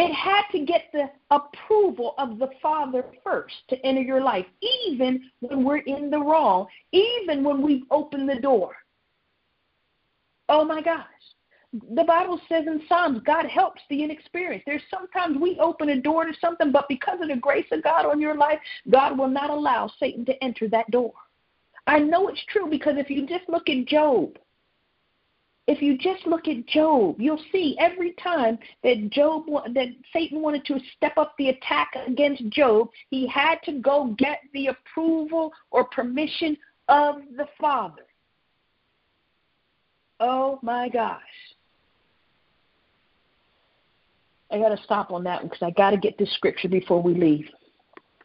It 0.01 0.15
had 0.15 0.43
to 0.53 0.65
get 0.65 0.83
the 0.93 1.11
approval 1.33 2.15
of 2.19 2.39
the 2.39 2.51
Father 2.63 3.05
first 3.25 3.57
to 3.69 3.85
enter 3.85 4.01
your 4.01 4.21
life, 4.21 4.47
even 4.63 5.29
when 5.41 5.65
we're 5.65 5.79
in 5.79 6.09
the 6.09 6.21
wrong, 6.21 6.69
even 6.93 7.43
when 7.43 7.61
we 7.63 7.83
open 7.91 8.25
the 8.25 8.37
door. 8.37 8.77
Oh 10.49 10.65
my 10.65 10.83
gosh. 10.83 11.05
The 11.97 12.05
Bible 12.05 12.41
says 12.49 12.69
in 12.69 12.81
Psalms, 12.89 13.23
God 13.27 13.47
helps 13.47 13.83
the 13.91 14.05
inexperienced. 14.05 14.67
There's 14.67 14.83
sometimes 14.89 15.37
we 15.37 15.59
open 15.59 15.89
a 15.89 16.01
door 16.01 16.27
to 16.27 16.33
something, 16.41 16.71
but 16.71 16.87
because 16.89 17.21
of 17.21 17.27
the 17.27 17.35
grace 17.35 17.67
of 17.73 17.83
God 17.83 18.07
on 18.07 18.21
your 18.21 18.37
life, 18.37 18.61
God 18.89 19.19
will 19.19 19.27
not 19.27 19.51
allow 19.51 19.91
Satan 19.99 20.25
to 20.27 20.45
enter 20.45 20.69
that 20.69 20.89
door. 20.93 21.13
I 21.89 21.99
know 21.99 22.29
it's 22.29 22.45
true 22.51 22.71
because 22.71 22.95
if 22.99 23.11
you 23.11 23.27
just 23.27 23.49
look 23.49 23.69
at 23.69 23.87
Job, 23.87 24.39
if 25.69 25.83
you 25.83 25.99
just 25.99 26.27
look 26.27 26.49
at 26.49 26.67
Job, 26.67 27.17
you'll 27.21 27.45
see 27.53 27.77
every 27.79 28.15
time 28.15 28.59
that 28.83 29.11
Job 29.11 29.45
that 29.75 29.89
Satan 30.15 30.41
wanted 30.41 30.65
to 30.65 30.81
step 30.97 31.19
up 31.19 31.35
the 31.37 31.51
attack 31.51 31.91
against 32.07 32.49
Job, 32.49 32.89
he 33.11 33.29
had 33.29 33.57
to 33.65 33.73
go 33.73 34.15
get 34.19 34.41
the 34.55 34.69
approval 34.69 35.53
or 35.71 35.85
permission 35.85 36.57
of 36.89 37.17
the 37.37 37.47
Father. 37.61 38.07
Oh 40.21 40.59
my 40.63 40.89
gosh. 40.89 41.21
I 44.51 44.59
got 44.59 44.71
to 44.71 44.83
stop 44.85 45.13
on 45.13 45.23
that 45.25 45.43
one 45.43 45.51
because 45.51 45.63
I 45.63 45.71
got 45.73 45.91
to 45.91 45.99
get 45.99 46.17
this 46.17 46.33
scripture 46.35 46.69
before 46.69 47.03
we 47.03 47.13
leave. 47.13 47.47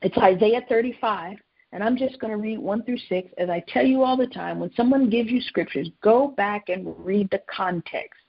It's 0.01 0.17
Isaiah 0.17 0.61
35, 0.69 1.35
and 1.73 1.83
I'm 1.83 1.97
just 1.97 2.19
going 2.19 2.29
to 2.29 2.37
read 2.37 2.59
1 2.59 2.83
through 2.83 2.99
6. 3.09 3.29
As 3.39 3.49
I 3.49 3.63
tell 3.67 3.83
you 3.83 4.03
all 4.03 4.15
the 4.15 4.27
time, 4.27 4.59
when 4.59 4.71
someone 4.75 5.09
gives 5.09 5.31
you 5.31 5.41
scriptures, 5.41 5.89
go 6.01 6.27
back 6.37 6.69
and 6.69 6.93
read 7.03 7.29
the 7.31 7.41
context. 7.53 8.19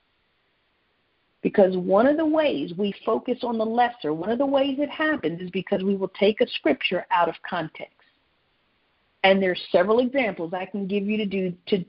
Because 1.43 1.77
one 1.77 2.07
of 2.07 2.17
the 2.17 2.25
ways 2.25 2.73
we 2.75 2.91
focus 3.05 3.37
on 3.43 3.59
the 3.59 3.65
lesser, 3.65 4.15
one 4.15 4.31
of 4.31 4.39
the 4.39 4.45
ways 4.45 4.79
it 4.79 4.89
happens 4.89 5.39
is 5.39 5.51
because 5.51 5.83
we 5.83 5.95
will 5.95 6.11
take 6.19 6.41
a 6.41 6.47
scripture 6.55 7.05
out 7.11 7.29
of 7.29 7.35
context. 7.47 7.93
And 9.23 9.41
there's 9.41 9.61
several 9.71 9.99
examples 9.99 10.53
I 10.53 10.65
can 10.65 10.87
give 10.87 11.03
you 11.03 11.17
to 11.17 11.25
do 11.27 11.53
to 11.67 11.85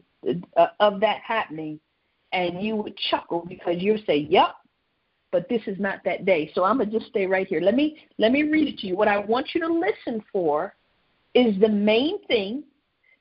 uh, 0.58 0.66
of 0.80 1.00
that 1.00 1.20
happening, 1.20 1.80
and 2.32 2.62
you 2.62 2.76
would 2.76 2.96
chuckle 3.10 3.44
because 3.46 3.76
you'll 3.78 4.02
say, 4.06 4.26
"Yep, 4.30 4.56
but 5.32 5.48
this 5.48 5.60
is 5.66 5.78
not 5.78 6.02
that 6.04 6.24
day." 6.24 6.50
So 6.54 6.64
I'm 6.64 6.78
gonna 6.78 6.90
just 6.90 7.06
stay 7.06 7.26
right 7.26 7.46
here. 7.46 7.60
Let 7.60 7.74
me 7.74 7.98
let 8.18 8.32
me 8.32 8.42
read 8.42 8.68
it 8.68 8.78
to 8.78 8.86
you. 8.86 8.96
What 8.96 9.08
I 9.08 9.18
want 9.18 9.54
you 9.54 9.60
to 9.60 9.68
listen 9.68 10.24
for 10.32 10.74
is 11.34 11.58
the 11.60 11.68
main 11.68 12.24
thing. 12.26 12.64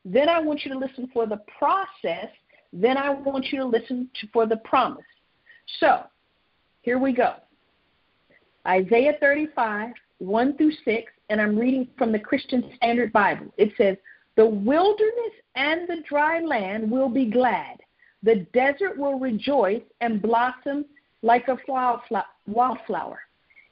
Then 0.04 0.30
I 0.30 0.40
want 0.40 0.64
you 0.64 0.74
to 0.74 0.78
listen 0.80 1.10
for 1.14 1.26
the 1.26 1.42
process. 1.58 2.30
Then 2.72 2.98
I 2.98 3.10
want 3.10 3.46
you 3.52 3.60
to 3.60 3.66
listen 3.66 4.10
to, 4.22 4.28
for 4.34 4.46
the 4.46 4.58
promise. 4.58 5.04
So, 5.80 6.04
here 6.82 7.00
we 7.00 7.14
go. 7.14 7.36
Isaiah 8.68 9.14
35, 9.20 9.94
1 10.20 10.58
through 10.58 10.72
6, 10.84 11.12
and 11.30 11.42
I'm 11.42 11.58
reading 11.58 11.88
from 11.98 12.12
the 12.12 12.20
Christian 12.20 12.72
Standard 12.76 13.12
Bible. 13.12 13.48
It 13.58 13.72
says, 13.78 13.98
The 14.36 14.46
wilderness 14.46 15.34
and 15.56 15.88
the 15.88 16.04
dry 16.08 16.40
land 16.40 16.90
will 16.90 17.10
be 17.10 17.26
glad. 17.26 17.78
The 18.24 18.46
desert 18.54 18.98
will 18.98 19.20
rejoice 19.20 19.84
and 20.02 20.22
blossom 20.22 20.86
like 21.22 21.48
a 21.48 21.58
wildflower. 22.48 23.20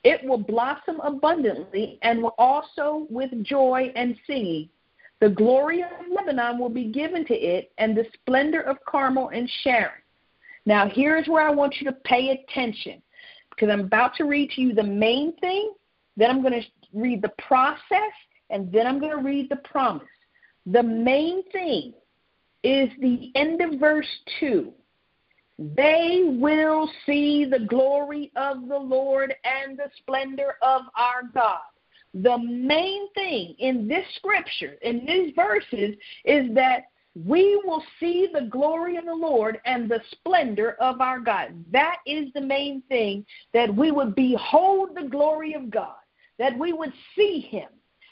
It 0.03 0.23
will 0.23 0.37
blossom 0.37 0.99
abundantly 1.01 1.97
and 2.01 2.21
will 2.21 2.35
also 2.37 3.07
with 3.09 3.31
joy 3.43 3.91
and 3.95 4.17
singing. 4.27 4.69
The 5.21 5.29
glory 5.29 5.81
of 5.81 5.89
Lebanon 6.11 6.59
will 6.59 6.69
be 6.69 6.91
given 6.91 7.25
to 7.27 7.33
it, 7.33 7.71
and 7.77 7.95
the 7.95 8.05
splendor 8.13 8.61
of 8.61 8.77
Carmel 8.85 9.29
and 9.29 9.49
Sharon. 9.63 10.01
Now, 10.65 10.89
here's 10.89 11.27
where 11.27 11.47
I 11.47 11.51
want 11.51 11.75
you 11.79 11.85
to 11.89 11.97
pay 12.03 12.29
attention 12.31 13.01
because 13.49 13.69
I'm 13.71 13.81
about 13.81 14.15
to 14.15 14.25
read 14.25 14.49
to 14.51 14.61
you 14.61 14.73
the 14.73 14.83
main 14.83 15.33
thing, 15.37 15.73
then 16.17 16.29
I'm 16.29 16.41
going 16.41 16.61
to 16.61 16.67
read 16.93 17.21
the 17.21 17.31
process, 17.47 18.13
and 18.49 18.71
then 18.71 18.87
I'm 18.87 18.99
going 18.99 19.15
to 19.15 19.23
read 19.23 19.49
the 19.49 19.57
promise. 19.57 20.07
The 20.65 20.83
main 20.83 21.43
thing 21.51 21.93
is 22.63 22.89
the 22.99 23.31
end 23.35 23.61
of 23.61 23.79
verse 23.79 24.07
2. 24.39 24.73
They 25.75 26.23
will 26.39 26.89
see 27.05 27.45
the 27.45 27.59
glory 27.59 28.31
of 28.35 28.67
the 28.67 28.77
Lord 28.77 29.33
and 29.43 29.77
the 29.77 29.89
splendor 29.97 30.57
of 30.61 30.81
our 30.95 31.23
God. 31.33 31.59
The 32.13 32.37
main 32.37 33.11
thing 33.13 33.55
in 33.59 33.87
this 33.87 34.05
scripture, 34.17 34.77
in 34.81 35.05
these 35.05 35.33
verses, 35.35 35.95
is 36.25 36.53
that 36.53 36.85
we 37.15 37.61
will 37.63 37.83
see 37.99 38.27
the 38.33 38.47
glory 38.47 38.97
of 38.97 39.05
the 39.05 39.13
Lord 39.13 39.61
and 39.65 39.89
the 39.89 40.01
splendor 40.11 40.75
of 40.81 40.99
our 40.99 41.19
God. 41.19 41.63
That 41.71 41.97
is 42.05 42.33
the 42.33 42.41
main 42.41 42.81
thing, 42.89 43.25
that 43.53 43.73
we 43.73 43.91
would 43.91 44.15
behold 44.15 44.89
the 44.95 45.07
glory 45.07 45.53
of 45.53 45.69
God, 45.69 45.95
that 46.39 46.57
we 46.57 46.73
would 46.73 46.93
see 47.15 47.39
Him, 47.39 47.69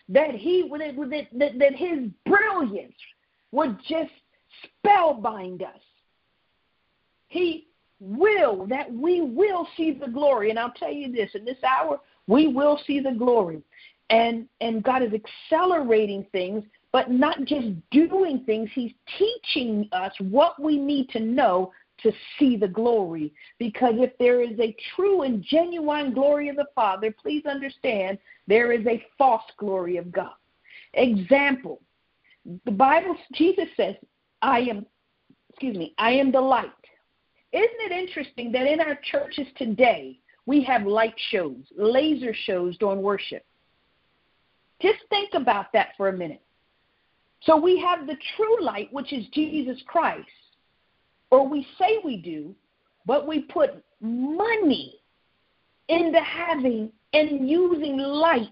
that 0.09 0.35
He 0.35 0.63
would, 0.63 0.81
that, 0.81 1.59
that 1.59 1.75
His 1.75 2.09
brilliance 2.25 2.95
would 3.51 3.77
just 3.87 4.11
spellbind 4.85 5.63
us 5.63 5.81
he 7.31 7.67
will, 8.01 8.65
that 8.67 8.91
we 8.93 9.21
will 9.21 9.67
see 9.77 9.91
the 9.91 10.07
glory. 10.07 10.49
And 10.49 10.59
I'll 10.59 10.73
tell 10.73 10.91
you 10.91 11.11
this 11.11 11.29
in 11.33 11.45
this 11.45 11.63
hour, 11.63 11.99
we 12.27 12.47
will 12.47 12.79
see 12.85 12.99
the 12.99 13.13
glory. 13.13 13.61
And 14.09 14.47
and 14.59 14.83
God 14.83 15.01
is 15.01 15.13
accelerating 15.13 16.25
things, 16.31 16.63
but 16.91 17.09
not 17.09 17.45
just 17.45 17.67
doing 17.91 18.43
things. 18.45 18.69
He's 18.73 18.91
teaching 19.17 19.87
us 19.93 20.11
what 20.19 20.61
we 20.61 20.77
need 20.77 21.09
to 21.09 21.21
know 21.21 21.71
to 22.03 22.11
see 22.37 22.57
the 22.57 22.67
glory. 22.67 23.31
Because 23.59 23.93
if 23.97 24.11
there 24.17 24.41
is 24.41 24.59
a 24.59 24.75
true 24.95 25.21
and 25.21 25.41
genuine 25.41 26.13
glory 26.13 26.49
of 26.49 26.57
the 26.57 26.67
Father, 26.75 27.15
please 27.21 27.45
understand 27.45 28.17
there 28.47 28.73
is 28.73 28.85
a 28.87 29.05
false 29.17 29.49
glory 29.57 29.95
of 29.95 30.11
God. 30.11 30.33
Example 30.95 31.79
the 32.65 32.71
Bible, 32.71 33.15
Jesus 33.33 33.67
says, 33.77 33.95
I 34.41 34.59
am, 34.61 34.85
excuse 35.49 35.77
me, 35.77 35.93
I 35.97 36.11
am 36.11 36.31
the 36.31 36.41
light. 36.41 36.71
Isn't 37.53 37.69
it 37.79 37.91
interesting 37.91 38.51
that 38.53 38.65
in 38.65 38.79
our 38.79 38.97
churches 39.11 39.47
today, 39.57 40.19
we 40.45 40.63
have 40.63 40.83
light 40.83 41.15
shows, 41.29 41.57
laser 41.75 42.33
shows 42.45 42.77
during 42.77 43.01
worship? 43.01 43.45
Just 44.81 44.99
think 45.09 45.33
about 45.33 45.71
that 45.73 45.89
for 45.97 46.09
a 46.09 46.13
minute. 46.13 46.41
So 47.43 47.57
we 47.57 47.79
have 47.79 48.07
the 48.07 48.17
true 48.35 48.63
light, 48.63 48.91
which 48.91 49.13
is 49.13 49.25
Jesus 49.33 49.81
Christ, 49.87 50.27
or 51.29 51.47
we 51.47 51.67
say 51.77 51.99
we 52.03 52.17
do, 52.17 52.55
but 53.05 53.27
we 53.27 53.41
put 53.41 53.83
money 53.99 54.99
into 55.89 56.19
having 56.19 56.91
and 57.13 57.49
using 57.49 57.97
light 57.97 58.49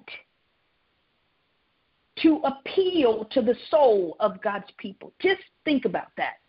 to 2.21 2.41
appeal 2.43 3.25
to 3.31 3.41
the 3.41 3.55
soul 3.69 4.17
of 4.19 4.41
God's 4.41 4.69
people. 4.77 5.13
Just 5.21 5.41
think 5.63 5.85
about 5.85 6.09
that. 6.17 6.39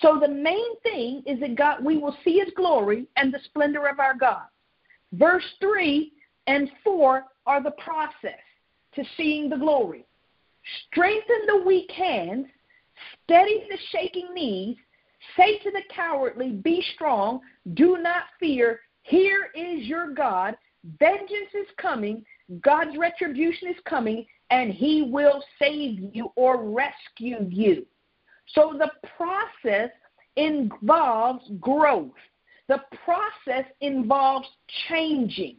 So 0.00 0.18
the 0.20 0.28
main 0.28 0.80
thing 0.82 1.22
is 1.26 1.40
that 1.40 1.56
God, 1.56 1.84
we 1.84 1.98
will 1.98 2.16
see 2.24 2.38
His 2.38 2.52
glory 2.56 3.06
and 3.16 3.32
the 3.32 3.40
splendor 3.44 3.86
of 3.86 4.00
our 4.00 4.14
God. 4.14 4.44
Verse 5.12 5.44
three 5.60 6.12
and 6.46 6.70
four 6.82 7.24
are 7.46 7.62
the 7.62 7.72
process 7.72 8.40
to 8.94 9.04
seeing 9.16 9.48
the 9.48 9.56
glory. 9.56 10.06
Strengthen 10.86 11.46
the 11.46 11.62
weak 11.66 11.90
hands, 11.90 12.46
steady 13.24 13.64
the 13.68 13.78
shaking 13.90 14.32
knees. 14.34 14.76
Say 15.36 15.58
to 15.58 15.70
the 15.70 15.82
cowardly, 15.94 16.50
Be 16.50 16.84
strong, 16.94 17.40
do 17.74 17.98
not 17.98 18.24
fear. 18.40 18.80
Here 19.02 19.50
is 19.54 19.86
your 19.86 20.12
God. 20.12 20.56
Vengeance 20.98 21.50
is 21.54 21.68
coming, 21.76 22.24
God's 22.60 22.96
retribution 22.98 23.68
is 23.68 23.76
coming, 23.88 24.26
and 24.50 24.72
He 24.72 25.02
will 25.02 25.42
save 25.58 26.00
you 26.12 26.32
or 26.34 26.64
rescue 26.64 27.46
you. 27.48 27.86
So 28.46 28.74
the 28.78 28.90
process 29.16 29.90
involves 30.36 31.44
growth, 31.60 32.10
the 32.68 32.80
process 33.04 33.64
involves 33.80 34.48
changing. 34.88 35.56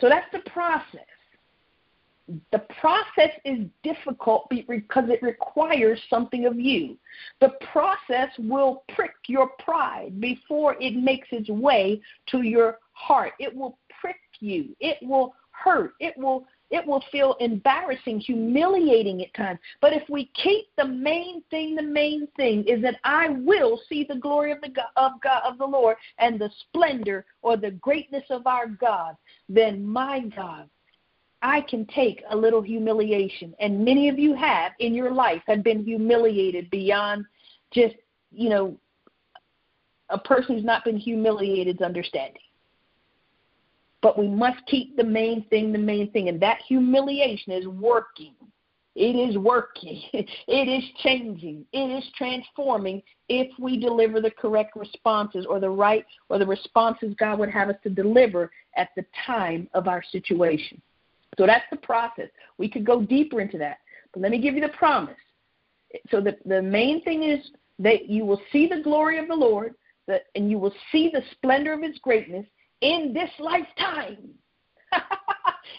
So 0.00 0.08
that's 0.08 0.26
the 0.32 0.50
process. 0.50 1.06
The 2.50 2.60
process 2.80 3.30
is 3.44 3.66
difficult 3.82 4.48
because 4.48 5.04
it 5.08 5.22
requires 5.22 6.00
something 6.08 6.46
of 6.46 6.58
you. 6.58 6.96
The 7.40 7.50
process 7.72 8.28
will 8.38 8.84
prick 8.94 9.14
your 9.26 9.50
pride 9.64 10.20
before 10.20 10.76
it 10.80 10.94
makes 10.94 11.28
its 11.30 11.48
way 11.48 12.00
to 12.28 12.42
your 12.42 12.78
heart. 12.92 13.32
It 13.38 13.54
will 13.54 13.78
prick 14.00 14.16
you. 14.40 14.74
It 14.80 14.98
will 15.02 15.34
hurt. 15.50 15.94
It 16.00 16.16
will 16.16 16.46
it 16.72 16.84
will 16.84 17.04
feel 17.12 17.36
embarrassing, 17.38 18.18
humiliating 18.18 19.22
at 19.22 19.32
times. 19.34 19.60
But 19.80 19.92
if 19.92 20.02
we 20.08 20.30
keep 20.42 20.66
the 20.76 20.86
main 20.86 21.42
thing, 21.50 21.76
the 21.76 21.82
main 21.82 22.26
thing 22.36 22.64
is 22.66 22.82
that 22.82 22.96
I 23.04 23.28
will 23.28 23.80
see 23.88 24.04
the 24.04 24.16
glory 24.16 24.52
of 24.52 24.60
the 24.62 24.70
God, 24.70 24.86
of 24.96 25.12
God 25.22 25.42
of 25.44 25.58
the 25.58 25.66
Lord 25.66 25.96
and 26.18 26.40
the 26.40 26.50
splendor 26.60 27.26
or 27.42 27.56
the 27.58 27.72
greatness 27.72 28.24
of 28.30 28.46
our 28.46 28.66
God, 28.66 29.16
then 29.48 29.86
my 29.86 30.20
God, 30.34 30.68
I 31.42 31.60
can 31.60 31.84
take 31.86 32.22
a 32.30 32.36
little 32.36 32.62
humiliation. 32.62 33.54
And 33.60 33.84
many 33.84 34.08
of 34.08 34.18
you 34.18 34.34
have 34.34 34.72
in 34.78 34.94
your 34.94 35.12
life 35.12 35.42
have 35.46 35.62
been 35.62 35.84
humiliated 35.84 36.70
beyond 36.70 37.26
just, 37.72 37.96
you 38.30 38.48
know, 38.48 38.76
a 40.08 40.18
person 40.18 40.54
who's 40.54 40.64
not 40.64 40.84
been 40.84 40.98
humiliated's 40.98 41.82
understanding. 41.82 42.42
But 44.02 44.18
we 44.18 44.28
must 44.28 44.66
keep 44.66 44.96
the 44.96 45.04
main 45.04 45.44
thing 45.48 45.72
the 45.72 45.78
main 45.78 46.10
thing. 46.10 46.28
And 46.28 46.40
that 46.40 46.58
humiliation 46.66 47.52
is 47.52 47.66
working. 47.66 48.34
It 48.94 49.16
is 49.16 49.38
working. 49.38 50.02
It 50.48 50.68
is 50.68 50.84
changing. 51.02 51.64
It 51.72 51.90
is 51.90 52.04
transforming 52.16 53.02
if 53.28 53.48
we 53.58 53.78
deliver 53.78 54.20
the 54.20 54.30
correct 54.30 54.76
responses 54.76 55.46
or 55.48 55.60
the 55.60 55.70
right 55.70 56.04
or 56.28 56.38
the 56.38 56.46
responses 56.46 57.14
God 57.18 57.38
would 57.38 57.50
have 57.50 57.70
us 57.70 57.76
to 57.84 57.90
deliver 57.90 58.50
at 58.76 58.90
the 58.96 59.04
time 59.24 59.68
of 59.72 59.88
our 59.88 60.02
situation. 60.02 60.82
So 61.38 61.46
that's 61.46 61.64
the 61.70 61.78
process. 61.78 62.28
We 62.58 62.68
could 62.68 62.84
go 62.84 63.02
deeper 63.02 63.40
into 63.40 63.56
that. 63.58 63.78
But 64.12 64.20
let 64.22 64.30
me 64.30 64.38
give 64.38 64.54
you 64.54 64.60
the 64.60 64.68
promise. 64.68 65.16
So 66.10 66.20
the, 66.20 66.36
the 66.44 66.60
main 66.60 67.02
thing 67.02 67.22
is 67.22 67.50
that 67.78 68.08
you 68.08 68.26
will 68.26 68.40
see 68.50 68.66
the 68.66 68.82
glory 68.82 69.18
of 69.18 69.28
the 69.28 69.34
Lord 69.34 69.74
that, 70.06 70.24
and 70.34 70.50
you 70.50 70.58
will 70.58 70.74
see 70.90 71.10
the 71.12 71.22
splendor 71.32 71.72
of 71.72 71.82
his 71.82 71.98
greatness 71.98 72.46
in 72.82 73.14
this 73.14 73.30
lifetime. 73.38 74.18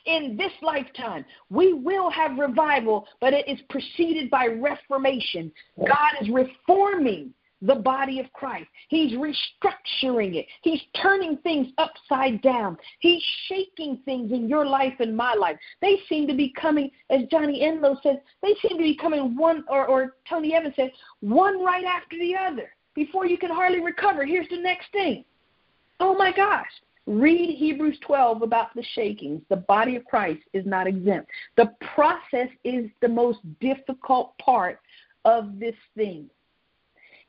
in 0.05 0.35
this 0.35 0.51
lifetime. 0.61 1.23
We 1.49 1.73
will 1.73 2.09
have 2.09 2.37
revival, 2.37 3.07
but 3.21 3.33
it 3.33 3.47
is 3.47 3.59
preceded 3.69 4.29
by 4.29 4.45
reformation. 4.47 5.51
God 5.77 6.13
is 6.21 6.29
reforming 6.29 7.33
the 7.61 7.75
body 7.75 8.19
of 8.19 8.31
Christ. 8.33 8.67
He's 8.89 9.13
restructuring 9.13 10.35
it. 10.35 10.45
He's 10.63 10.81
turning 11.01 11.37
things 11.37 11.67
upside 11.77 12.41
down. 12.41 12.77
He's 12.99 13.23
shaking 13.47 13.99
things 14.03 14.31
in 14.31 14.49
your 14.49 14.65
life 14.65 14.93
and 14.99 15.15
my 15.15 15.33
life. 15.33 15.57
They 15.81 15.99
seem 16.09 16.27
to 16.27 16.33
be 16.33 16.53
coming, 16.59 16.91
as 17.09 17.21
Johnny 17.31 17.63
Enlow 17.63 18.01
says, 18.03 18.17
they 18.41 18.55
seem 18.61 18.77
to 18.77 18.83
be 18.83 18.97
coming 18.97 19.37
one, 19.37 19.63
or, 19.69 19.85
or 19.85 20.15
Tony 20.29 20.53
Evans 20.53 20.75
says, 20.75 20.89
one 21.21 21.63
right 21.63 21.85
after 21.85 22.17
the 22.17 22.35
other. 22.35 22.73
Before 22.95 23.25
you 23.25 23.37
can 23.37 23.49
hardly 23.49 23.79
recover, 23.79 24.25
here's 24.25 24.49
the 24.49 24.57
next 24.57 24.91
thing. 24.91 25.23
Oh 25.99 26.15
my 26.15 26.33
gosh. 26.33 26.67
Read 27.05 27.57
Hebrews 27.57 27.97
12 28.05 28.41
about 28.41 28.73
the 28.75 28.83
shakings. 28.93 29.41
The 29.49 29.57
body 29.57 29.95
of 29.95 30.05
Christ 30.05 30.41
is 30.53 30.65
not 30.65 30.87
exempt. 30.87 31.29
The 31.57 31.73
process 31.95 32.47
is 32.63 32.89
the 33.01 33.09
most 33.09 33.39
difficult 33.59 34.37
part 34.37 34.79
of 35.25 35.59
this 35.59 35.75
thing. 35.95 36.29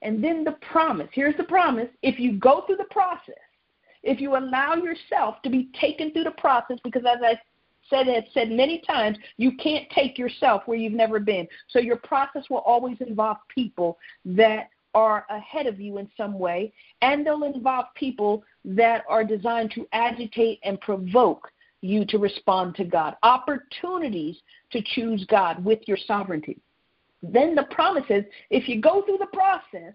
And 0.03 0.22
then 0.22 0.45
the 0.45 0.57
promise. 0.70 1.09
Here's 1.12 1.37
the 1.37 1.45
promise. 1.45 1.89
If 2.03 2.20
you 2.20 2.39
go 2.39 2.62
through 2.66 2.77
the 2.77 2.85
process, 2.91 3.35
if 4.03 4.20
you 4.20 4.37
allow 4.37 4.75
yourself 4.75 5.37
to 5.43 5.51
be 5.51 5.70
taken 5.81 6.12
through 6.12 6.25
the 6.25 6.33
process, 6.33 6.79
because 6.85 7.05
as 7.09 7.18
I 7.22 7.41
said 7.89 8.07
have 8.07 8.25
said 8.33 8.51
many 8.51 8.81
times, 8.87 9.18
you 9.39 9.57
can't 9.57 9.89
take 9.91 10.18
yourself 10.18 10.62
where 10.66 10.79
you've 10.79 10.93
never 10.93 11.18
been. 11.18 11.49
So 11.68 11.79
your 11.79 11.97
process 11.97 12.45
will 12.51 12.59
always 12.59 12.99
involve 13.01 13.39
people 13.49 13.99
that 14.25 14.68
are 14.95 15.26
ahead 15.30 15.66
of 15.66 15.80
you 15.80 15.99
in 15.99 16.09
some 16.16 16.38
way, 16.38 16.72
and 17.03 17.26
they'll 17.26 17.45
involve 17.45 17.86
people 17.95 18.45
that 18.64 19.05
are 19.09 19.24
designed 19.24 19.70
to 19.72 19.86
agitate 19.92 20.61
and 20.64 20.80
provoke 20.80 21.51
you 21.80 22.05
to 22.07 22.18
respond 22.18 22.74
to 22.76 22.84
God. 22.84 23.16
Opportunities 23.22 24.36
to 24.72 24.82
choose 24.95 25.24
God 25.26 25.62
with 25.64 25.80
your 25.86 25.99
sovereignty. 26.07 26.59
Then 27.22 27.55
the 27.55 27.64
promise 27.70 28.05
is 28.09 28.24
if 28.51 28.68
you 28.68 28.80
go 28.80 29.03
through 29.03 29.18
the 29.18 29.26
process, 29.26 29.95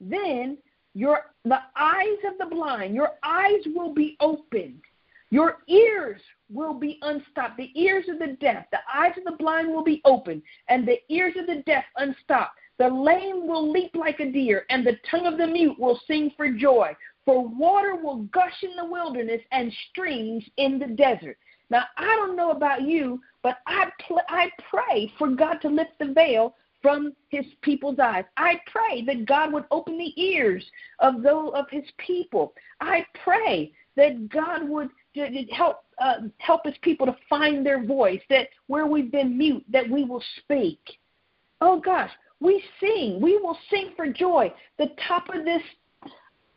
then 0.00 0.58
your 0.94 1.32
the 1.44 1.58
eyes 1.76 2.18
of 2.30 2.38
the 2.38 2.54
blind, 2.54 2.94
your 2.94 3.12
eyes 3.22 3.62
will 3.74 3.94
be 3.94 4.16
opened. 4.20 4.80
Your 5.30 5.58
ears 5.66 6.20
will 6.50 6.74
be 6.74 6.98
unstopped. 7.00 7.56
The 7.56 7.70
ears 7.74 8.04
of 8.10 8.18
the 8.18 8.36
deaf, 8.38 8.66
the 8.70 8.80
eyes 8.94 9.12
of 9.16 9.24
the 9.24 9.38
blind 9.38 9.68
will 9.68 9.82
be 9.82 10.02
opened, 10.04 10.42
and 10.68 10.86
the 10.86 10.98
ears 11.08 11.34
of 11.38 11.46
the 11.46 11.62
deaf 11.66 11.84
unstopped. 11.96 12.58
The 12.78 12.88
lame 12.88 13.46
will 13.46 13.70
leap 13.70 13.94
like 13.94 14.20
a 14.20 14.30
deer, 14.30 14.64
and 14.70 14.86
the 14.86 14.98
tongue 15.10 15.26
of 15.26 15.38
the 15.38 15.46
mute 15.46 15.78
will 15.78 16.00
sing 16.06 16.32
for 16.36 16.50
joy. 16.50 16.96
For 17.24 17.46
water 17.46 17.96
will 17.96 18.24
gush 18.32 18.62
in 18.62 18.74
the 18.76 18.84
wilderness 18.84 19.40
and 19.52 19.72
streams 19.90 20.44
in 20.56 20.78
the 20.78 20.88
desert. 20.88 21.38
Now, 21.70 21.84
I 21.96 22.04
don't 22.16 22.36
know 22.36 22.50
about 22.50 22.82
you, 22.82 23.20
but 23.42 23.58
I, 23.66 23.90
pl- 24.06 24.20
I 24.28 24.50
pray 24.68 25.12
for 25.18 25.28
God 25.30 25.60
to 25.62 25.68
lift 25.68 25.92
the 25.98 26.12
veil 26.12 26.54
from 26.82 27.14
his 27.28 27.46
people's 27.62 27.98
eyes. 27.98 28.24
I 28.36 28.60
pray 28.66 29.02
that 29.06 29.24
God 29.24 29.52
would 29.52 29.64
open 29.70 29.96
the 29.96 30.20
ears 30.20 30.64
of 30.98 31.22
those 31.22 31.52
of 31.54 31.66
his 31.70 31.84
people. 31.98 32.52
I 32.80 33.06
pray 33.24 33.72
that 33.96 34.28
God 34.28 34.68
would 34.68 34.90
help 35.50 35.84
uh, 35.98 36.14
help 36.38 36.62
his 36.64 36.74
people 36.82 37.06
to 37.06 37.16
find 37.30 37.64
their 37.64 37.84
voice. 37.84 38.20
That 38.28 38.48
where 38.66 38.86
we've 38.86 39.12
been 39.12 39.38
mute, 39.38 39.64
that 39.70 39.88
we 39.88 40.04
will 40.04 40.22
speak. 40.38 40.80
Oh 41.60 41.80
gosh, 41.80 42.10
we 42.42 42.62
sing. 42.80 43.20
We 43.20 43.38
will 43.38 43.56
sing 43.70 43.92
for 43.96 44.06
joy. 44.06 44.52
The 44.78 44.90
top 45.08 45.28
of 45.34 45.44
this, 45.44 45.62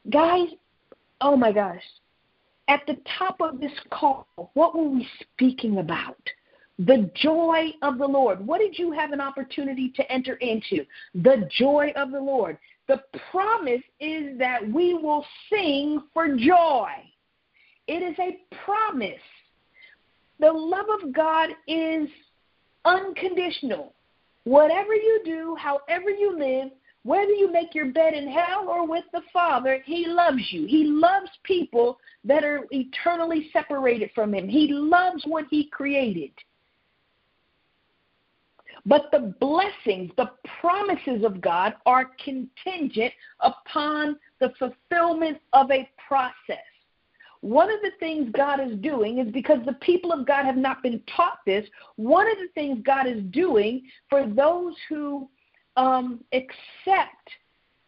guys. 0.09 0.47
Oh 1.21 1.38
my 1.38 1.51
gosh. 1.51 1.83
At 2.67 2.81
the 2.88 2.97
top 3.17 3.38
of 3.41 3.59
this 3.59 3.71
call, 3.91 4.27
what 4.53 4.75
were 4.75 4.89
we 4.89 5.07
speaking 5.21 5.77
about? 5.77 6.17
The 6.79 7.09
joy 7.15 7.69
of 7.83 7.99
the 7.99 8.07
Lord. 8.07 8.45
What 8.45 8.59
did 8.59 8.77
you 8.77 8.91
have 8.91 9.11
an 9.11 9.21
opportunity 9.21 9.93
to 9.95 10.11
enter 10.11 10.36
into? 10.36 10.86
The 11.13 11.47
joy 11.57 11.93
of 11.95 12.11
the 12.11 12.19
Lord. 12.19 12.57
The 12.88 13.01
promise 13.31 13.83
is 13.99 14.38
that 14.39 14.67
we 14.67 14.93
will 14.93 15.25
sing 15.49 16.01
for 16.13 16.36
joy. 16.36 16.89
It 17.88 18.01
is 18.01 18.17
a 18.19 18.39
promise. 18.65 19.21
The 20.39 20.51
love 20.51 20.88
of 21.01 21.13
God 21.13 21.49
is 21.67 22.09
unconditional. 22.83 23.94
Whatever 24.45 24.93
you 24.93 25.21
do, 25.25 25.57
however 25.59 26.09
you 26.09 26.37
live, 26.37 26.71
whether 27.03 27.31
you 27.31 27.51
make 27.51 27.75
your 27.75 27.91
bed 27.91 28.13
in 28.13 28.27
hell 28.27 28.67
or 28.67 28.87
with 28.87 29.03
the 29.11 29.21
Father, 29.31 29.81
He 29.85 30.07
loves 30.07 30.41
you. 30.51 30.65
He 30.65 30.85
loves 30.85 31.29
people 31.43 31.99
that 32.23 32.43
are 32.43 32.65
eternally 32.71 33.49
separated 33.51 34.09
from 34.15 34.33
Him. 34.33 34.47
He 34.47 34.69
loves 34.71 35.23
what 35.25 35.45
He 35.49 35.65
created. 35.65 36.31
But 38.87 39.09
the 39.11 39.35
blessings, 39.39 40.11
the 40.15 40.31
promises 40.61 41.23
of 41.23 41.41
God 41.41 41.73
are 41.87 42.11
contingent 42.23 43.13
upon 43.39 44.17
the 44.39 44.53
fulfillment 44.59 45.39
of 45.53 45.71
a 45.71 45.89
process. 46.07 46.65
One 47.45 47.69
of 47.69 47.79
the 47.83 47.91
things 47.99 48.31
God 48.35 48.59
is 48.59 48.75
doing 48.79 49.19
is 49.19 49.31
because 49.31 49.59
the 49.67 49.73
people 49.73 50.11
of 50.11 50.25
God 50.25 50.45
have 50.45 50.57
not 50.57 50.81
been 50.81 50.99
taught 51.15 51.37
this, 51.45 51.63
one 51.95 52.25
of 52.25 52.39
the 52.39 52.47
things 52.55 52.79
God 52.83 53.05
is 53.05 53.21
doing 53.29 53.83
for 54.09 54.25
those 54.25 54.73
who 54.89 55.29
um, 55.77 56.23
accept 56.33 57.29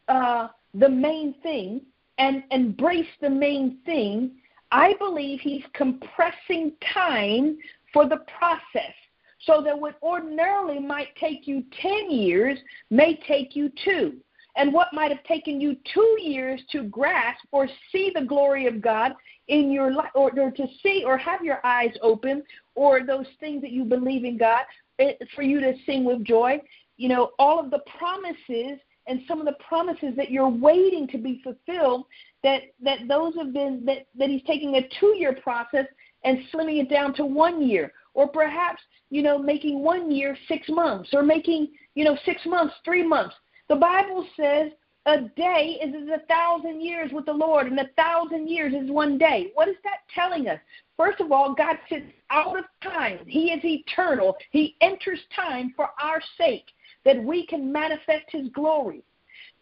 uh, 0.09 0.49
the 0.75 0.87
main 0.87 1.33
thing 1.41 1.81
and 2.19 2.43
embrace 2.51 3.07
the 3.19 3.31
main 3.31 3.79
thing, 3.83 4.33
I 4.71 4.93
believe 4.99 5.39
He's 5.39 5.63
compressing 5.73 6.73
time 6.93 7.57
for 7.91 8.07
the 8.07 8.23
process 8.37 8.93
so 9.39 9.63
that 9.63 9.79
what 9.79 9.97
ordinarily 10.03 10.77
might 10.77 11.15
take 11.15 11.47
you 11.47 11.63
10 11.81 12.11
years 12.11 12.59
may 12.91 13.19
take 13.27 13.55
you 13.55 13.71
two. 13.83 14.17
And 14.57 14.73
what 14.73 14.87
might 14.91 15.11
have 15.11 15.23
taken 15.23 15.61
you 15.61 15.77
two 15.93 16.17
years 16.19 16.59
to 16.71 16.83
grasp 16.83 17.45
or 17.51 17.69
see 17.91 18.11
the 18.13 18.25
glory 18.25 18.65
of 18.65 18.81
God 18.81 19.13
in 19.47 19.71
your 19.71 19.93
life, 19.93 20.09
or, 20.15 20.37
or 20.37 20.51
to 20.51 20.67
see 20.83 21.03
or 21.05 21.17
have 21.17 21.43
your 21.43 21.65
eyes 21.65 21.95
open, 22.01 22.43
or 22.75 23.03
those 23.03 23.27
things 23.39 23.61
that 23.61 23.71
you 23.71 23.85
believe 23.85 24.25
in 24.25 24.37
God, 24.37 24.63
it, 24.97 25.25
for 25.35 25.43
you 25.43 25.61
to 25.61 25.73
sing 25.85 26.03
with 26.03 26.23
joy. 26.23 26.59
You 26.97 27.09
know, 27.09 27.31
all 27.37 27.59
of 27.59 27.69
the 27.69 27.81
promises 27.97 28.79
and 29.07 29.21
some 29.27 29.39
of 29.39 29.45
the 29.45 29.55
promises 29.65 30.13
that 30.17 30.31
you're 30.31 30.49
waiting 30.49 31.07
to 31.07 31.17
be 31.17 31.41
fulfilled 31.43 32.05
that 32.43 32.63
that 32.83 33.07
those 33.07 33.35
have 33.35 33.53
been 33.53 33.83
that 33.85 34.07
that 34.17 34.29
he's 34.29 34.43
taking 34.43 34.75
a 34.75 34.87
two 34.99 35.15
year 35.17 35.33
process 35.41 35.85
and 36.23 36.39
slimming 36.53 36.81
it 36.81 36.89
down 36.89 37.13
to 37.13 37.25
one 37.25 37.65
year 37.67 37.93
or 38.13 38.27
perhaps 38.27 38.81
you 39.09 39.23
know 39.23 39.37
making 39.37 39.81
one 39.81 40.11
year 40.11 40.37
six 40.47 40.67
months 40.69 41.09
or 41.13 41.23
making 41.23 41.67
you 41.95 42.03
know 42.03 42.17
six 42.25 42.41
months 42.45 42.73
three 42.83 43.05
months 43.05 43.35
the 43.69 43.75
bible 43.75 44.25
says 44.35 44.71
a 45.05 45.21
day 45.37 45.79
is 45.81 45.95
as 45.95 46.09
a 46.09 46.25
thousand 46.25 46.81
years 46.81 47.11
with 47.13 47.25
the 47.25 47.33
lord 47.33 47.67
and 47.67 47.79
a 47.79 47.87
thousand 47.95 48.49
years 48.49 48.73
is 48.73 48.91
one 48.91 49.17
day. 49.17 49.51
What 49.53 49.69
is 49.69 49.77
that 49.83 49.99
telling 50.13 50.49
us? 50.49 50.59
First 50.97 51.21
of 51.21 51.31
all 51.31 51.53
god 51.53 51.77
sits 51.89 52.11
out 52.29 52.59
of 52.59 52.65
time. 52.83 53.19
He 53.25 53.51
is 53.51 53.63
eternal. 53.63 54.35
He 54.51 54.75
enters 54.81 55.19
time 55.33 55.73
for 55.75 55.89
our 56.01 56.21
sake 56.37 56.65
that 57.05 57.23
we 57.23 57.47
can 57.47 57.71
manifest 57.71 58.25
his 58.29 58.49
glory. 58.49 59.01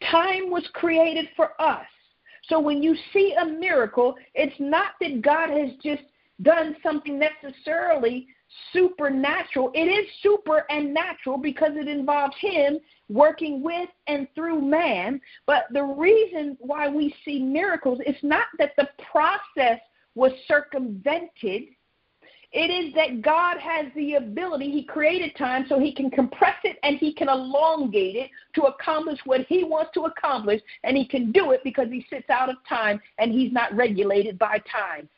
Time 0.09 0.49
was 0.49 0.67
created 0.73 1.29
for 1.35 1.59
us. 1.61 1.85
So 2.49 2.59
when 2.59 2.81
you 2.81 2.95
see 3.13 3.35
a 3.39 3.45
miracle, 3.45 4.15
it's 4.33 4.59
not 4.59 4.93
that 5.01 5.21
God 5.21 5.49
has 5.49 5.69
just 5.83 6.03
done 6.41 6.75
something 6.81 7.19
necessarily 7.19 8.27
supernatural. 8.73 9.71
It 9.73 9.87
is 9.87 10.05
super 10.21 10.65
and 10.69 10.93
natural 10.93 11.37
because 11.37 11.71
it 11.75 11.87
involves 11.87 12.35
Him 12.39 12.79
working 13.09 13.61
with 13.63 13.89
and 14.07 14.27
through 14.35 14.61
man. 14.61 15.21
But 15.45 15.65
the 15.71 15.83
reason 15.83 16.57
why 16.59 16.87
we 16.87 17.15
see 17.23 17.39
miracles 17.41 17.99
is 18.05 18.15
not 18.23 18.45
that 18.59 18.75
the 18.77 18.89
process 19.11 19.79
was 20.15 20.31
circumvented 20.47 21.63
it 22.55 22.71
is 22.71 22.93
that 22.93 23.21
God 23.21 23.57
has 23.57 23.87
the 23.95 24.13
ability, 24.13 24.71
He 24.71 24.83
created 24.83 25.35
time 25.35 25.65
so 25.67 25.77
He 25.77 25.93
can 25.93 26.09
compress 26.09 26.55
it 26.63 26.77
and 26.83 26.97
He 26.97 27.13
can 27.13 27.27
elongate 27.27 28.15
it 28.15 28.29
to 28.53 28.63
accomplish 28.63 29.19
what 29.25 29.41
He 29.47 29.65
wants 29.65 29.91
to 29.95 30.05
accomplish, 30.05 30.61
and 30.85 30.95
He 30.95 31.05
can 31.05 31.33
do 31.33 31.51
it 31.51 31.59
because 31.65 31.89
He 31.89 32.05
sits 32.09 32.29
out 32.29 32.49
of 32.49 32.55
time 32.67 33.01
and 33.19 33.33
He's 33.33 33.51
not 33.51 33.75
regulated 33.75 34.39
by 34.39 34.59
time. 34.59 35.09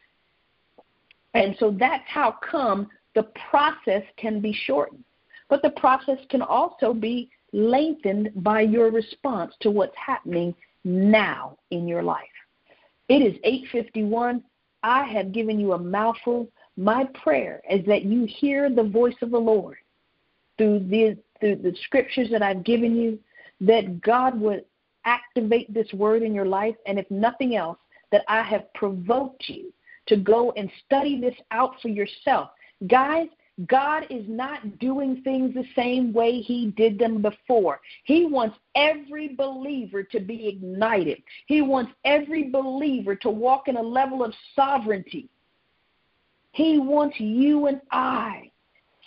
And 1.35 1.55
so 1.59 1.75
that's 1.77 2.03
how 2.07 2.37
come 2.49 2.89
the 3.17 3.27
process 3.49 4.03
can 4.17 4.39
be 4.39 4.53
shortened. 4.65 5.03
But 5.49 5.63
the 5.63 5.71
process 5.71 6.19
can 6.29 6.43
also 6.43 6.93
be 6.93 7.29
lengthened 7.51 8.31
by 8.35 8.61
your 8.61 8.91
response 8.91 9.53
to 9.61 9.71
what's 9.71 9.95
happening 9.97 10.53
now 10.83 11.57
in 11.71 11.87
your 11.87 12.03
life. 12.03 12.37
It 13.09 13.23
is 13.23 13.39
851. 13.43 14.43
I 14.83 15.03
have 15.05 15.31
given 15.31 15.59
you 15.59 15.73
a 15.73 15.79
mouthful 15.79 16.47
my 16.77 17.05
prayer 17.23 17.59
is 17.69 17.83
that 17.87 18.03
you 18.03 18.25
hear 18.25 18.69
the 18.69 18.83
voice 18.83 19.15
of 19.23 19.31
the 19.31 19.39
Lord 19.39 19.77
through 20.59 20.79
the, 20.87 21.17
through 21.39 21.55
the 21.57 21.75
scriptures 21.85 22.29
that 22.31 22.43
I've 22.43 22.63
given 22.63 22.95
you, 22.95 23.17
that 23.61 23.99
God 24.01 24.39
would 24.39 24.63
activate 25.03 25.73
this 25.73 25.91
word 25.91 26.21
in 26.21 26.35
your 26.35 26.45
life, 26.45 26.75
and 26.85 26.99
if 26.99 27.09
nothing 27.09 27.55
else, 27.55 27.79
that 28.11 28.21
I 28.27 28.43
have 28.43 28.71
provoked 28.75 29.45
you 29.49 29.73
to 30.05 30.17
go 30.17 30.51
and 30.51 30.69
study 30.85 31.19
this 31.19 31.35
out 31.49 31.73
for 31.81 31.87
yourself. 31.87 32.51
Guys, 32.85 33.27
God 33.67 34.05
is 34.11 34.23
not 34.27 34.77
doing 34.77 35.21
things 35.23 35.55
the 35.55 35.65
same 35.75 36.13
way 36.13 36.41
He 36.41 36.67
did 36.77 36.99
them 36.99 37.23
before. 37.23 37.81
He 38.03 38.27
wants 38.27 38.57
every 38.75 39.29
believer 39.29 40.03
to 40.03 40.19
be 40.19 40.47
ignited. 40.47 41.23
He 41.47 41.63
wants 41.63 41.91
every 42.05 42.49
believer 42.49 43.15
to 43.15 43.31
walk 43.31 43.67
in 43.67 43.77
a 43.77 43.81
level 43.81 44.23
of 44.23 44.31
sovereignty 44.55 45.27
he 46.57 46.79
wants 46.79 47.19
you 47.19 47.67
and 47.67 47.79
I. 47.91 48.49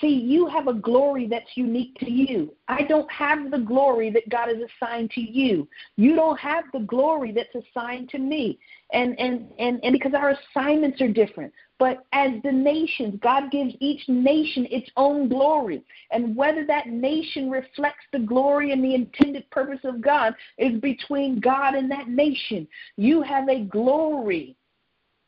See, 0.00 0.14
you 0.14 0.46
have 0.46 0.68
a 0.68 0.72
glory 0.72 1.26
that's 1.26 1.56
unique 1.56 1.98
to 1.98 2.10
you. 2.10 2.54
I 2.68 2.84
don't 2.84 3.10
have 3.10 3.50
the 3.50 3.58
glory 3.58 4.08
that 4.10 4.28
God 4.28 4.48
has 4.48 4.58
assigned 4.58 5.10
to 5.10 5.20
you. 5.20 5.68
You 5.96 6.14
don't 6.14 6.38
have 6.38 6.64
the 6.72 6.78
glory 6.78 7.32
that's 7.32 7.66
assigned 7.66 8.08
to 8.10 8.18
me. 8.18 8.60
And 8.92 9.18
and 9.18 9.48
and, 9.58 9.80
and 9.82 9.92
because 9.92 10.14
our 10.14 10.30
assignments 10.30 11.00
are 11.00 11.08
different. 11.08 11.52
But 11.80 12.04
as 12.12 12.32
the 12.44 12.52
nations, 12.52 13.18
God 13.22 13.50
gives 13.50 13.74
each 13.80 14.06
nation 14.06 14.68
its 14.70 14.90
own 14.98 15.30
glory. 15.30 15.82
And 16.10 16.36
whether 16.36 16.66
that 16.66 16.88
nation 16.88 17.50
reflects 17.50 18.04
the 18.12 18.18
glory 18.18 18.72
and 18.72 18.84
the 18.84 18.94
intended 18.94 19.48
purpose 19.50 19.80
of 19.84 20.02
God 20.02 20.34
is 20.58 20.78
between 20.82 21.40
God 21.40 21.74
and 21.74 21.90
that 21.90 22.08
nation. 22.08 22.68
You 22.98 23.22
have 23.22 23.48
a 23.48 23.64
glory 23.64 24.56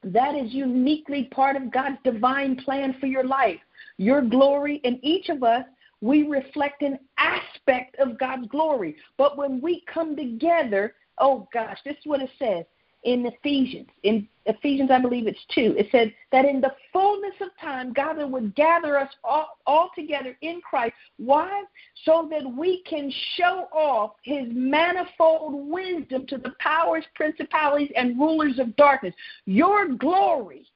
that 0.04 0.34
is 0.34 0.52
uniquely 0.52 1.24
part 1.32 1.56
of 1.56 1.72
God's 1.72 1.96
divine 2.04 2.56
plan 2.56 2.96
for 3.00 3.06
your 3.06 3.24
life. 3.24 3.60
Your 3.96 4.20
glory, 4.20 4.82
and 4.84 4.98
each 5.02 5.30
of 5.30 5.42
us, 5.42 5.64
we 6.02 6.24
reflect 6.24 6.82
an 6.82 6.98
aspect 7.16 7.96
of 7.98 8.18
God's 8.18 8.48
glory. 8.48 8.96
But 9.16 9.38
when 9.38 9.58
we 9.62 9.84
come 9.86 10.16
together, 10.16 10.96
oh 11.16 11.48
gosh, 11.50 11.78
this 11.82 11.96
is 11.96 12.04
what 12.04 12.20
it 12.20 12.30
says 12.38 12.66
in 13.04 13.26
Ephesians. 13.26 13.88
In 14.02 14.28
Ephesians, 14.46 14.90
I 14.90 15.00
believe 15.00 15.26
it's 15.26 15.44
2. 15.54 15.74
It 15.78 15.88
said 15.90 16.12
that 16.30 16.44
in 16.44 16.60
the 16.60 16.72
fullness 16.92 17.34
of 17.40 17.48
time, 17.60 17.92
God 17.92 18.18
would 18.30 18.54
gather 18.54 18.98
us 18.98 19.10
all, 19.24 19.58
all 19.66 19.90
together 19.94 20.36
in 20.40 20.60
Christ. 20.60 20.94
Why? 21.16 21.64
So 22.04 22.28
that 22.30 22.44
we 22.56 22.82
can 22.82 23.12
show 23.36 23.68
off 23.72 24.12
his 24.22 24.46
manifold 24.50 25.68
wisdom 25.68 26.26
to 26.28 26.38
the 26.38 26.54
powers, 26.58 27.04
principalities, 27.14 27.90
and 27.96 28.18
rulers 28.18 28.58
of 28.58 28.74
darkness. 28.76 29.14
Your 29.46 29.88
glory 29.88 30.66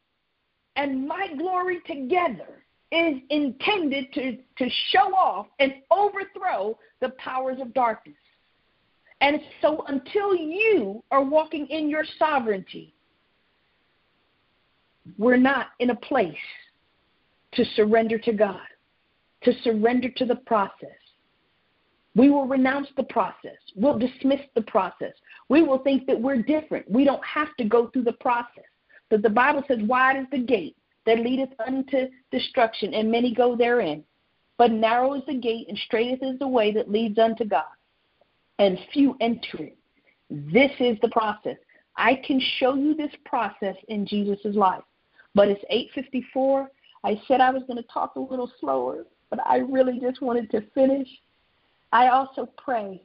and 0.76 1.06
my 1.06 1.28
glory 1.38 1.80
together 1.86 2.62
is 2.92 3.16
intended 3.30 4.12
to, 4.12 4.36
to 4.58 4.70
show 4.90 5.14
off 5.14 5.46
and 5.58 5.74
overthrow 5.90 6.78
the 7.00 7.10
powers 7.18 7.58
of 7.60 7.74
darkness. 7.74 8.16
And 9.20 9.40
so 9.62 9.84
until 9.88 10.34
you 10.34 11.02
are 11.10 11.22
walking 11.22 11.66
in 11.68 11.88
your 11.88 12.04
sovereignty, 12.18 12.94
we're 15.18 15.36
not 15.36 15.68
in 15.78 15.90
a 15.90 15.96
place 15.96 16.34
to 17.52 17.64
surrender 17.76 18.18
to 18.18 18.32
God, 18.32 18.60
to 19.42 19.52
surrender 19.62 20.10
to 20.16 20.24
the 20.26 20.36
process. 20.36 20.90
We 22.14 22.30
will 22.30 22.46
renounce 22.46 22.88
the 22.96 23.04
process. 23.04 23.56
We'll 23.74 23.98
dismiss 23.98 24.40
the 24.54 24.62
process. 24.62 25.12
We 25.48 25.62
will 25.62 25.78
think 25.78 26.06
that 26.06 26.20
we're 26.20 26.42
different. 26.42 26.90
We 26.90 27.04
don't 27.04 27.24
have 27.24 27.54
to 27.58 27.64
go 27.64 27.88
through 27.88 28.04
the 28.04 28.12
process. 28.14 28.64
But 29.10 29.22
the 29.22 29.30
Bible 29.30 29.62
says, 29.68 29.78
Wide 29.82 30.16
is 30.16 30.26
the 30.30 30.38
gate 30.38 30.76
that 31.04 31.20
leadeth 31.20 31.50
unto 31.64 32.08
destruction, 32.32 32.94
and 32.94 33.10
many 33.10 33.34
go 33.34 33.54
therein. 33.54 34.02
But 34.58 34.72
narrow 34.72 35.14
is 35.14 35.22
the 35.26 35.34
gate, 35.34 35.66
and 35.68 35.78
straighteth 35.78 36.22
is 36.22 36.38
the 36.38 36.48
way 36.48 36.72
that 36.72 36.90
leads 36.90 37.18
unto 37.18 37.44
God 37.44 37.64
and 38.58 38.78
few 38.92 39.16
enter 39.20 39.58
it. 39.62 39.76
This 40.30 40.70
is 40.80 40.98
the 41.02 41.08
process. 41.08 41.56
I 41.96 42.20
can 42.26 42.40
show 42.58 42.74
you 42.74 42.94
this 42.94 43.12
process 43.24 43.76
in 43.88 44.06
Jesus' 44.06 44.54
life. 44.54 44.82
But 45.34 45.48
it's 45.48 45.64
854. 45.70 46.70
I 47.04 47.20
said 47.28 47.40
I 47.40 47.50
was 47.50 47.62
going 47.66 47.76
to 47.76 47.88
talk 47.92 48.16
a 48.16 48.20
little 48.20 48.50
slower, 48.60 49.04
but 49.30 49.38
I 49.46 49.58
really 49.58 50.00
just 50.00 50.22
wanted 50.22 50.50
to 50.50 50.62
finish. 50.74 51.08
I 51.92 52.08
also 52.08 52.48
pray 52.56 53.02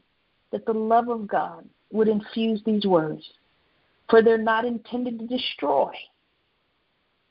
that 0.52 0.66
the 0.66 0.74
love 0.74 1.10
of 1.10 1.28
God 1.28 1.68
would 1.92 2.08
infuse 2.08 2.62
these 2.66 2.86
words, 2.86 3.24
for 4.10 4.22
they're 4.22 4.38
not 4.38 4.66
intended 4.66 5.20
to 5.20 5.28
destroy 5.28 5.92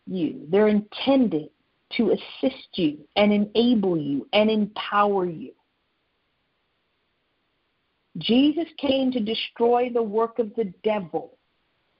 you. 0.06 0.46
They're 0.50 0.68
intended 0.68 1.50
to 1.96 2.12
assist 2.12 2.68
you 2.74 2.98
and 3.16 3.32
enable 3.32 3.98
you 3.98 4.28
and 4.32 4.50
empower 4.50 5.24
you. 5.24 5.52
Jesus 8.18 8.66
came 8.78 9.10
to 9.12 9.20
destroy 9.20 9.90
the 9.92 10.02
work 10.02 10.38
of 10.38 10.54
the 10.56 10.72
devil. 10.82 11.38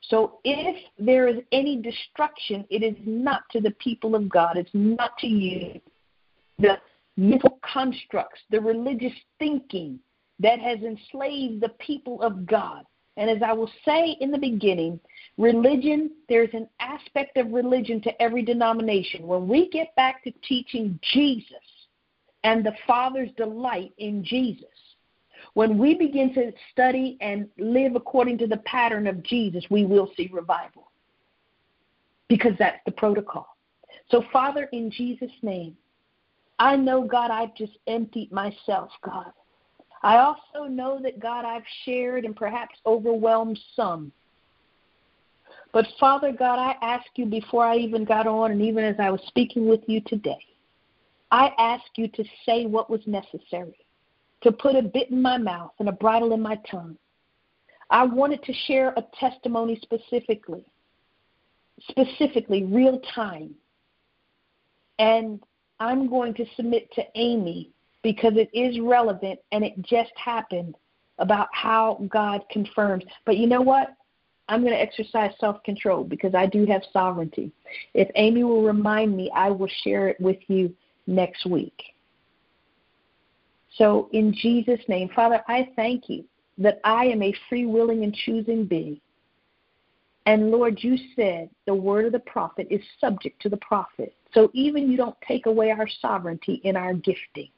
So 0.03 0.39
if 0.45 0.77
there 0.99 1.29
is 1.29 1.43
any 1.53 1.81
destruction, 1.81 2.65
it 2.71 2.83
is 2.83 2.97
not 3.05 3.43
to 3.53 3.61
the 3.61 3.73
people 3.73 4.15
of 4.15 4.29
God, 4.29 4.57
it's 4.57 4.71
not 4.73 5.17
to 5.19 5.27
you. 5.27 5.81
The 6.59 6.79
mental 7.17 7.59
constructs, 7.63 8.41
the 8.51 8.61
religious 8.61 9.13
thinking 9.39 10.01
that 10.41 10.59
has 10.59 10.79
enslaved 10.81 11.61
the 11.61 11.73
people 11.79 12.23
of 12.23 12.47
God. 12.47 12.85
And 13.17 13.29
as 13.29 13.43
I 13.43 13.53
will 13.53 13.71
say 13.85 14.17
in 14.21 14.31
the 14.31 14.39
beginning, 14.39 14.99
religion, 15.37 16.11
there's 16.29 16.55
an 16.55 16.69
aspect 16.81 17.37
of 17.37 17.53
religion 17.53 18.01
to 18.03 18.23
every 18.23 18.43
denomination. 18.43 19.27
When 19.27 19.47
we 19.47 19.69
get 19.69 19.95
back 19.97 20.25
to 20.25 20.33
teaching 20.49 20.99
Jesus 21.13 21.57
and 22.45 22.65
the 22.65 22.75
Father's 22.87 23.31
delight 23.37 23.93
in 23.99 24.25
Jesus, 24.25 24.70
when 25.55 25.79
we 25.79 25.95
begin 25.95 26.33
to 26.35 26.53
study 26.71 27.17
and 27.21 27.49
live 27.59 27.97
according 27.97 28.39
to 28.39 28.47
the 28.47 28.59
pattern 28.59 29.07
of 29.07 29.23
Jesus, 29.23 29.65
we 29.71 29.85
will 29.85 30.11
see 30.17 30.31
revival 30.33 30.91
because 32.29 32.53
that's 32.59 32.81
the 32.87 32.93
protocol. 32.93 33.57
So, 34.11 34.25
Father, 34.33 34.69
in 34.73 34.91
Jesus' 34.91 35.31
name, 35.43 35.77
I 36.59 36.77
know, 36.77 37.05
God, 37.05 37.31
I've 37.31 37.55
just 37.55 37.79
emptied 37.87 38.31
myself, 38.31 38.91
God. 39.03 39.33
I 40.03 40.19
also 40.19 40.69
know 40.69 41.01
that, 41.03 41.21
God, 41.21 41.45
I've 41.45 41.65
shared 41.85 42.25
and 42.25 42.35
perhaps 42.35 42.79
overwhelmed 42.87 43.59
some. 43.75 44.13
But 45.73 45.87
Father 45.99 46.33
God, 46.33 46.59
I 46.59 46.75
ask 46.83 47.07
you 47.17 47.27
before 47.27 47.65
I 47.65 47.77
even 47.77 48.05
got 48.05 48.27
on 48.27 48.51
and 48.51 48.63
even 48.63 48.85
as 48.85 48.97
I 48.99 49.11
was 49.11 49.21
speaking 49.27 49.69
with 49.69 49.81
you 49.87 50.01
today, 50.07 50.39
I 51.31 51.53
ask 51.59 51.85
you 51.97 52.09
to 52.09 52.25
say 52.45 52.67
what 52.67 52.91
was 52.91 53.01
necessary, 53.07 53.77
to 54.43 54.53
put 54.53 54.77
a 54.77 54.83
bit 54.83 55.11
in 55.11 55.21
my 55.21 55.39
mouth 55.39 55.73
and 55.79 55.89
a 55.89 55.93
bridle 55.93 56.33
in 56.33 56.41
my 56.41 56.57
tongue. 56.71 56.97
I 57.91 58.05
wanted 58.05 58.43
to 58.45 58.53
share 58.67 58.95
a 58.97 59.05
testimony 59.19 59.79
specifically, 59.83 60.65
specifically 61.91 62.65
real 62.65 63.01
time. 63.15 63.55
And 64.99 65.41
I'm 65.81 66.09
going 66.09 66.35
to 66.35 66.45
submit 66.57 66.93
to 66.95 67.03
Amy 67.17 67.71
because 68.03 68.35
it 68.37 68.51
is 68.53 68.79
relevant 68.81 69.41
and 69.53 69.65
it 69.65 69.81
just 69.83 70.13
happened 70.17 70.77
about 71.19 71.49
how 71.53 72.05
God 72.09 72.43
confirms. 72.51 73.05
But 73.27 73.37
you 73.37 73.47
know 73.47 73.61
what? 73.61 73.95
I'm 74.49 74.63
going 74.63 74.73
to 74.73 74.81
exercise 74.81 75.31
self 75.39 75.63
control 75.63 76.03
because 76.03 76.35
I 76.35 76.47
do 76.47 76.67
have 76.67 76.83
sovereignty. 76.93 77.53
If 77.95 78.09
Amy 78.17 78.43
will 78.43 78.63
remind 78.63 79.17
me, 79.17 79.31
I 79.35 79.51
will 79.51 79.71
share 79.85 80.09
it 80.09 80.21
with 80.21 80.39
you 80.49 80.75
next 81.07 81.47
week. 81.47 81.81
So, 83.81 84.11
in 84.13 84.35
Jesus' 84.35 84.81
name, 84.89 85.09
Father, 85.17 85.41
I 85.49 85.71
thank 85.75 86.11
you 86.11 86.25
that 86.59 86.81
I 86.85 87.07
am 87.07 87.23
a 87.23 87.35
free, 87.49 87.65
willing, 87.65 88.05
and 88.05 88.15
choosing 88.15 88.67
being. 88.67 89.01
And 90.27 90.51
Lord, 90.51 90.79
you 90.83 90.99
said 91.17 91.49
the 91.67 91.75
word 91.75 92.05
of 92.05 92.13
the 92.13 92.19
prophet 92.19 92.67
is 92.71 92.83
subject 93.01 93.41
to 93.43 93.49
the 93.49 93.57
prophet. 93.57 94.15
So 94.35 94.51
even 94.53 94.91
you 94.91 94.99
don't 94.99 95.17
take 95.27 95.47
away 95.47 95.71
our 95.71 95.89
sovereignty 96.01 96.61
in 96.65 96.77
our 96.77 96.93
giftings. 96.93 97.51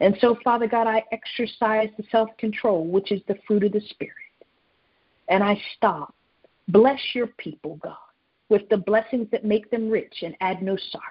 And 0.00 0.16
so, 0.20 0.36
Father 0.42 0.66
God, 0.66 0.88
I 0.88 1.04
exercise 1.12 1.88
the 1.96 2.04
self 2.10 2.28
control, 2.36 2.84
which 2.86 3.12
is 3.12 3.22
the 3.28 3.36
fruit 3.46 3.62
of 3.62 3.72
the 3.72 3.80
Spirit 3.90 4.16
and 5.28 5.42
I 5.42 5.60
stop. 5.76 6.14
Bless 6.68 7.00
your 7.14 7.28
people, 7.38 7.76
God, 7.82 7.96
with 8.48 8.68
the 8.68 8.76
blessings 8.76 9.28
that 9.32 9.44
make 9.44 9.70
them 9.70 9.88
rich 9.88 10.22
and 10.22 10.36
add 10.40 10.62
no 10.62 10.76
sorrow. 10.90 11.04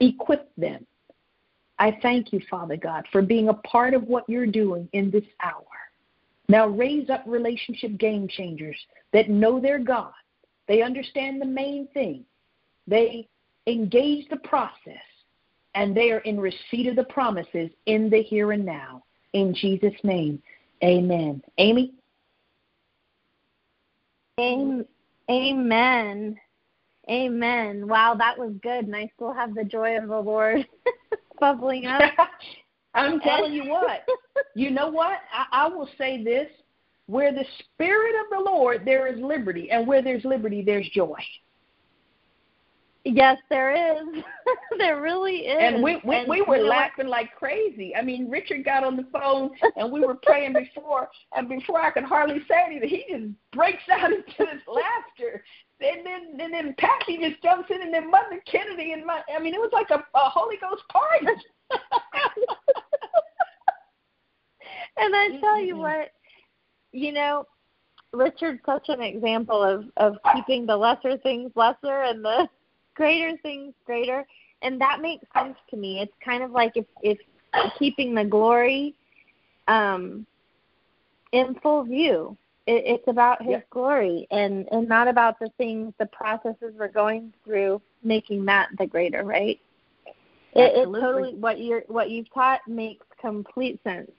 Equip 0.00 0.50
them. 0.56 0.86
I 1.82 1.98
thank 2.00 2.32
you, 2.32 2.40
Father 2.48 2.76
God, 2.76 3.04
for 3.10 3.22
being 3.22 3.48
a 3.48 3.54
part 3.54 3.92
of 3.92 4.04
what 4.04 4.28
you're 4.28 4.46
doing 4.46 4.88
in 4.92 5.10
this 5.10 5.24
hour. 5.42 5.64
Now 6.48 6.68
raise 6.68 7.10
up 7.10 7.24
relationship 7.26 7.98
game 7.98 8.28
changers 8.28 8.76
that 9.12 9.28
know 9.28 9.58
their 9.58 9.80
God. 9.80 10.12
They 10.68 10.82
understand 10.82 11.40
the 11.40 11.46
main 11.46 11.88
thing. 11.88 12.24
They 12.86 13.26
engage 13.66 14.28
the 14.28 14.36
process 14.36 15.02
and 15.74 15.92
they 15.92 16.12
are 16.12 16.20
in 16.20 16.38
receipt 16.38 16.86
of 16.86 16.94
the 16.94 17.02
promises 17.02 17.68
in 17.86 18.08
the 18.08 18.22
here 18.22 18.52
and 18.52 18.64
now. 18.64 19.02
In 19.32 19.52
Jesus' 19.52 19.92
name, 20.04 20.40
amen. 20.84 21.42
Amy? 21.58 21.94
Amen. 24.38 24.86
Amen. 27.10 27.88
Wow, 27.88 28.14
that 28.14 28.38
was 28.38 28.52
good. 28.62 28.84
And 28.84 28.94
I 28.94 29.10
still 29.16 29.32
have 29.32 29.56
the 29.56 29.64
joy 29.64 29.96
of 29.96 30.06
the 30.06 30.20
Lord 30.20 30.64
bubbling 31.42 31.86
up. 31.86 32.00
I'm 32.94 33.20
telling 33.20 33.52
you 33.52 33.68
what. 33.68 34.06
You 34.54 34.70
know 34.70 34.90
what? 34.90 35.20
I, 35.32 35.64
I 35.64 35.68
will 35.68 35.88
say 35.96 36.22
this. 36.22 36.46
Where 37.06 37.32
the 37.32 37.44
Spirit 37.58 38.14
of 38.20 38.44
the 38.44 38.50
Lord, 38.50 38.82
there 38.84 39.06
is 39.06 39.18
liberty. 39.18 39.70
And 39.70 39.86
where 39.86 40.02
there's 40.02 40.24
liberty, 40.26 40.62
there's 40.62 40.88
joy. 40.90 41.16
Yes, 43.04 43.38
there 43.48 43.74
is. 43.74 44.22
there 44.78 45.00
really 45.00 45.46
is. 45.46 45.56
And 45.58 45.82
we 45.82 46.00
we, 46.04 46.16
and 46.16 46.28
we 46.28 46.42
were 46.42 46.58
laughing 46.58 47.08
like 47.08 47.34
crazy. 47.34 47.96
I 47.96 48.02
mean, 48.02 48.28
Richard 48.28 48.64
got 48.64 48.84
on 48.84 48.96
the 48.96 49.06
phone 49.10 49.50
and 49.76 49.90
we 49.90 50.00
were 50.00 50.16
praying 50.22 50.52
before, 50.52 51.08
and 51.34 51.48
before 51.48 51.80
I 51.80 51.90
could 51.90 52.04
hardly 52.04 52.40
say 52.48 52.62
anything, 52.66 52.88
he 52.88 53.04
just 53.10 53.32
breaks 53.52 53.82
out 53.90 54.12
into 54.12 54.24
this 54.38 54.62
laughter. 54.68 55.42
And 55.84 56.06
then 56.06 56.40
and 56.40 56.52
then 56.52 56.74
Patty 56.78 57.18
just 57.18 57.42
jumps 57.42 57.70
in, 57.70 57.82
and 57.82 57.92
then 57.92 58.10
Mother 58.10 58.42
Kennedy 58.50 58.92
and 58.92 59.04
my 59.04 59.22
I 59.34 59.40
mean, 59.40 59.54
it 59.54 59.60
was 59.60 59.70
like 59.72 59.90
a, 59.90 60.04
a 60.14 60.30
Holy 60.30 60.56
Ghost 60.60 60.82
party. 60.88 61.26
and 64.96 65.14
I 65.14 65.38
tell 65.40 65.60
you 65.60 65.76
what, 65.76 66.12
you 66.92 67.12
know, 67.12 67.46
Richard's 68.12 68.60
such 68.64 68.88
an 68.88 69.00
example 69.00 69.62
of 69.62 69.84
of 69.96 70.16
keeping 70.34 70.66
the 70.66 70.76
lesser 70.76 71.16
things 71.18 71.50
lesser 71.54 72.02
and 72.02 72.24
the 72.24 72.48
greater 72.94 73.36
things 73.38 73.74
greater. 73.86 74.24
And 74.62 74.80
that 74.80 75.00
makes 75.00 75.26
sense 75.36 75.56
to 75.70 75.76
me. 75.76 76.00
It's 76.00 76.12
kind 76.24 76.42
of 76.42 76.52
like 76.52 76.72
if 76.76 76.86
if 77.02 77.18
keeping 77.78 78.14
the 78.14 78.24
glory 78.24 78.94
um 79.68 80.26
in 81.32 81.54
full 81.62 81.84
view 81.84 82.36
it, 82.66 82.82
it's 82.86 83.08
about 83.08 83.42
his 83.42 83.52
yeah. 83.52 83.60
glory 83.70 84.26
and 84.30 84.68
and 84.70 84.88
not 84.88 85.08
about 85.08 85.38
the 85.38 85.50
things 85.58 85.92
the 85.98 86.06
processes 86.06 86.74
we're 86.78 86.88
going 86.88 87.32
through 87.44 87.80
making 88.02 88.44
that 88.44 88.68
the 88.78 88.86
greater 88.86 89.24
right 89.24 89.60
it, 90.54 90.76
it 90.76 90.84
totally 90.84 91.34
what 91.34 91.60
you're 91.60 91.82
what 91.88 92.10
you've 92.10 92.32
taught 92.32 92.60
makes 92.66 93.06
complete 93.20 93.80
sense 93.84 94.10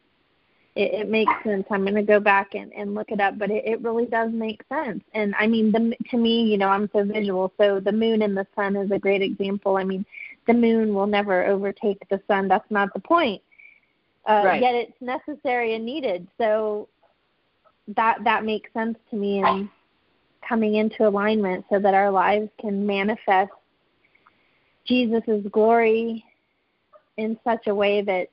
it, 0.75 0.93
it 0.93 1.09
makes 1.09 1.31
sense. 1.43 1.65
I'm 1.69 1.83
going 1.83 1.95
to 1.95 2.01
go 2.01 2.19
back 2.19 2.55
and, 2.55 2.73
and 2.73 2.95
look 2.95 3.11
it 3.11 3.21
up, 3.21 3.37
but 3.37 3.51
it, 3.51 3.63
it 3.65 3.81
really 3.81 4.05
does 4.05 4.31
make 4.31 4.63
sense. 4.69 5.03
And 5.13 5.35
I 5.37 5.45
mean, 5.45 5.71
the, 5.71 5.95
to 6.09 6.17
me, 6.17 6.43
you 6.43 6.57
know, 6.57 6.69
I'm 6.69 6.89
so 6.93 7.03
visual, 7.03 7.53
so 7.59 7.79
the 7.79 7.91
moon 7.91 8.23
and 8.23 8.35
the 8.35 8.47
sun 8.55 8.75
is 8.75 8.89
a 8.91 8.97
great 8.97 9.21
example. 9.21 9.77
I 9.77 9.83
mean, 9.83 10.05
the 10.47 10.53
moon 10.53 10.93
will 10.93 11.07
never 11.07 11.45
overtake 11.45 12.01
the 12.09 12.21
sun. 12.27 12.47
That's 12.47 12.69
not 12.71 12.91
the 12.93 12.99
point. 12.99 13.41
Uh, 14.27 14.41
right. 14.45 14.61
Yet 14.61 14.73
it's 14.73 15.01
necessary 15.01 15.75
and 15.75 15.85
needed. 15.85 16.27
So 16.37 16.87
that 17.87 18.23
that 18.23 18.45
makes 18.45 18.71
sense 18.73 18.97
to 19.09 19.15
me 19.15 19.39
and 19.39 19.69
coming 20.47 20.75
into 20.75 21.07
alignment 21.07 21.65
so 21.69 21.79
that 21.79 21.93
our 21.93 22.11
lives 22.11 22.49
can 22.59 22.85
manifest 22.85 23.51
Jesus' 24.85 25.45
glory 25.51 26.23
in 27.17 27.37
such 27.43 27.67
a 27.67 27.75
way 27.75 28.01
that 28.01 28.27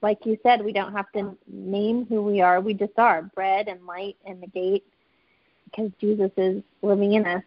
like 0.00 0.24
you 0.24 0.38
said, 0.42 0.64
we 0.64 0.72
don't 0.72 0.92
have 0.92 1.10
to 1.12 1.36
name 1.48 2.06
who 2.08 2.22
we 2.22 2.40
are. 2.40 2.60
We 2.60 2.74
just 2.74 2.96
are 2.98 3.22
bread 3.34 3.68
and 3.68 3.84
light 3.84 4.16
and 4.24 4.40
the 4.40 4.46
gate 4.46 4.84
because 5.64 5.90
Jesus 6.00 6.30
is 6.36 6.62
living 6.82 7.14
in 7.14 7.26
us. 7.26 7.42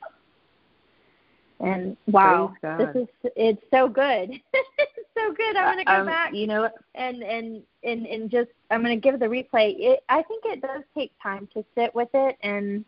And 1.60 1.96
wow, 2.08 2.54
this 2.62 2.90
is 2.96 3.08
it's 3.36 3.62
so 3.72 3.88
good. 3.88 4.32
so 5.18 5.34
good. 5.34 5.56
I'm 5.56 5.72
gonna 5.72 5.86
go 5.86 6.02
um, 6.02 6.06
back. 6.06 6.34
You 6.34 6.48
know, 6.48 6.70
and 6.96 7.24
and 7.24 7.62
and 7.84 8.06
and 8.06 8.30
just 8.30 8.50
I'm 8.70 8.82
gonna 8.82 8.96
give 8.96 9.20
the 9.20 9.26
replay. 9.26 9.76
It, 9.78 10.04
I 10.10 10.22
think 10.24 10.44
it 10.46 10.62
does 10.62 10.84
take 10.96 11.12
time 11.22 11.48
to 11.54 11.64
sit 11.76 11.94
with 11.94 12.10
it 12.14 12.38
and 12.42 12.86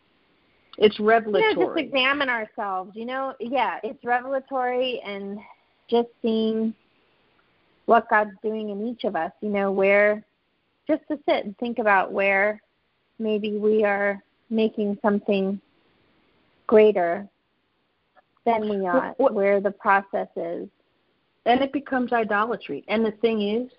it's 0.78 0.99
revelatory. 0.99 1.49
You 1.49 1.55
know, 1.55 1.65
just 1.67 1.80
examine 1.80 2.30
ourselves. 2.30 2.91
You 2.95 3.05
know, 3.05 3.34
yeah, 3.39 3.80
it's 3.84 4.03
revelatory 4.03 5.01
and 5.05 5.39
just 5.89 6.09
seeing 6.21 6.74
what 7.86 8.09
God's 8.09 8.32
doing 8.41 8.69
in 8.69 8.88
each 8.88 9.03
of 9.03 9.15
us, 9.15 9.32
you 9.41 9.49
know, 9.49 9.71
where 9.71 10.24
just 10.88 11.01
to 11.09 11.17
sit 11.28 11.45
and 11.45 11.57
think 11.57 11.80
about 11.80 12.11
where 12.11 12.61
maybe 13.19 13.57
we 13.57 13.84
are 13.84 14.21
making 14.49 14.97
something 15.01 15.59
greater 16.67 17.28
than 18.45 18.69
we 18.69 18.86
are, 18.86 19.13
what, 19.17 19.34
where 19.34 19.59
the 19.59 19.71
process 19.71 20.28
is. 20.36 20.67
And 21.45 21.61
it 21.61 21.73
becomes 21.73 22.13
idolatry. 22.13 22.83
And 22.87 23.05
the 23.05 23.11
thing 23.11 23.41
is, 23.41 23.69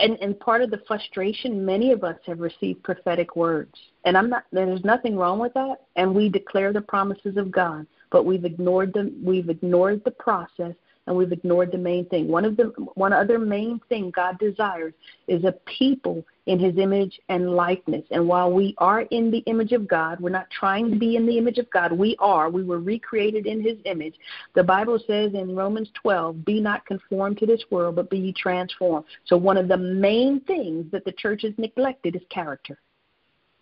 and, 0.00 0.18
and 0.20 0.38
part 0.40 0.62
of 0.62 0.70
the 0.70 0.82
frustration, 0.86 1.64
many 1.64 1.92
of 1.92 2.02
us 2.02 2.18
have 2.26 2.40
received 2.40 2.82
prophetic 2.82 3.36
words. 3.36 3.74
And 4.04 4.18
I'm 4.18 4.28
not 4.28 4.44
there's 4.50 4.84
nothing 4.84 5.16
wrong 5.16 5.38
with 5.38 5.54
that. 5.54 5.76
And 5.96 6.14
we 6.14 6.28
declare 6.28 6.72
the 6.72 6.80
promises 6.80 7.36
of 7.36 7.52
God, 7.52 7.86
but 8.10 8.24
we've 8.24 8.44
ignored 8.44 8.92
them 8.92 9.20
we've 9.24 9.48
ignored 9.48 10.02
the 10.04 10.10
process 10.10 10.74
and 11.06 11.16
we've 11.16 11.32
ignored 11.32 11.70
the 11.70 11.78
main 11.78 12.06
thing. 12.06 12.28
One 12.28 12.44
of 12.44 12.56
the 12.56 12.64
one 12.94 13.12
other 13.12 13.38
main 13.38 13.80
thing 13.88 14.10
God 14.10 14.38
desires 14.38 14.94
is 15.28 15.44
a 15.44 15.52
people 15.78 16.24
in 16.46 16.58
his 16.58 16.76
image 16.76 17.18
and 17.28 17.54
likeness. 17.54 18.04
And 18.10 18.28
while 18.28 18.52
we 18.52 18.74
are 18.78 19.02
in 19.02 19.30
the 19.30 19.38
image 19.46 19.72
of 19.72 19.88
God, 19.88 20.20
we're 20.20 20.30
not 20.30 20.50
trying 20.50 20.90
to 20.90 20.96
be 20.96 21.16
in 21.16 21.26
the 21.26 21.38
image 21.38 21.58
of 21.58 21.70
God. 21.70 21.92
We 21.92 22.16
are. 22.18 22.50
We 22.50 22.62
were 22.62 22.80
recreated 22.80 23.46
in 23.46 23.62
his 23.62 23.78
image. 23.84 24.14
The 24.54 24.62
Bible 24.64 24.98
says 25.06 25.32
in 25.34 25.56
Romans 25.56 25.88
12, 25.94 26.44
be 26.44 26.60
not 26.60 26.84
conformed 26.86 27.38
to 27.38 27.46
this 27.46 27.64
world, 27.70 27.96
but 27.96 28.10
be 28.10 28.18
ye 28.18 28.32
transformed. 28.32 29.06
So 29.24 29.36
one 29.36 29.56
of 29.56 29.68
the 29.68 29.76
main 29.76 30.40
things 30.40 30.90
that 30.92 31.04
the 31.04 31.12
church 31.12 31.42
has 31.42 31.52
neglected 31.56 32.16
is 32.16 32.22
character 32.30 32.78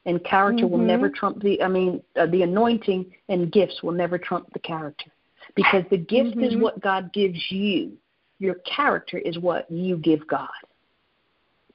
and 0.04 0.22
character 0.24 0.64
mm-hmm. 0.64 0.72
will 0.72 0.84
never 0.84 1.08
trump 1.08 1.40
the 1.42 1.62
i 1.62 1.68
mean 1.68 2.02
uh, 2.16 2.26
the 2.26 2.42
anointing 2.42 3.06
and 3.28 3.52
gifts 3.52 3.84
will 3.84 3.92
never 3.92 4.18
trump 4.18 4.52
the 4.52 4.58
character 4.58 5.12
because 5.54 5.84
the 5.90 5.98
gift 5.98 6.30
mm-hmm. 6.30 6.44
is 6.44 6.56
what 6.56 6.80
God 6.80 7.12
gives 7.12 7.38
you. 7.50 7.92
Your 8.38 8.56
character 8.76 9.18
is 9.18 9.38
what 9.38 9.70
you 9.70 9.96
give 9.96 10.26
God. 10.26 10.48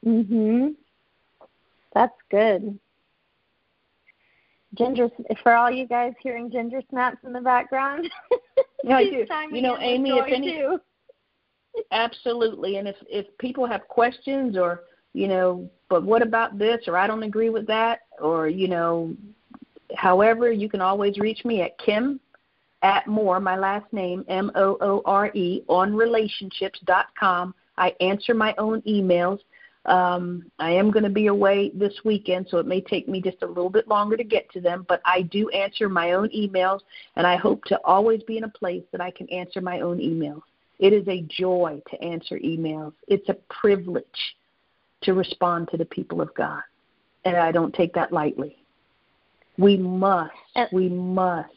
Mm 0.06 0.28
Mhm. 0.28 0.76
That's 1.98 2.14
good. 2.30 2.78
Ginger, 4.76 5.10
for 5.42 5.54
all 5.56 5.72
you 5.72 5.88
guys 5.88 6.14
hearing 6.22 6.52
ginger 6.52 6.82
snaps 6.92 7.18
in 7.26 7.34
the 7.34 7.42
background. 7.42 8.08
yeah, 8.84 8.98
I 8.98 9.04
do. 9.06 9.26
You 9.52 9.64
know, 9.64 9.80
Amy, 9.80 10.12
if 10.12 10.32
any, 10.32 10.60
too. 10.60 10.80
absolutely. 11.92 12.78
And 12.78 12.88
if 12.88 12.98
if 13.10 13.26
people 13.40 13.66
have 13.66 13.88
questions 13.88 14.56
or 14.56 14.84
you 15.14 15.28
know, 15.28 15.68
but 15.90 16.04
what 16.04 16.22
about 16.22 16.60
this 16.60 16.82
or 16.88 16.98
I 16.98 17.08
don't 17.08 17.24
agree 17.24 17.50
with 17.50 17.66
that 17.66 18.02
or, 18.22 18.48
you 18.48 18.68
know, 18.68 19.16
however, 19.96 20.52
you 20.52 20.70
can 20.70 20.82
always 20.82 21.18
reach 21.18 21.44
me 21.46 21.64
at 21.64 21.80
Kim 21.80 22.20
at 22.84 23.08
Moore, 23.08 23.40
my 23.40 23.58
last 23.58 23.92
name, 23.92 24.24
M 24.28 24.52
O 24.54 24.78
O 24.82 25.02
R 25.06 25.32
E, 25.34 25.64
on 25.68 25.96
relationships.com. 25.96 27.56
I 27.76 27.96
answer 28.02 28.36
my 28.36 28.54
own 28.60 28.84
emails. 28.84 29.40
Um, 29.88 30.52
I 30.60 30.72
am 30.72 30.92
going 30.92 31.04
to 31.04 31.10
be 31.10 31.28
away 31.28 31.72
this 31.74 31.94
weekend, 32.04 32.48
so 32.50 32.58
it 32.58 32.66
may 32.66 32.82
take 32.82 33.08
me 33.08 33.22
just 33.22 33.42
a 33.42 33.48
little 33.48 33.70
bit 33.70 33.88
longer 33.88 34.18
to 34.18 34.24
get 34.24 34.52
to 34.52 34.60
them, 34.60 34.86
but 34.90 35.02
I 35.06 35.22
do 35.22 35.48
answer 35.50 35.88
my 35.88 36.12
own 36.12 36.28
emails, 36.30 36.82
and 37.16 37.26
I 37.26 37.38
hope 37.38 37.64
to 37.66 37.80
always 37.86 38.22
be 38.24 38.38
in 38.38 38.44
a 38.44 38.50
place 38.50 38.84
that 38.92 39.00
I 39.00 39.12
can 39.12 39.30
answer 39.30 39.62
my 39.62 39.80
own 39.80 40.00
emails. 40.00 40.42
It 40.80 40.92
is 40.92 41.08
a 41.08 41.22
joy 41.30 41.82
to 41.90 42.04
answer 42.04 42.38
emails, 42.40 42.94
it's 43.08 43.30
a 43.30 43.38
privilege 43.50 44.06
to 45.04 45.14
respond 45.14 45.70
to 45.72 45.78
the 45.78 45.86
people 45.86 46.22
of 46.22 46.36
God, 46.36 46.62
and 47.24 47.38
I 47.38 47.54
don't 47.54 47.74
take 47.74 47.94
that 47.94 48.12
lightly. 48.12 48.58
We 49.58 49.78
must, 49.78 50.34
we 50.74 50.90
must 50.90 51.50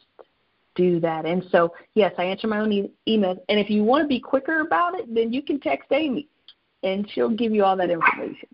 do 0.75 1.01
that. 1.01 1.25
And 1.25 1.43
so, 1.51 1.73
yes, 1.95 2.13
I 2.17 2.23
answer 2.23 2.47
my 2.47 2.59
own 2.59 2.71
e- 2.71 2.91
emails. 3.07 3.39
And 3.49 3.59
if 3.59 3.69
you 3.69 3.83
want 3.83 4.03
to 4.03 4.07
be 4.07 4.19
quicker 4.19 4.61
about 4.61 4.95
it, 4.95 5.13
then 5.13 5.33
you 5.33 5.41
can 5.41 5.59
text 5.59 5.91
Amy 5.91 6.27
and 6.83 7.09
she'll 7.09 7.29
give 7.29 7.53
you 7.53 7.63
all 7.63 7.75
that 7.77 7.89
information. 7.89 8.47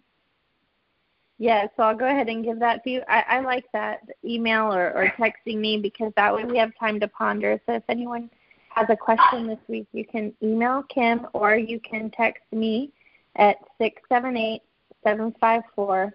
Yeah, 1.39 1.67
so 1.75 1.84
I'll 1.84 1.95
go 1.95 2.07
ahead 2.07 2.30
and 2.30 2.43
give 2.43 2.59
that 2.59 2.84
to 2.84 2.89
you. 2.89 3.01
I, 3.07 3.23
I 3.30 3.39
like 3.41 3.65
that 3.71 4.01
email 4.25 4.73
or, 4.73 4.91
or 4.93 5.13
texting 5.19 5.57
me 5.57 5.78
because 5.78 6.11
that 6.15 6.34
way 6.34 6.45
we 6.45 6.57
have 6.57 6.71
time 6.80 6.99
to 6.99 7.07
ponder. 7.07 7.61
So 7.67 7.73
if 7.73 7.84
anyone 7.89 8.30
has 8.69 8.88
a 8.89 8.97
question 8.97 9.47
this 9.47 9.59
week, 9.67 9.88
you 9.93 10.03
can 10.03 10.34
email 10.41 10.84
Kim 10.84 11.28
or 11.34 11.55
you 11.55 11.80
can 11.80 12.09
text 12.09 12.43
me 12.51 12.91
at 13.36 13.57
six 13.78 14.01
seven 14.09 14.36
eight 14.36 14.63
seven 15.03 15.34
five 15.39 15.61
four 15.75 16.11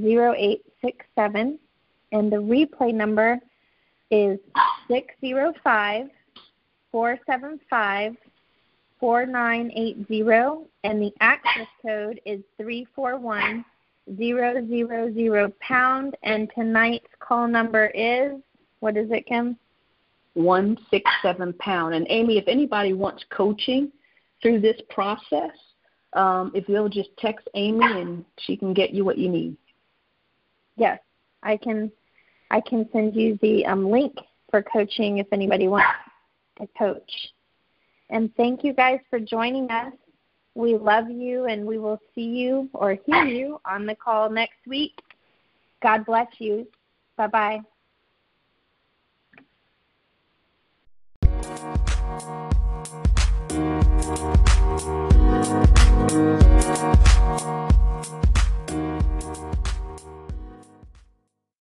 zero 0.00 0.34
eight 0.36 0.62
six 0.82 1.04
seven, 1.16 1.58
and 2.12 2.30
the 2.30 2.36
replay 2.36 2.94
number 2.94 3.40
is 4.10 4.38
six 4.86 5.14
zero 5.20 5.52
five 5.64 6.08
four 6.92 7.18
seven 7.26 7.58
five 7.68 8.16
4980 9.00 10.68
and 10.84 11.02
the 11.02 11.12
access 11.20 11.66
code 11.82 12.20
is 12.24 12.40
341000 12.56 15.50
pound. 15.60 16.16
And 16.22 16.48
tonight's 16.54 17.08
call 17.20 17.48
number 17.48 17.86
is 17.94 18.40
what 18.80 18.96
is 18.96 19.10
it 19.10 19.26
kim? 19.26 19.56
167 20.34 21.52
pound. 21.54 21.94
And 21.94 22.06
amy 22.10 22.38
if 22.38 22.48
anybody 22.48 22.92
wants 22.92 23.24
coaching 23.30 23.90
through 24.42 24.60
this 24.60 24.80
process 24.88 25.50
um, 26.14 26.52
if 26.54 26.68
you'll 26.68 26.88
just 26.88 27.10
text 27.18 27.48
amy 27.54 27.84
and 27.84 28.24
she 28.38 28.56
can 28.56 28.72
get 28.72 28.90
you 28.90 29.04
what 29.04 29.18
you 29.18 29.28
need. 29.28 29.56
Yes 30.76 30.98
i 31.42 31.56
can 31.56 31.90
i 32.50 32.60
can 32.60 32.88
send 32.92 33.14
you 33.14 33.38
the 33.42 33.64
um, 33.66 33.90
link 33.90 34.14
for 34.50 34.62
coaching 34.62 35.18
if 35.18 35.26
anybody 35.32 35.68
wants 35.68 35.88
to 36.58 36.66
coach 36.78 37.10
and 38.10 38.34
thank 38.36 38.64
you 38.64 38.72
guys 38.72 39.00
for 39.10 39.18
joining 39.20 39.70
us. 39.70 39.92
We 40.54 40.76
love 40.76 41.10
you, 41.10 41.44
and 41.44 41.66
we 41.66 41.78
will 41.78 42.00
see 42.14 42.24
you 42.24 42.68
or 42.72 42.98
hear 43.06 43.24
you 43.24 43.60
on 43.64 43.86
the 43.86 43.94
call 43.94 44.28
next 44.30 44.66
week. 44.66 45.00
God 45.82 46.04
bless 46.04 46.28
you. 46.38 46.66
Bye 47.16 47.28
bye. 47.28 47.60